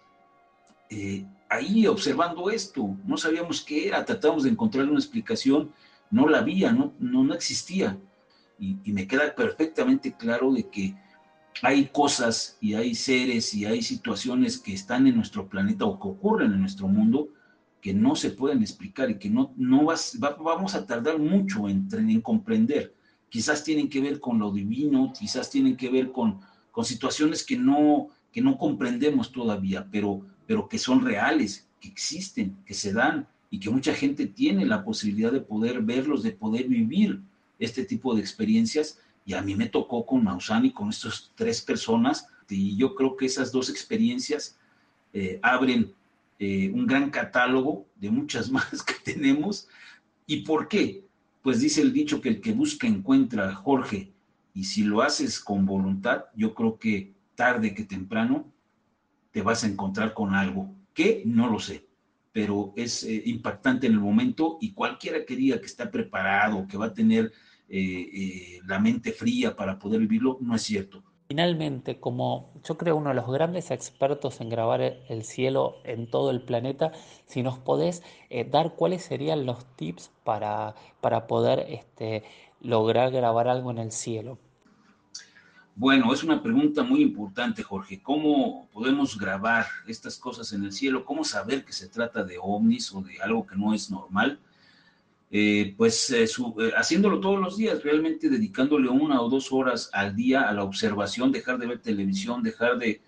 eh, 0.88 1.26
ahí 1.50 1.86
observando 1.86 2.48
esto, 2.50 2.96
no 3.04 3.16
sabíamos 3.16 3.62
qué 3.62 3.88
era, 3.88 4.04
tratamos 4.04 4.44
de 4.44 4.50
encontrar 4.50 4.88
una 4.88 5.00
explicación, 5.00 5.72
no 6.10 6.28
la 6.28 6.38
había, 6.38 6.72
no, 6.72 6.94
no, 7.00 7.24
no 7.24 7.34
existía. 7.34 7.98
Y, 8.58 8.76
me 8.92 9.08
queda 9.08 9.34
perfectamente 9.34 10.16
claro 10.16 10.52
de 10.52 10.68
que 10.68 10.94
hay 11.60 11.86
cosas 11.86 12.56
y 12.60 12.74
hay 12.74 12.94
seres 12.94 13.52
y 13.52 13.66
hay 13.66 13.82
situaciones 13.82 14.58
que 14.58 14.72
están 14.72 15.08
en 15.08 15.16
nuestro 15.16 15.48
planeta 15.48 15.84
o 15.84 15.98
que 15.98 16.08
ocurren 16.08 16.52
en 16.52 16.60
nuestro 16.60 16.86
mundo 16.86 17.28
que 17.80 17.92
no 17.92 18.14
se 18.14 18.30
pueden 18.30 18.62
explicar 18.62 19.10
y 19.10 19.18
que 19.18 19.28
no, 19.28 19.52
no 19.56 19.86
vamos 20.38 20.74
a 20.74 20.86
tardar 20.86 21.18
mucho 21.18 21.68
en, 21.68 21.88
en, 21.92 22.20
comprender. 22.20 22.94
Quizás 23.35 23.64
tienen 23.64 23.88
que 23.88 24.01
ver 24.01 24.20
con 24.20 24.38
lo 24.38 24.53
divino, 24.53 25.12
quizás 25.12 25.51
tienen 25.51 25.77
que 25.77 25.90
ver 25.90 26.12
con, 26.12 26.38
con 26.70 26.85
situaciones 26.85 27.42
que 27.42 27.57
no, 27.57 28.11
que 28.31 28.40
no 28.40 28.57
comprendemos 28.57 29.33
todavía, 29.33 29.88
pero, 29.90 30.25
pero 30.47 30.68
que 30.68 30.79
son 30.79 31.05
reales, 31.05 31.66
que 31.81 31.88
existen, 31.88 32.57
que 32.64 32.75
se 32.75 32.92
dan 32.92 33.27
y 33.51 33.59
que 33.59 33.70
mucha 33.70 33.92
gente 33.92 34.27
tiene 34.27 34.64
la 34.64 34.85
posibilidad 34.85 35.33
de 35.33 35.40
poder 35.40 35.83
verlos, 35.83 36.23
de 36.23 36.31
poder 36.31 36.68
vivir 36.68 37.23
este 37.59 37.85
tipo 37.85 38.14
de 38.14 38.20
experiencias 38.20 39.01
y 39.27 39.35
a 39.35 39.42
mí 39.42 39.57
me 39.57 39.68
tocó 39.68 40.07
con 40.07 40.23
Maussan 40.23 40.66
y 40.66 40.70
con 40.70 40.90
estas 40.90 41.33
tres 41.35 41.61
personas, 41.61 42.29
y 42.49 42.77
yo 42.77 42.94
creo 42.94 43.16
que 43.16 43.27
esas 43.27 43.51
dos 43.51 43.68
experiencias 43.68 44.57
eh, 45.12 45.40
abren 45.42 45.92
eh, 46.38 46.70
un 46.73 46.87
gran 46.87 47.11
catálogo 47.11 47.85
de 47.97 48.12
muchas 48.12 48.49
más 48.53 48.81
que 48.81 48.94
tenemos. 49.03 49.66
¿Y 50.25 50.42
por 50.42 50.68
qué? 50.68 51.03
Pues 51.44 51.61
dice 51.61 51.83
el 51.83 51.92
dicho 51.92 52.22
que 52.22 52.30
el 52.30 52.40
que 52.40 52.54
busca 52.54 52.87
encuentra, 52.87 53.54
Jorge, 53.54 54.14
y 54.54 54.64
si 54.64 54.83
lo 54.83 55.02
haces 55.02 55.38
con 55.38 55.66
voluntad, 55.66 56.24
yo 56.35 56.54
creo 56.54 56.78
que 56.78 57.12
tarde 57.35 57.74
que 57.74 57.85
temprano 57.85 58.50
te 59.30 59.42
vas 59.42 59.62
a 59.62 59.66
encontrar 59.66 60.14
con 60.14 60.35
algo, 60.35 60.74
que 60.94 61.22
no 61.26 61.50
lo 61.50 61.59
sé, 61.59 61.87
pero 62.33 62.72
es 62.76 63.04
eh, 63.04 63.24
impactante 63.26 63.87
en 63.87 63.92
el 63.92 64.00
momento 64.00 64.57
y 64.59 64.72
cualquiera 64.72 65.26
que 65.26 65.37
diga 65.37 65.61
que 65.61 65.66
está 65.66 65.90
preparado, 65.90 66.66
que 66.66 66.78
va 66.78 66.87
a 66.87 66.94
tener 66.94 67.30
eh, 67.68 68.09
eh, 68.14 68.61
la 68.64 68.78
mente 68.78 69.12
fría 69.12 69.54
para 69.54 69.78
poder 69.78 70.00
vivirlo, 70.00 70.38
no 70.40 70.54
es 70.54 70.62
cierto. 70.62 71.04
Finalmente, 71.26 71.98
como 71.98 72.52
yo 72.64 72.76
creo 72.76 72.96
uno 72.96 73.08
de 73.08 73.14
los 73.14 73.26
grandes 73.30 73.70
expertos 73.70 74.40
en 74.40 74.50
grabar 74.50 74.82
el 74.82 75.24
cielo 75.24 75.76
en 75.84 76.10
todo 76.10 76.30
el 76.30 76.42
planeta, 76.42 76.92
si 77.26 77.42
nos 77.42 77.58
podés 77.58 78.02
eh, 78.28 78.44
dar 78.44 78.74
cuáles 78.74 79.04
serían 79.04 79.46
los 79.46 79.64
tips 79.76 80.10
para, 80.22 80.74
para 81.00 81.26
poder 81.26 81.60
este, 81.68 82.24
lograr 82.60 83.10
grabar 83.10 83.48
algo 83.48 83.70
en 83.70 83.78
el 83.78 83.90
cielo. 83.90 84.38
Bueno, 85.76 86.12
es 86.12 86.22
una 86.22 86.40
pregunta 86.40 86.84
muy 86.84 87.02
importante, 87.02 87.62
Jorge. 87.62 88.00
¿Cómo 88.00 88.68
podemos 88.72 89.18
grabar 89.18 89.66
estas 89.88 90.18
cosas 90.18 90.52
en 90.52 90.62
el 90.62 90.72
cielo? 90.72 91.04
¿Cómo 91.04 91.24
saber 91.24 91.64
que 91.64 91.72
se 91.72 91.88
trata 91.88 92.22
de 92.22 92.38
ovnis 92.40 92.92
o 92.92 93.00
de 93.00 93.20
algo 93.20 93.44
que 93.44 93.56
no 93.56 93.74
es 93.74 93.90
normal? 93.90 94.38
Eh, 95.37 95.75
pues 95.77 96.11
eh, 96.11 96.27
eh, 96.27 96.73
haciéndolo 96.77 97.18
todos 97.18 97.40
los 97.40 97.57
días, 97.57 97.83
realmente 97.83 98.29
dedicándole 98.29 98.88
una 98.88 99.20
o 99.20 99.29
dos 99.29 99.51
horas 99.51 99.90
al 99.92 100.14
día 100.14 100.42
a 100.42 100.53
la 100.53 100.62
observación, 100.62 101.33
dejar 101.33 101.59
de 101.59 101.66
ver 101.66 101.81
televisión, 101.81 102.40
dejar 102.40 102.79
de, 102.79 103.01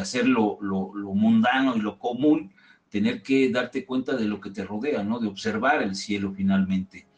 hacer 0.00 0.28
lo, 0.28 0.60
mundano 0.60 1.74
y 1.74 1.80
lo 1.80 1.98
común, 1.98 2.52
tener 2.88 3.20
que 3.20 3.50
darte 3.50 3.84
cuenta 3.84 4.14
de 4.14 4.26
lo 4.26 4.40
que 4.40 4.50
te 4.50 4.62
rodea, 4.64 5.02
¿no? 5.02 5.18
De 5.18 5.26
observar 5.26 5.82
el 5.82 5.96
cielo 5.96 6.32
finalmente. 6.32 7.08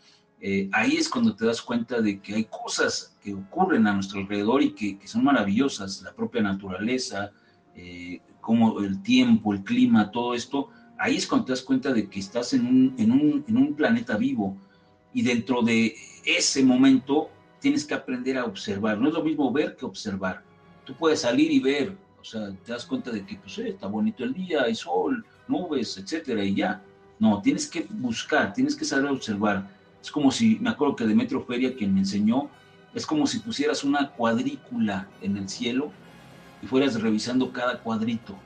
ahí 0.72 0.96
es 0.96 1.10
cuando 1.10 1.36
te 1.36 1.44
das 1.44 1.60
cuenta 1.60 2.00
de 2.00 2.20
que 2.22 2.34
hay 2.34 2.44
cosas 2.44 3.18
que 3.22 3.34
ocurren 3.34 3.86
a 3.86 3.92
nuestro 3.92 4.20
alrededor 4.20 4.62
y 4.62 4.72
que, 4.72 4.98
son 5.06 5.24
maravillosas, 5.24 6.00
la 6.00 6.14
propia 6.14 6.40
naturaleza, 6.40 7.32
como 8.40 8.80
el 8.80 9.02
tiempo, 9.02 9.52
el 9.52 9.62
clima, 9.62 10.10
todo 10.10 10.32
esto 10.32 10.70
ahí 10.98 11.16
es 11.16 11.26
cuando 11.26 11.46
te 11.46 11.52
das 11.52 11.62
cuenta 11.62 11.92
de 11.92 12.08
que 12.08 12.20
estás 12.20 12.52
en 12.52 12.66
un, 12.66 12.94
en 12.98 13.10
un, 13.10 13.44
en 13.46 13.56
un 13.56 13.74
planeta 13.74 14.16
vivo 14.16 14.56
y 15.12 15.22
dentro 15.22 15.62
de 15.62 15.96
ese 16.24 16.62
momento 16.64 17.30
tienes 17.60 17.84
que 17.84 17.94
aprender 17.94 18.36
a 18.38 18.44
observar. 18.44 18.98
No 18.98 19.08
es 19.08 19.14
lo 19.14 19.22
mismo 19.22 19.50
ver 19.52 19.76
que 19.76 19.86
observar. 19.86 20.42
Tú 20.84 20.94
puedes 20.94 21.20
salir 21.20 21.50
y 21.50 21.60
ver, 21.60 21.96
o 22.20 22.24
sea, 22.24 22.52
te 22.64 22.72
das 22.72 22.84
cuenta 22.84 23.10
de 23.10 23.24
que 23.24 23.36
pues, 23.36 23.58
eh, 23.58 23.70
está 23.70 23.86
bonito 23.86 24.24
el 24.24 24.34
día, 24.34 24.62
hay 24.62 24.74
sol, 24.74 25.24
nubes, 25.48 25.96
etcétera, 25.96 26.44
y 26.44 26.54
ya. 26.54 26.82
No, 27.18 27.40
tienes 27.40 27.66
que 27.66 27.86
buscar, 27.88 28.52
tienes 28.52 28.74
que 28.74 28.84
saber 28.84 29.10
observar. 29.10 29.70
Es 30.02 30.10
como 30.10 30.30
si, 30.30 30.58
me 30.58 30.70
acuerdo 30.70 30.96
que 30.96 31.06
Demetrio 31.06 31.42
Feria, 31.44 31.74
quien 31.74 31.94
me 31.94 32.00
enseñó, 32.00 32.50
es 32.92 33.06
como 33.06 33.26
si 33.26 33.38
pusieras 33.38 33.82
una 33.82 34.10
cuadrícula 34.10 35.08
en 35.22 35.36
el 35.36 35.48
cielo 35.48 35.90
y 36.62 36.66
fueras 36.66 37.00
revisando 37.00 37.52
cada 37.52 37.80
cuadrito 37.80 38.36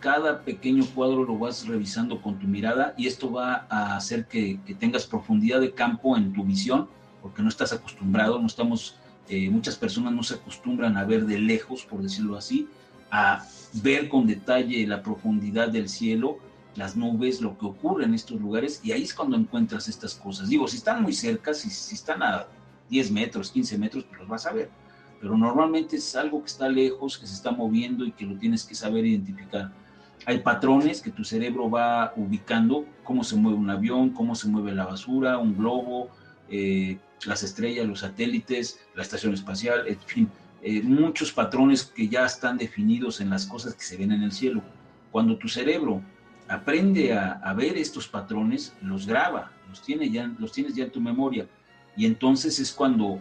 cada 0.00 0.42
pequeño 0.42 0.84
cuadro 0.94 1.24
lo 1.24 1.38
vas 1.38 1.66
revisando 1.66 2.22
con 2.22 2.38
tu 2.38 2.46
mirada 2.46 2.94
y 2.96 3.06
esto 3.06 3.32
va 3.32 3.66
a 3.68 3.96
hacer 3.96 4.26
que, 4.26 4.60
tengas 4.78 5.06
profundidad 5.06 5.60
de 5.60 5.72
campo 5.72 6.16
en 6.16 6.32
tu 6.32 6.44
visión, 6.44 6.88
porque 7.20 7.42
no 7.42 7.48
estás 7.48 7.72
acostumbrado, 7.72 8.38
no 8.38 8.46
estamos, 8.46 8.96
eh, 9.28 9.50
muchas 9.50 9.76
personas 9.76 10.12
no 10.12 10.22
se 10.22 10.34
acostumbran 10.34 10.96
a 10.96 11.04
ver 11.04 11.26
de 11.26 11.38
lejos, 11.38 11.84
por 11.84 12.02
decirlo 12.02 12.36
así, 12.36 12.68
a 13.10 13.44
ver 13.82 14.08
con 14.08 14.26
detalle 14.26 14.86
la 14.86 15.02
profundidad 15.02 15.68
del 15.68 15.88
cielo, 15.88 16.38
las 16.76 16.96
nubes, 16.96 17.40
lo 17.40 17.58
que 17.58 17.66
ocurre 17.66 18.04
en 18.04 18.14
estos 18.14 18.40
lugares, 18.40 18.80
y 18.84 18.92
ahí 18.92 19.02
es 19.02 19.12
cuando 19.12 19.36
encuentras 19.36 19.88
estas 19.88 20.14
cosas. 20.14 20.48
Digo, 20.48 20.68
si 20.68 20.76
están 20.76 21.02
muy 21.02 21.12
cerca, 21.12 21.52
si, 21.54 21.70
si 21.70 21.96
están 21.96 22.22
a 22.22 22.46
10 22.88 23.10
metros, 23.10 23.50
15 23.50 23.78
metros, 23.78 24.04
pues 24.04 24.20
los 24.20 24.28
vas 24.28 24.46
a 24.46 24.52
ver, 24.52 24.70
pero 25.20 25.36
normalmente 25.36 25.96
es 25.96 26.14
algo 26.14 26.40
que 26.40 26.46
está 26.46 26.68
lejos, 26.68 27.18
que 27.18 27.26
se 27.26 27.34
está 27.34 27.50
moviendo 27.50 28.04
y 28.04 28.12
que 28.12 28.24
lo 28.24 28.38
tienes 28.38 28.62
que 28.62 28.76
saber 28.76 29.04
identificar 29.04 29.72
hay 30.26 30.38
patrones 30.40 31.00
que 31.00 31.10
tu 31.10 31.24
cerebro 31.24 31.70
va 31.70 32.12
ubicando, 32.16 32.84
cómo 33.04 33.24
se 33.24 33.36
mueve 33.36 33.58
un 33.58 33.70
avión, 33.70 34.10
cómo 34.10 34.34
se 34.34 34.48
mueve 34.48 34.72
la 34.72 34.86
basura, 34.86 35.38
un 35.38 35.56
globo, 35.56 36.10
eh, 36.50 36.98
las 37.26 37.42
estrellas, 37.42 37.86
los 37.86 38.00
satélites, 38.00 38.80
la 38.94 39.02
estación 39.02 39.34
espacial, 39.34 39.86
en 39.86 39.98
fin, 40.00 40.30
eh, 40.62 40.82
muchos 40.82 41.32
patrones 41.32 41.84
que 41.84 42.08
ya 42.08 42.26
están 42.26 42.58
definidos 42.58 43.20
en 43.20 43.30
las 43.30 43.46
cosas 43.46 43.74
que 43.74 43.82
se 43.82 43.96
ven 43.96 44.12
en 44.12 44.22
el 44.22 44.32
cielo. 44.32 44.62
Cuando 45.10 45.36
tu 45.36 45.48
cerebro 45.48 46.02
aprende 46.48 47.12
a, 47.14 47.52
ver 47.54 47.76
estos 47.76 48.08
patrones, 48.08 48.74
los 48.82 49.06
graba, 49.06 49.52
los, 49.68 49.82
tiene 49.82 50.10
ya, 50.10 50.30
los 50.38 50.52
tienes 50.52 50.74
ya 50.74 50.84
en 50.84 50.90
tu 50.90 51.00
memoria, 51.00 51.46
y 51.96 52.06
entonces 52.06 52.58
es 52.58 52.72
cuando 52.72 53.20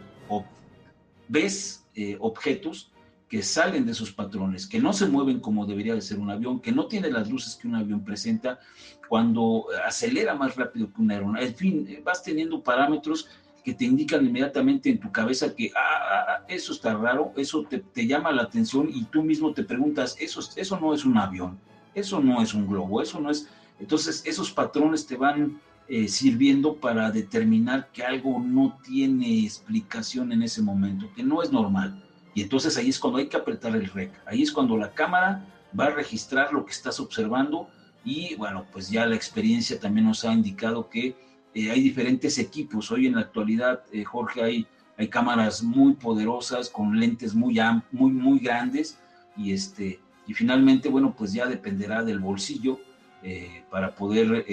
ves 1.30 1.86
eh, 1.96 2.16
objetos 2.20 2.92
que 3.30 3.44
salen 3.44 3.86
de 3.86 3.92
esos 3.92 4.12
patrones, 4.12 4.68
que 4.68 4.80
no 4.80 4.94
se 4.94 5.08
mueven 5.08 5.40
como 5.40 5.66
debería 5.66 5.94
de 5.94 6.02
ser 6.02 6.20
un 6.20 6.30
avión, 6.30 6.62
que 6.62 6.72
no 6.72 6.88
tiene 6.88 7.12
las 7.12 7.30
luces 7.30 7.56
que 7.56 7.68
un 7.68 7.76
avión 7.76 8.04
presenta, 8.04 8.60
cuando 9.08 9.66
acelera 9.86 10.36
más 10.36 10.56
rápido 10.56 10.92
que 10.94 11.02
una 11.02 11.16
aeronave. 11.16 11.48
En 11.48 11.56
fin, 11.56 12.00
vas 12.04 12.24
teniendo 12.24 12.62
parámetros 12.62 13.28
que 13.64 13.74
te 13.74 13.84
indican 13.84 14.26
inmediatamente 14.26 14.90
en 14.90 15.00
tu 15.00 15.12
cabeza 15.12 15.54
que 15.54 15.72
ah, 15.76 15.80
ah, 15.80 16.26
ah 16.30 16.46
eso 16.48 16.72
está 16.72 16.94
raro, 16.94 17.34
eso 17.36 17.64
te, 17.64 17.80
te, 17.80 18.08
llama 18.08 18.32
la 18.32 18.44
atención 18.44 18.90
y 18.94 19.04
tú 19.06 19.24
mismo 19.24 19.54
te 19.54 19.64
preguntas, 19.64 20.16
eso, 20.20 20.40
eso 20.56 20.80
no 20.80 20.94
es 20.94 21.04
un 21.04 21.18
avión, 21.18 21.60
eso 21.94 22.22
no 22.22 22.42
es 22.42 22.54
un 22.54 22.66
globo, 22.66 23.02
eso 23.02 23.20
no 23.20 23.30
es... 23.30 23.50
Entonces 23.80 24.24
esos 24.26 24.52
patrones 24.52 25.06
te 25.06 25.18
van 25.18 25.60
eh, 25.90 26.08
sirviendo 26.08 26.76
para 26.76 27.12
determinar 27.12 27.90
que 27.92 28.04
algo 28.04 28.40
no 28.40 28.78
tiene 28.84 29.44
explicación 29.44 30.32
en 30.32 30.44
ese 30.44 30.62
momento, 30.62 31.10
que 31.16 31.24
no 31.24 31.44
es 31.44 31.52
normal. 31.52 32.07
Y 32.38 32.44
entonces 32.44 32.78
ahí 32.78 32.90
es 32.90 33.00
cuando 33.00 33.18
hay 33.18 33.30
que 33.30 33.36
apretar 33.36 33.76
el 33.76 33.88
rec. 33.88 34.12
Ahí 34.28 34.44
es 34.44 34.52
cuando 34.52 34.78
la 34.78 34.92
cámara 34.92 35.44
va 35.78 35.86
a 35.86 35.90
registrar 35.90 36.54
lo 36.54 36.64
que 36.64 36.72
estás 36.72 37.00
observando 37.00 37.68
y 38.06 38.36
bueno, 38.36 38.64
pues 38.72 38.92
ya 38.92 39.08
la 39.08 39.16
experiencia 39.16 39.80
también 39.80 40.06
nos 40.06 40.24
ha 40.24 40.32
indicado 40.32 40.88
que 40.88 41.16
eh, 41.56 41.72
hay 41.72 41.82
diferentes 41.82 42.38
equipos. 42.38 42.92
Hoy 42.92 43.08
en 43.08 43.16
la 43.16 43.22
actualidad, 43.22 43.82
eh, 43.92 44.04
Jorge, 44.04 44.44
hay, 44.44 44.68
hay 44.98 45.08
cámaras 45.08 45.64
muy 45.64 45.94
poderosas 45.94 46.70
con 46.70 47.00
lentes 47.00 47.34
muy, 47.34 47.60
muy, 47.92 48.12
muy 48.12 48.38
grandes 48.38 49.00
y, 49.36 49.52
este, 49.52 50.00
y 50.28 50.36
finalmente, 50.36 50.90
bueno, 50.90 51.16
pues 51.18 51.34
ya 51.34 51.48
dependerá 51.48 52.04
del 52.04 52.20
bolsillo 52.20 52.80
eh, 53.24 53.64
para 53.72 53.96
poder 53.96 54.46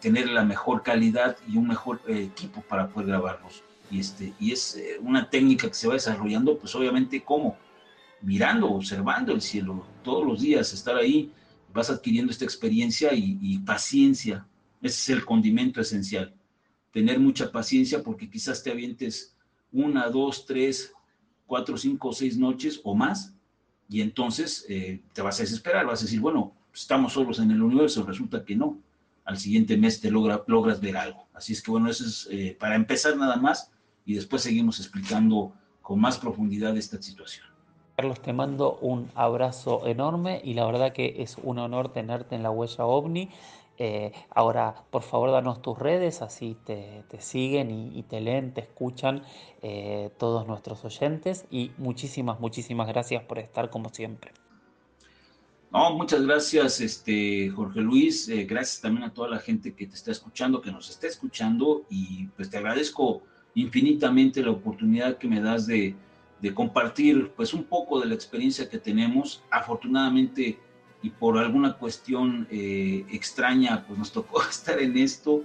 tener 0.00 0.28
la 0.28 0.44
mejor 0.44 0.84
calidad 0.84 1.36
y 1.48 1.56
un 1.56 1.66
mejor 1.66 2.02
equipo 2.06 2.60
para 2.60 2.86
poder 2.86 3.08
grabarlos. 3.08 3.64
Y, 3.92 4.00
este, 4.00 4.32
y 4.40 4.52
es 4.52 4.76
eh, 4.76 4.96
una 5.02 5.28
técnica 5.28 5.68
que 5.68 5.74
se 5.74 5.86
va 5.86 5.94
desarrollando, 5.94 6.58
pues 6.58 6.74
obviamente 6.74 7.22
como 7.22 7.58
mirando, 8.22 8.70
observando 8.70 9.32
el 9.32 9.42
cielo 9.42 9.84
todos 10.02 10.26
los 10.26 10.40
días, 10.40 10.72
estar 10.72 10.96
ahí, 10.96 11.30
vas 11.74 11.90
adquiriendo 11.90 12.32
esta 12.32 12.46
experiencia 12.46 13.12
y, 13.12 13.58
paciencia. 13.58 14.46
Ese 14.80 15.12
es 15.12 15.18
el 15.18 15.24
condimento 15.26 15.80
esencial. 15.80 16.34
Tener 16.90 17.20
mucha 17.20 17.52
paciencia 17.52 18.02
porque 18.02 18.30
quizás 18.30 18.62
te 18.62 18.70
avientes 18.70 19.36
una, 19.70 20.08
dos, 20.08 20.46
tres, 20.46 20.92
cuatro, 21.46 21.76
cinco, 21.76 22.12
seis 22.12 22.38
noches 22.38 22.80
o 22.84 22.94
más 22.94 23.34
y 23.90 24.00
entonces 24.00 24.64
eh, 24.70 25.02
te 25.12 25.20
vas 25.20 25.38
a 25.38 25.42
desesperar, 25.42 25.84
vas 25.84 26.00
a 26.00 26.04
decir, 26.04 26.20
bueno, 26.20 26.54
estamos 26.72 27.12
solos 27.12 27.38
en 27.40 27.50
el 27.50 27.62
universo, 27.62 28.04
resulta 28.04 28.42
que 28.42 28.56
no. 28.56 28.78
Al 29.24 29.38
siguiente 29.38 29.76
mes 29.76 30.00
te 30.00 30.10
logra, 30.10 30.42
logras 30.46 30.80
ver 30.80 30.96
algo. 30.96 31.26
Así 31.34 31.52
es 31.52 31.62
que 31.62 31.70
bueno, 31.70 31.90
eso 31.90 32.04
es 32.04 32.26
eh, 32.30 32.56
para 32.58 32.74
empezar 32.74 33.16
nada 33.16 33.36
más 33.36 33.70
y 34.04 34.14
después 34.14 34.42
seguimos 34.42 34.80
explicando 34.80 35.52
con 35.80 36.00
más 36.00 36.18
profundidad 36.18 36.76
esta 36.76 37.00
situación. 37.00 37.46
Carlos, 37.96 38.20
te 38.20 38.32
mando 38.32 38.78
un 38.80 39.10
abrazo 39.14 39.86
enorme 39.86 40.40
y 40.42 40.54
la 40.54 40.64
verdad 40.64 40.92
que 40.92 41.22
es 41.22 41.36
un 41.42 41.58
honor 41.58 41.92
tenerte 41.92 42.34
en 42.34 42.42
la 42.42 42.50
huella 42.50 42.86
ovni. 42.86 43.28
Eh, 43.78 44.12
ahora, 44.30 44.84
por 44.90 45.02
favor, 45.02 45.30
danos 45.30 45.60
tus 45.60 45.78
redes, 45.78 46.22
así 46.22 46.56
te, 46.64 47.04
siguen 47.18 47.70
y, 47.70 48.02
te 48.02 48.20
leen, 48.20 48.54
te 48.54 48.60
escuchan 48.60 49.22
eh, 49.62 50.10
todos 50.18 50.46
nuestros 50.46 50.84
oyentes. 50.84 51.46
Y 51.50 51.72
muchísimas, 51.78 52.40
muchísimas 52.40 52.88
gracias 52.88 53.24
por 53.24 53.38
estar 53.38 53.70
como 53.70 53.88
siempre. 53.90 54.32
No, 55.70 55.94
muchas 55.94 56.22
gracias, 56.26 56.80
este, 56.80 57.48
Jorge 57.50 57.80
Luis. 57.80 58.28
Eh, 58.28 58.44
gracias 58.44 58.82
también 58.82 59.04
a 59.04 59.14
toda 59.14 59.28
la 59.28 59.38
gente 59.38 59.74
que 59.74 59.86
te 59.86 59.94
está 59.94 60.10
escuchando, 60.10 60.60
que 60.60 60.70
nos 60.70 60.90
está 60.90 61.06
escuchando. 61.06 61.84
Y 61.88 62.26
pues 62.36 62.50
te 62.50 62.58
agradezco 62.58 63.22
infinitamente 63.54 64.42
la 64.42 64.50
oportunidad 64.50 65.18
que 65.18 65.28
me 65.28 65.40
das 65.40 65.66
de, 65.66 65.94
compartir 66.54 67.30
pues 67.36 67.54
un 67.54 67.62
poco 67.62 68.00
de 68.00 68.06
la 68.06 68.14
experiencia 68.14 68.68
que 68.68 68.78
tenemos. 68.78 69.42
Afortunadamente 69.50 70.58
y 71.00 71.10
por 71.10 71.38
alguna 71.38 71.74
cuestión 71.74 72.46
eh, 72.50 73.04
extraña 73.10 73.84
pues 73.86 73.98
nos 73.98 74.12
tocó 74.12 74.42
estar 74.50 74.80
en 74.80 74.96
esto. 74.98 75.44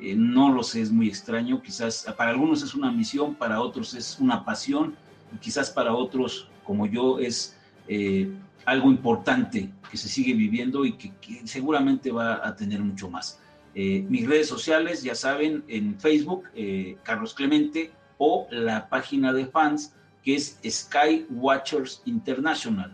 Eh, 0.00 0.14
no 0.16 0.52
lo 0.52 0.62
sé, 0.62 0.80
es 0.80 0.90
muy 0.90 1.08
extraño. 1.08 1.60
Quizás 1.62 2.06
para 2.16 2.30
algunos 2.30 2.62
es 2.62 2.74
una 2.74 2.90
misión, 2.90 3.34
para 3.34 3.60
otros 3.60 3.94
es 3.94 4.18
una 4.18 4.44
pasión 4.44 4.96
y 5.34 5.38
quizás 5.38 5.70
para 5.70 5.94
otros 5.94 6.48
como 6.64 6.86
yo 6.86 7.18
es 7.18 7.56
eh, 7.88 8.30
algo 8.64 8.90
importante 8.90 9.70
que 9.90 9.96
se 9.96 10.08
sigue 10.08 10.34
viviendo 10.34 10.84
y 10.84 10.92
que 10.92 11.12
seguramente 11.44 12.10
va 12.10 12.46
a 12.46 12.54
tener 12.54 12.80
mucho 12.80 13.10
más. 13.10 13.40
Eh, 13.80 14.04
mis 14.08 14.26
redes 14.26 14.48
sociales, 14.48 15.04
ya 15.04 15.14
saben, 15.14 15.62
en 15.68 16.00
Facebook, 16.00 16.48
eh, 16.56 16.96
Carlos 17.04 17.32
Clemente, 17.32 17.92
o 18.16 18.48
la 18.50 18.88
página 18.88 19.32
de 19.32 19.46
fans, 19.46 19.94
que 20.24 20.34
es 20.34 20.58
Sky 20.68 21.26
Watchers 21.30 22.02
International. 22.04 22.90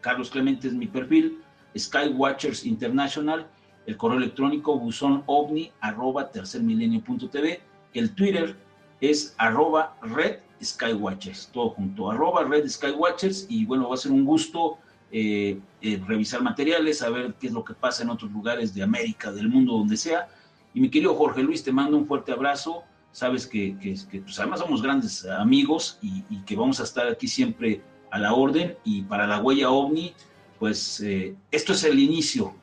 Carlos 0.00 0.30
Clemente 0.30 0.68
es 0.68 0.74
mi 0.74 0.86
perfil, 0.86 1.42
Sky 1.76 2.10
Watchers 2.14 2.64
International, 2.64 3.48
el 3.86 3.96
correo 3.96 4.18
electrónico 4.18 4.78
buzónovni 4.78 5.72
arroba 5.80 6.30
tercermilenio.tv, 6.30 7.60
el 7.94 8.14
Twitter 8.14 8.54
es 9.00 9.34
arroba 9.36 9.96
red 10.02 10.38
Skywatchers, 10.62 11.50
todo 11.52 11.70
junto, 11.70 12.08
arroba 12.08 12.44
red 12.44 12.68
Skywatchers, 12.68 13.46
y 13.48 13.66
bueno, 13.66 13.88
va 13.88 13.96
a 13.96 13.98
ser 13.98 14.12
un 14.12 14.24
gusto 14.24 14.78
eh, 15.10 15.58
eh, 15.80 16.02
revisar 16.06 16.42
materiales, 16.42 16.98
saber 16.98 17.34
qué 17.40 17.46
es 17.46 17.52
lo 17.52 17.64
que 17.64 17.72
pasa 17.72 18.02
en 18.02 18.10
otros 18.10 18.30
lugares 18.30 18.74
de 18.74 18.82
América, 18.82 19.32
del 19.32 19.48
mundo, 19.48 19.72
donde 19.72 19.96
sea. 19.96 20.28
Y 20.74 20.80
mi 20.80 20.90
querido 20.90 21.14
Jorge 21.14 21.42
Luis, 21.42 21.64
te 21.64 21.72
mando 21.72 21.96
un 21.96 22.06
fuerte 22.06 22.32
abrazo. 22.32 22.82
Sabes 23.10 23.46
que, 23.46 23.76
que, 23.78 24.20
pues 24.20 24.38
además 24.38 24.60
somos 24.60 24.82
grandes 24.82 25.24
amigos 25.24 25.98
y, 26.02 26.22
que 26.42 26.56
vamos 26.56 26.78
a 26.80 26.82
estar 26.82 27.06
aquí 27.06 27.26
siempre 27.26 27.80
a 28.10 28.18
la 28.18 28.34
orden. 28.34 28.76
Y 28.84 29.02
para 29.02 29.26
la 29.26 29.40
huella 29.40 29.70
ovni, 29.70 30.12
pues 30.58 31.00
eh, 31.00 31.34
esto 31.50 31.72
es 31.72 31.84
el 31.84 31.98
inicio 31.98 32.54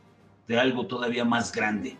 de 0.47 0.59
algo 0.59 0.85
todavía 0.85 1.25
más 1.25 1.51
grande. 1.51 1.97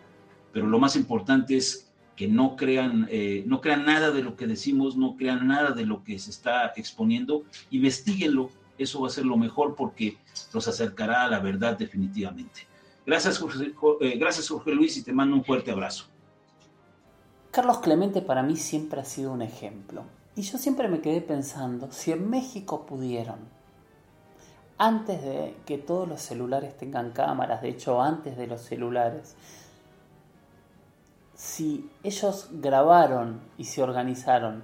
Pero 0.54 0.68
lo 0.68 0.78
más 0.78 0.96
importante 0.96 1.58
es 1.58 1.92
que 2.16 2.28
no 2.28 2.56
crean, 2.56 3.10
no 3.46 3.60
crean 3.60 3.86
nada 3.86 4.12
de 4.12 4.24
lo 4.24 4.38
que 4.38 4.48
decimos, 4.48 4.96
no 4.96 5.18
crean 5.18 5.48
nada 5.48 5.72
de 5.72 5.86
lo 5.86 6.02
que 6.02 6.18
se 6.18 6.30
está 6.30 6.72
exponiendo, 6.78 7.44
investiguenlo, 7.72 8.52
eso 8.78 9.02
va 9.02 9.08
a 9.08 9.12
ser 9.12 9.26
lo 9.26 9.38
mejor 9.38 9.76
porque 9.76 10.18
los 10.54 10.68
acercará 10.68 11.26
a 11.26 11.30
la 11.30 11.40
verdad 11.40 11.78
definitivamente. 11.78 12.68
Gracias 13.06 13.38
Jorge, 13.38 13.74
eh, 14.02 14.18
gracias 14.18 14.50
Jorge 14.50 14.72
Luis 14.74 14.98
y 14.98 15.04
te 15.04 15.14
mando 15.14 15.36
un 15.36 15.44
fuerte 15.44 15.72
abrazo. 15.72 16.06
Carlos 17.52 17.80
Clemente 17.80 18.22
para 18.22 18.44
mí 18.44 18.58
siempre 18.58 19.00
ha 19.00 19.06
sido 19.06 19.32
un 19.32 19.42
ejemplo. 19.42 20.04
Y 20.36 20.42
yo 20.42 20.58
siempre 20.58 20.90
me 20.90 21.00
quedé 21.00 21.22
pensando, 21.22 21.90
si 21.92 22.12
en 22.12 22.30
México 22.30 22.86
pudieron, 22.86 23.38
antes 24.78 25.22
de 25.22 25.56
que 25.66 25.78
todos 25.78 26.08
los 26.10 26.22
celulares 26.22 26.76
tengan 26.78 27.12
cámaras, 27.12 27.62
de 27.62 27.70
hecho 27.70 28.02
antes 28.02 28.36
de 28.36 28.48
los 28.48 28.60
celulares, 28.60 29.36
si 31.34 31.90
ellos 32.04 32.50
grabaron 32.52 33.40
y 33.58 33.66
se 33.66 33.82
organizaron 33.82 34.64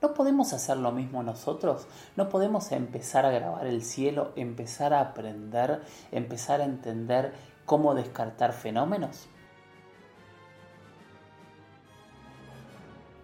¿No 0.00 0.14
podemos 0.14 0.52
hacer 0.52 0.76
lo 0.76 0.92
mismo 0.92 1.22
nosotros? 1.22 1.86
¿No 2.16 2.28
podemos 2.28 2.70
empezar 2.70 3.26
a 3.26 3.30
grabar 3.30 3.66
el 3.66 3.82
cielo, 3.82 4.32
empezar 4.36 4.94
a 4.94 5.00
aprender, 5.00 5.82
empezar 6.12 6.60
a 6.60 6.64
entender 6.64 7.32
cómo 7.66 7.94
descartar 7.94 8.52
fenómenos? 8.52 9.26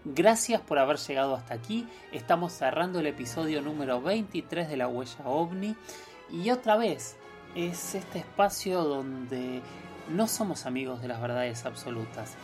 Gracias 0.04 0.60
por 0.60 0.78
haber 0.78 0.98
llegado 0.98 1.34
hasta 1.34 1.54
aquí. 1.54 1.88
Estamos 2.12 2.52
cerrando 2.52 2.98
el 2.98 3.06
episodio 3.06 3.62
número 3.62 4.02
23 4.02 4.68
de 4.68 4.76
la 4.76 4.88
huella 4.88 5.26
ovni. 5.26 5.76
Y 6.30 6.50
otra 6.50 6.76
vez, 6.76 7.16
es 7.54 7.94
este 7.94 8.18
espacio 8.18 8.82
donde 8.82 9.62
no 10.10 10.26
somos 10.26 10.66
amigos 10.66 11.00
de 11.00 11.08
las 11.08 11.20
verdades 11.20 11.64
absolutas. 11.64 12.34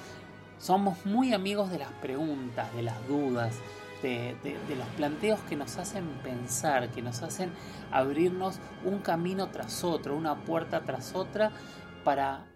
Somos 0.59 1.05
muy 1.05 1.35
amigos 1.35 1.71
de 1.71 1.79
las 1.79 1.91
preguntas, 2.01 2.73
de 2.75 2.83
las 2.83 3.07
dudas, 3.09 3.55
de, 4.03 4.37
los 4.77 4.87
planteos 4.97 5.41
que 5.41 5.57
nos 5.57 5.77
hacen 5.77 6.07
pensar, 6.23 6.91
que 6.91 7.03
nos 7.03 7.23
hacen 7.23 7.51
abrirnos 7.91 8.59
un 8.85 8.99
camino 9.01 9.49
tras 9.49 9.85
otro, 9.85 10.17
una 10.17 10.45
puerta 10.45 10.83
tras 10.83 11.15
otra, 11.15 11.53
para 12.05 12.47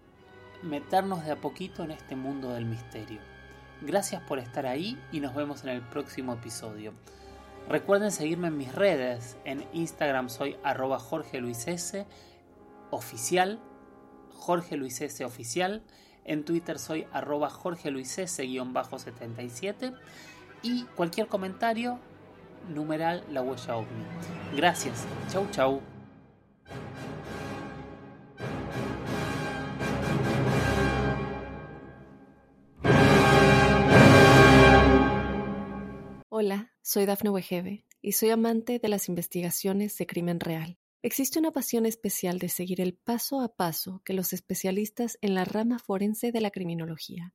meternos 0.62 1.24
de 1.24 1.32
a 1.32 1.36
poquito 1.36 1.84
en 1.84 1.90
este 1.90 2.16
mundo 2.16 2.52
del 2.52 2.64
misterio. 2.64 3.20
Gracias 3.82 4.22
por 4.22 4.38
estar 4.38 4.66
ahí 4.66 4.98
y 5.12 5.20
nos 5.20 5.34
vemos 5.34 5.62
en 5.64 5.70
el 5.70 5.82
próximo 5.82 6.34
episodio. 6.34 6.94
Recuerden 7.68 8.10
seguirme 8.10 8.48
en 8.48 8.56
mis 8.56 8.74
redes. 8.74 9.36
En 9.44 9.66
Instagram 9.72 10.28
soy 10.28 10.56
arroba 10.62 10.98
Jorge 10.98 11.40
Luis 11.40 11.66
S. 11.66 12.06
Oficial. 12.90 13.58
Jorge 14.32 14.76
Luis 14.76 15.00
S. 15.00 15.24
Oficial. 15.24 15.82
En 16.24 16.44
Twitter 16.44 16.78
soy 16.78 17.06
arroba 17.12 17.50
Jorge 17.50 17.90
Luis 17.90 18.18
S-77. 18.18 19.94
Y 20.64 20.84
cualquier 20.96 21.28
comentario, 21.28 21.98
numeral 22.70 23.22
la 23.30 23.42
huella 23.42 23.76
ovni. 23.76 24.02
Gracias. 24.56 25.04
Chau, 25.30 25.46
chau. 25.50 25.82
Hola, 36.30 36.72
soy 36.80 37.04
Dafne 37.04 37.28
Wegebe 37.28 37.84
y 38.00 38.12
soy 38.12 38.30
amante 38.30 38.78
de 38.78 38.88
las 38.88 39.10
investigaciones 39.10 39.98
de 39.98 40.06
crimen 40.06 40.40
real. 40.40 40.78
Existe 41.02 41.38
una 41.38 41.50
pasión 41.50 41.84
especial 41.84 42.38
de 42.38 42.48
seguir 42.48 42.80
el 42.80 42.94
paso 42.94 43.42
a 43.42 43.54
paso 43.54 44.00
que 44.02 44.14
los 44.14 44.32
especialistas 44.32 45.18
en 45.20 45.34
la 45.34 45.44
rama 45.44 45.78
forense 45.78 46.32
de 46.32 46.40
la 46.40 46.50
criminología 46.50 47.34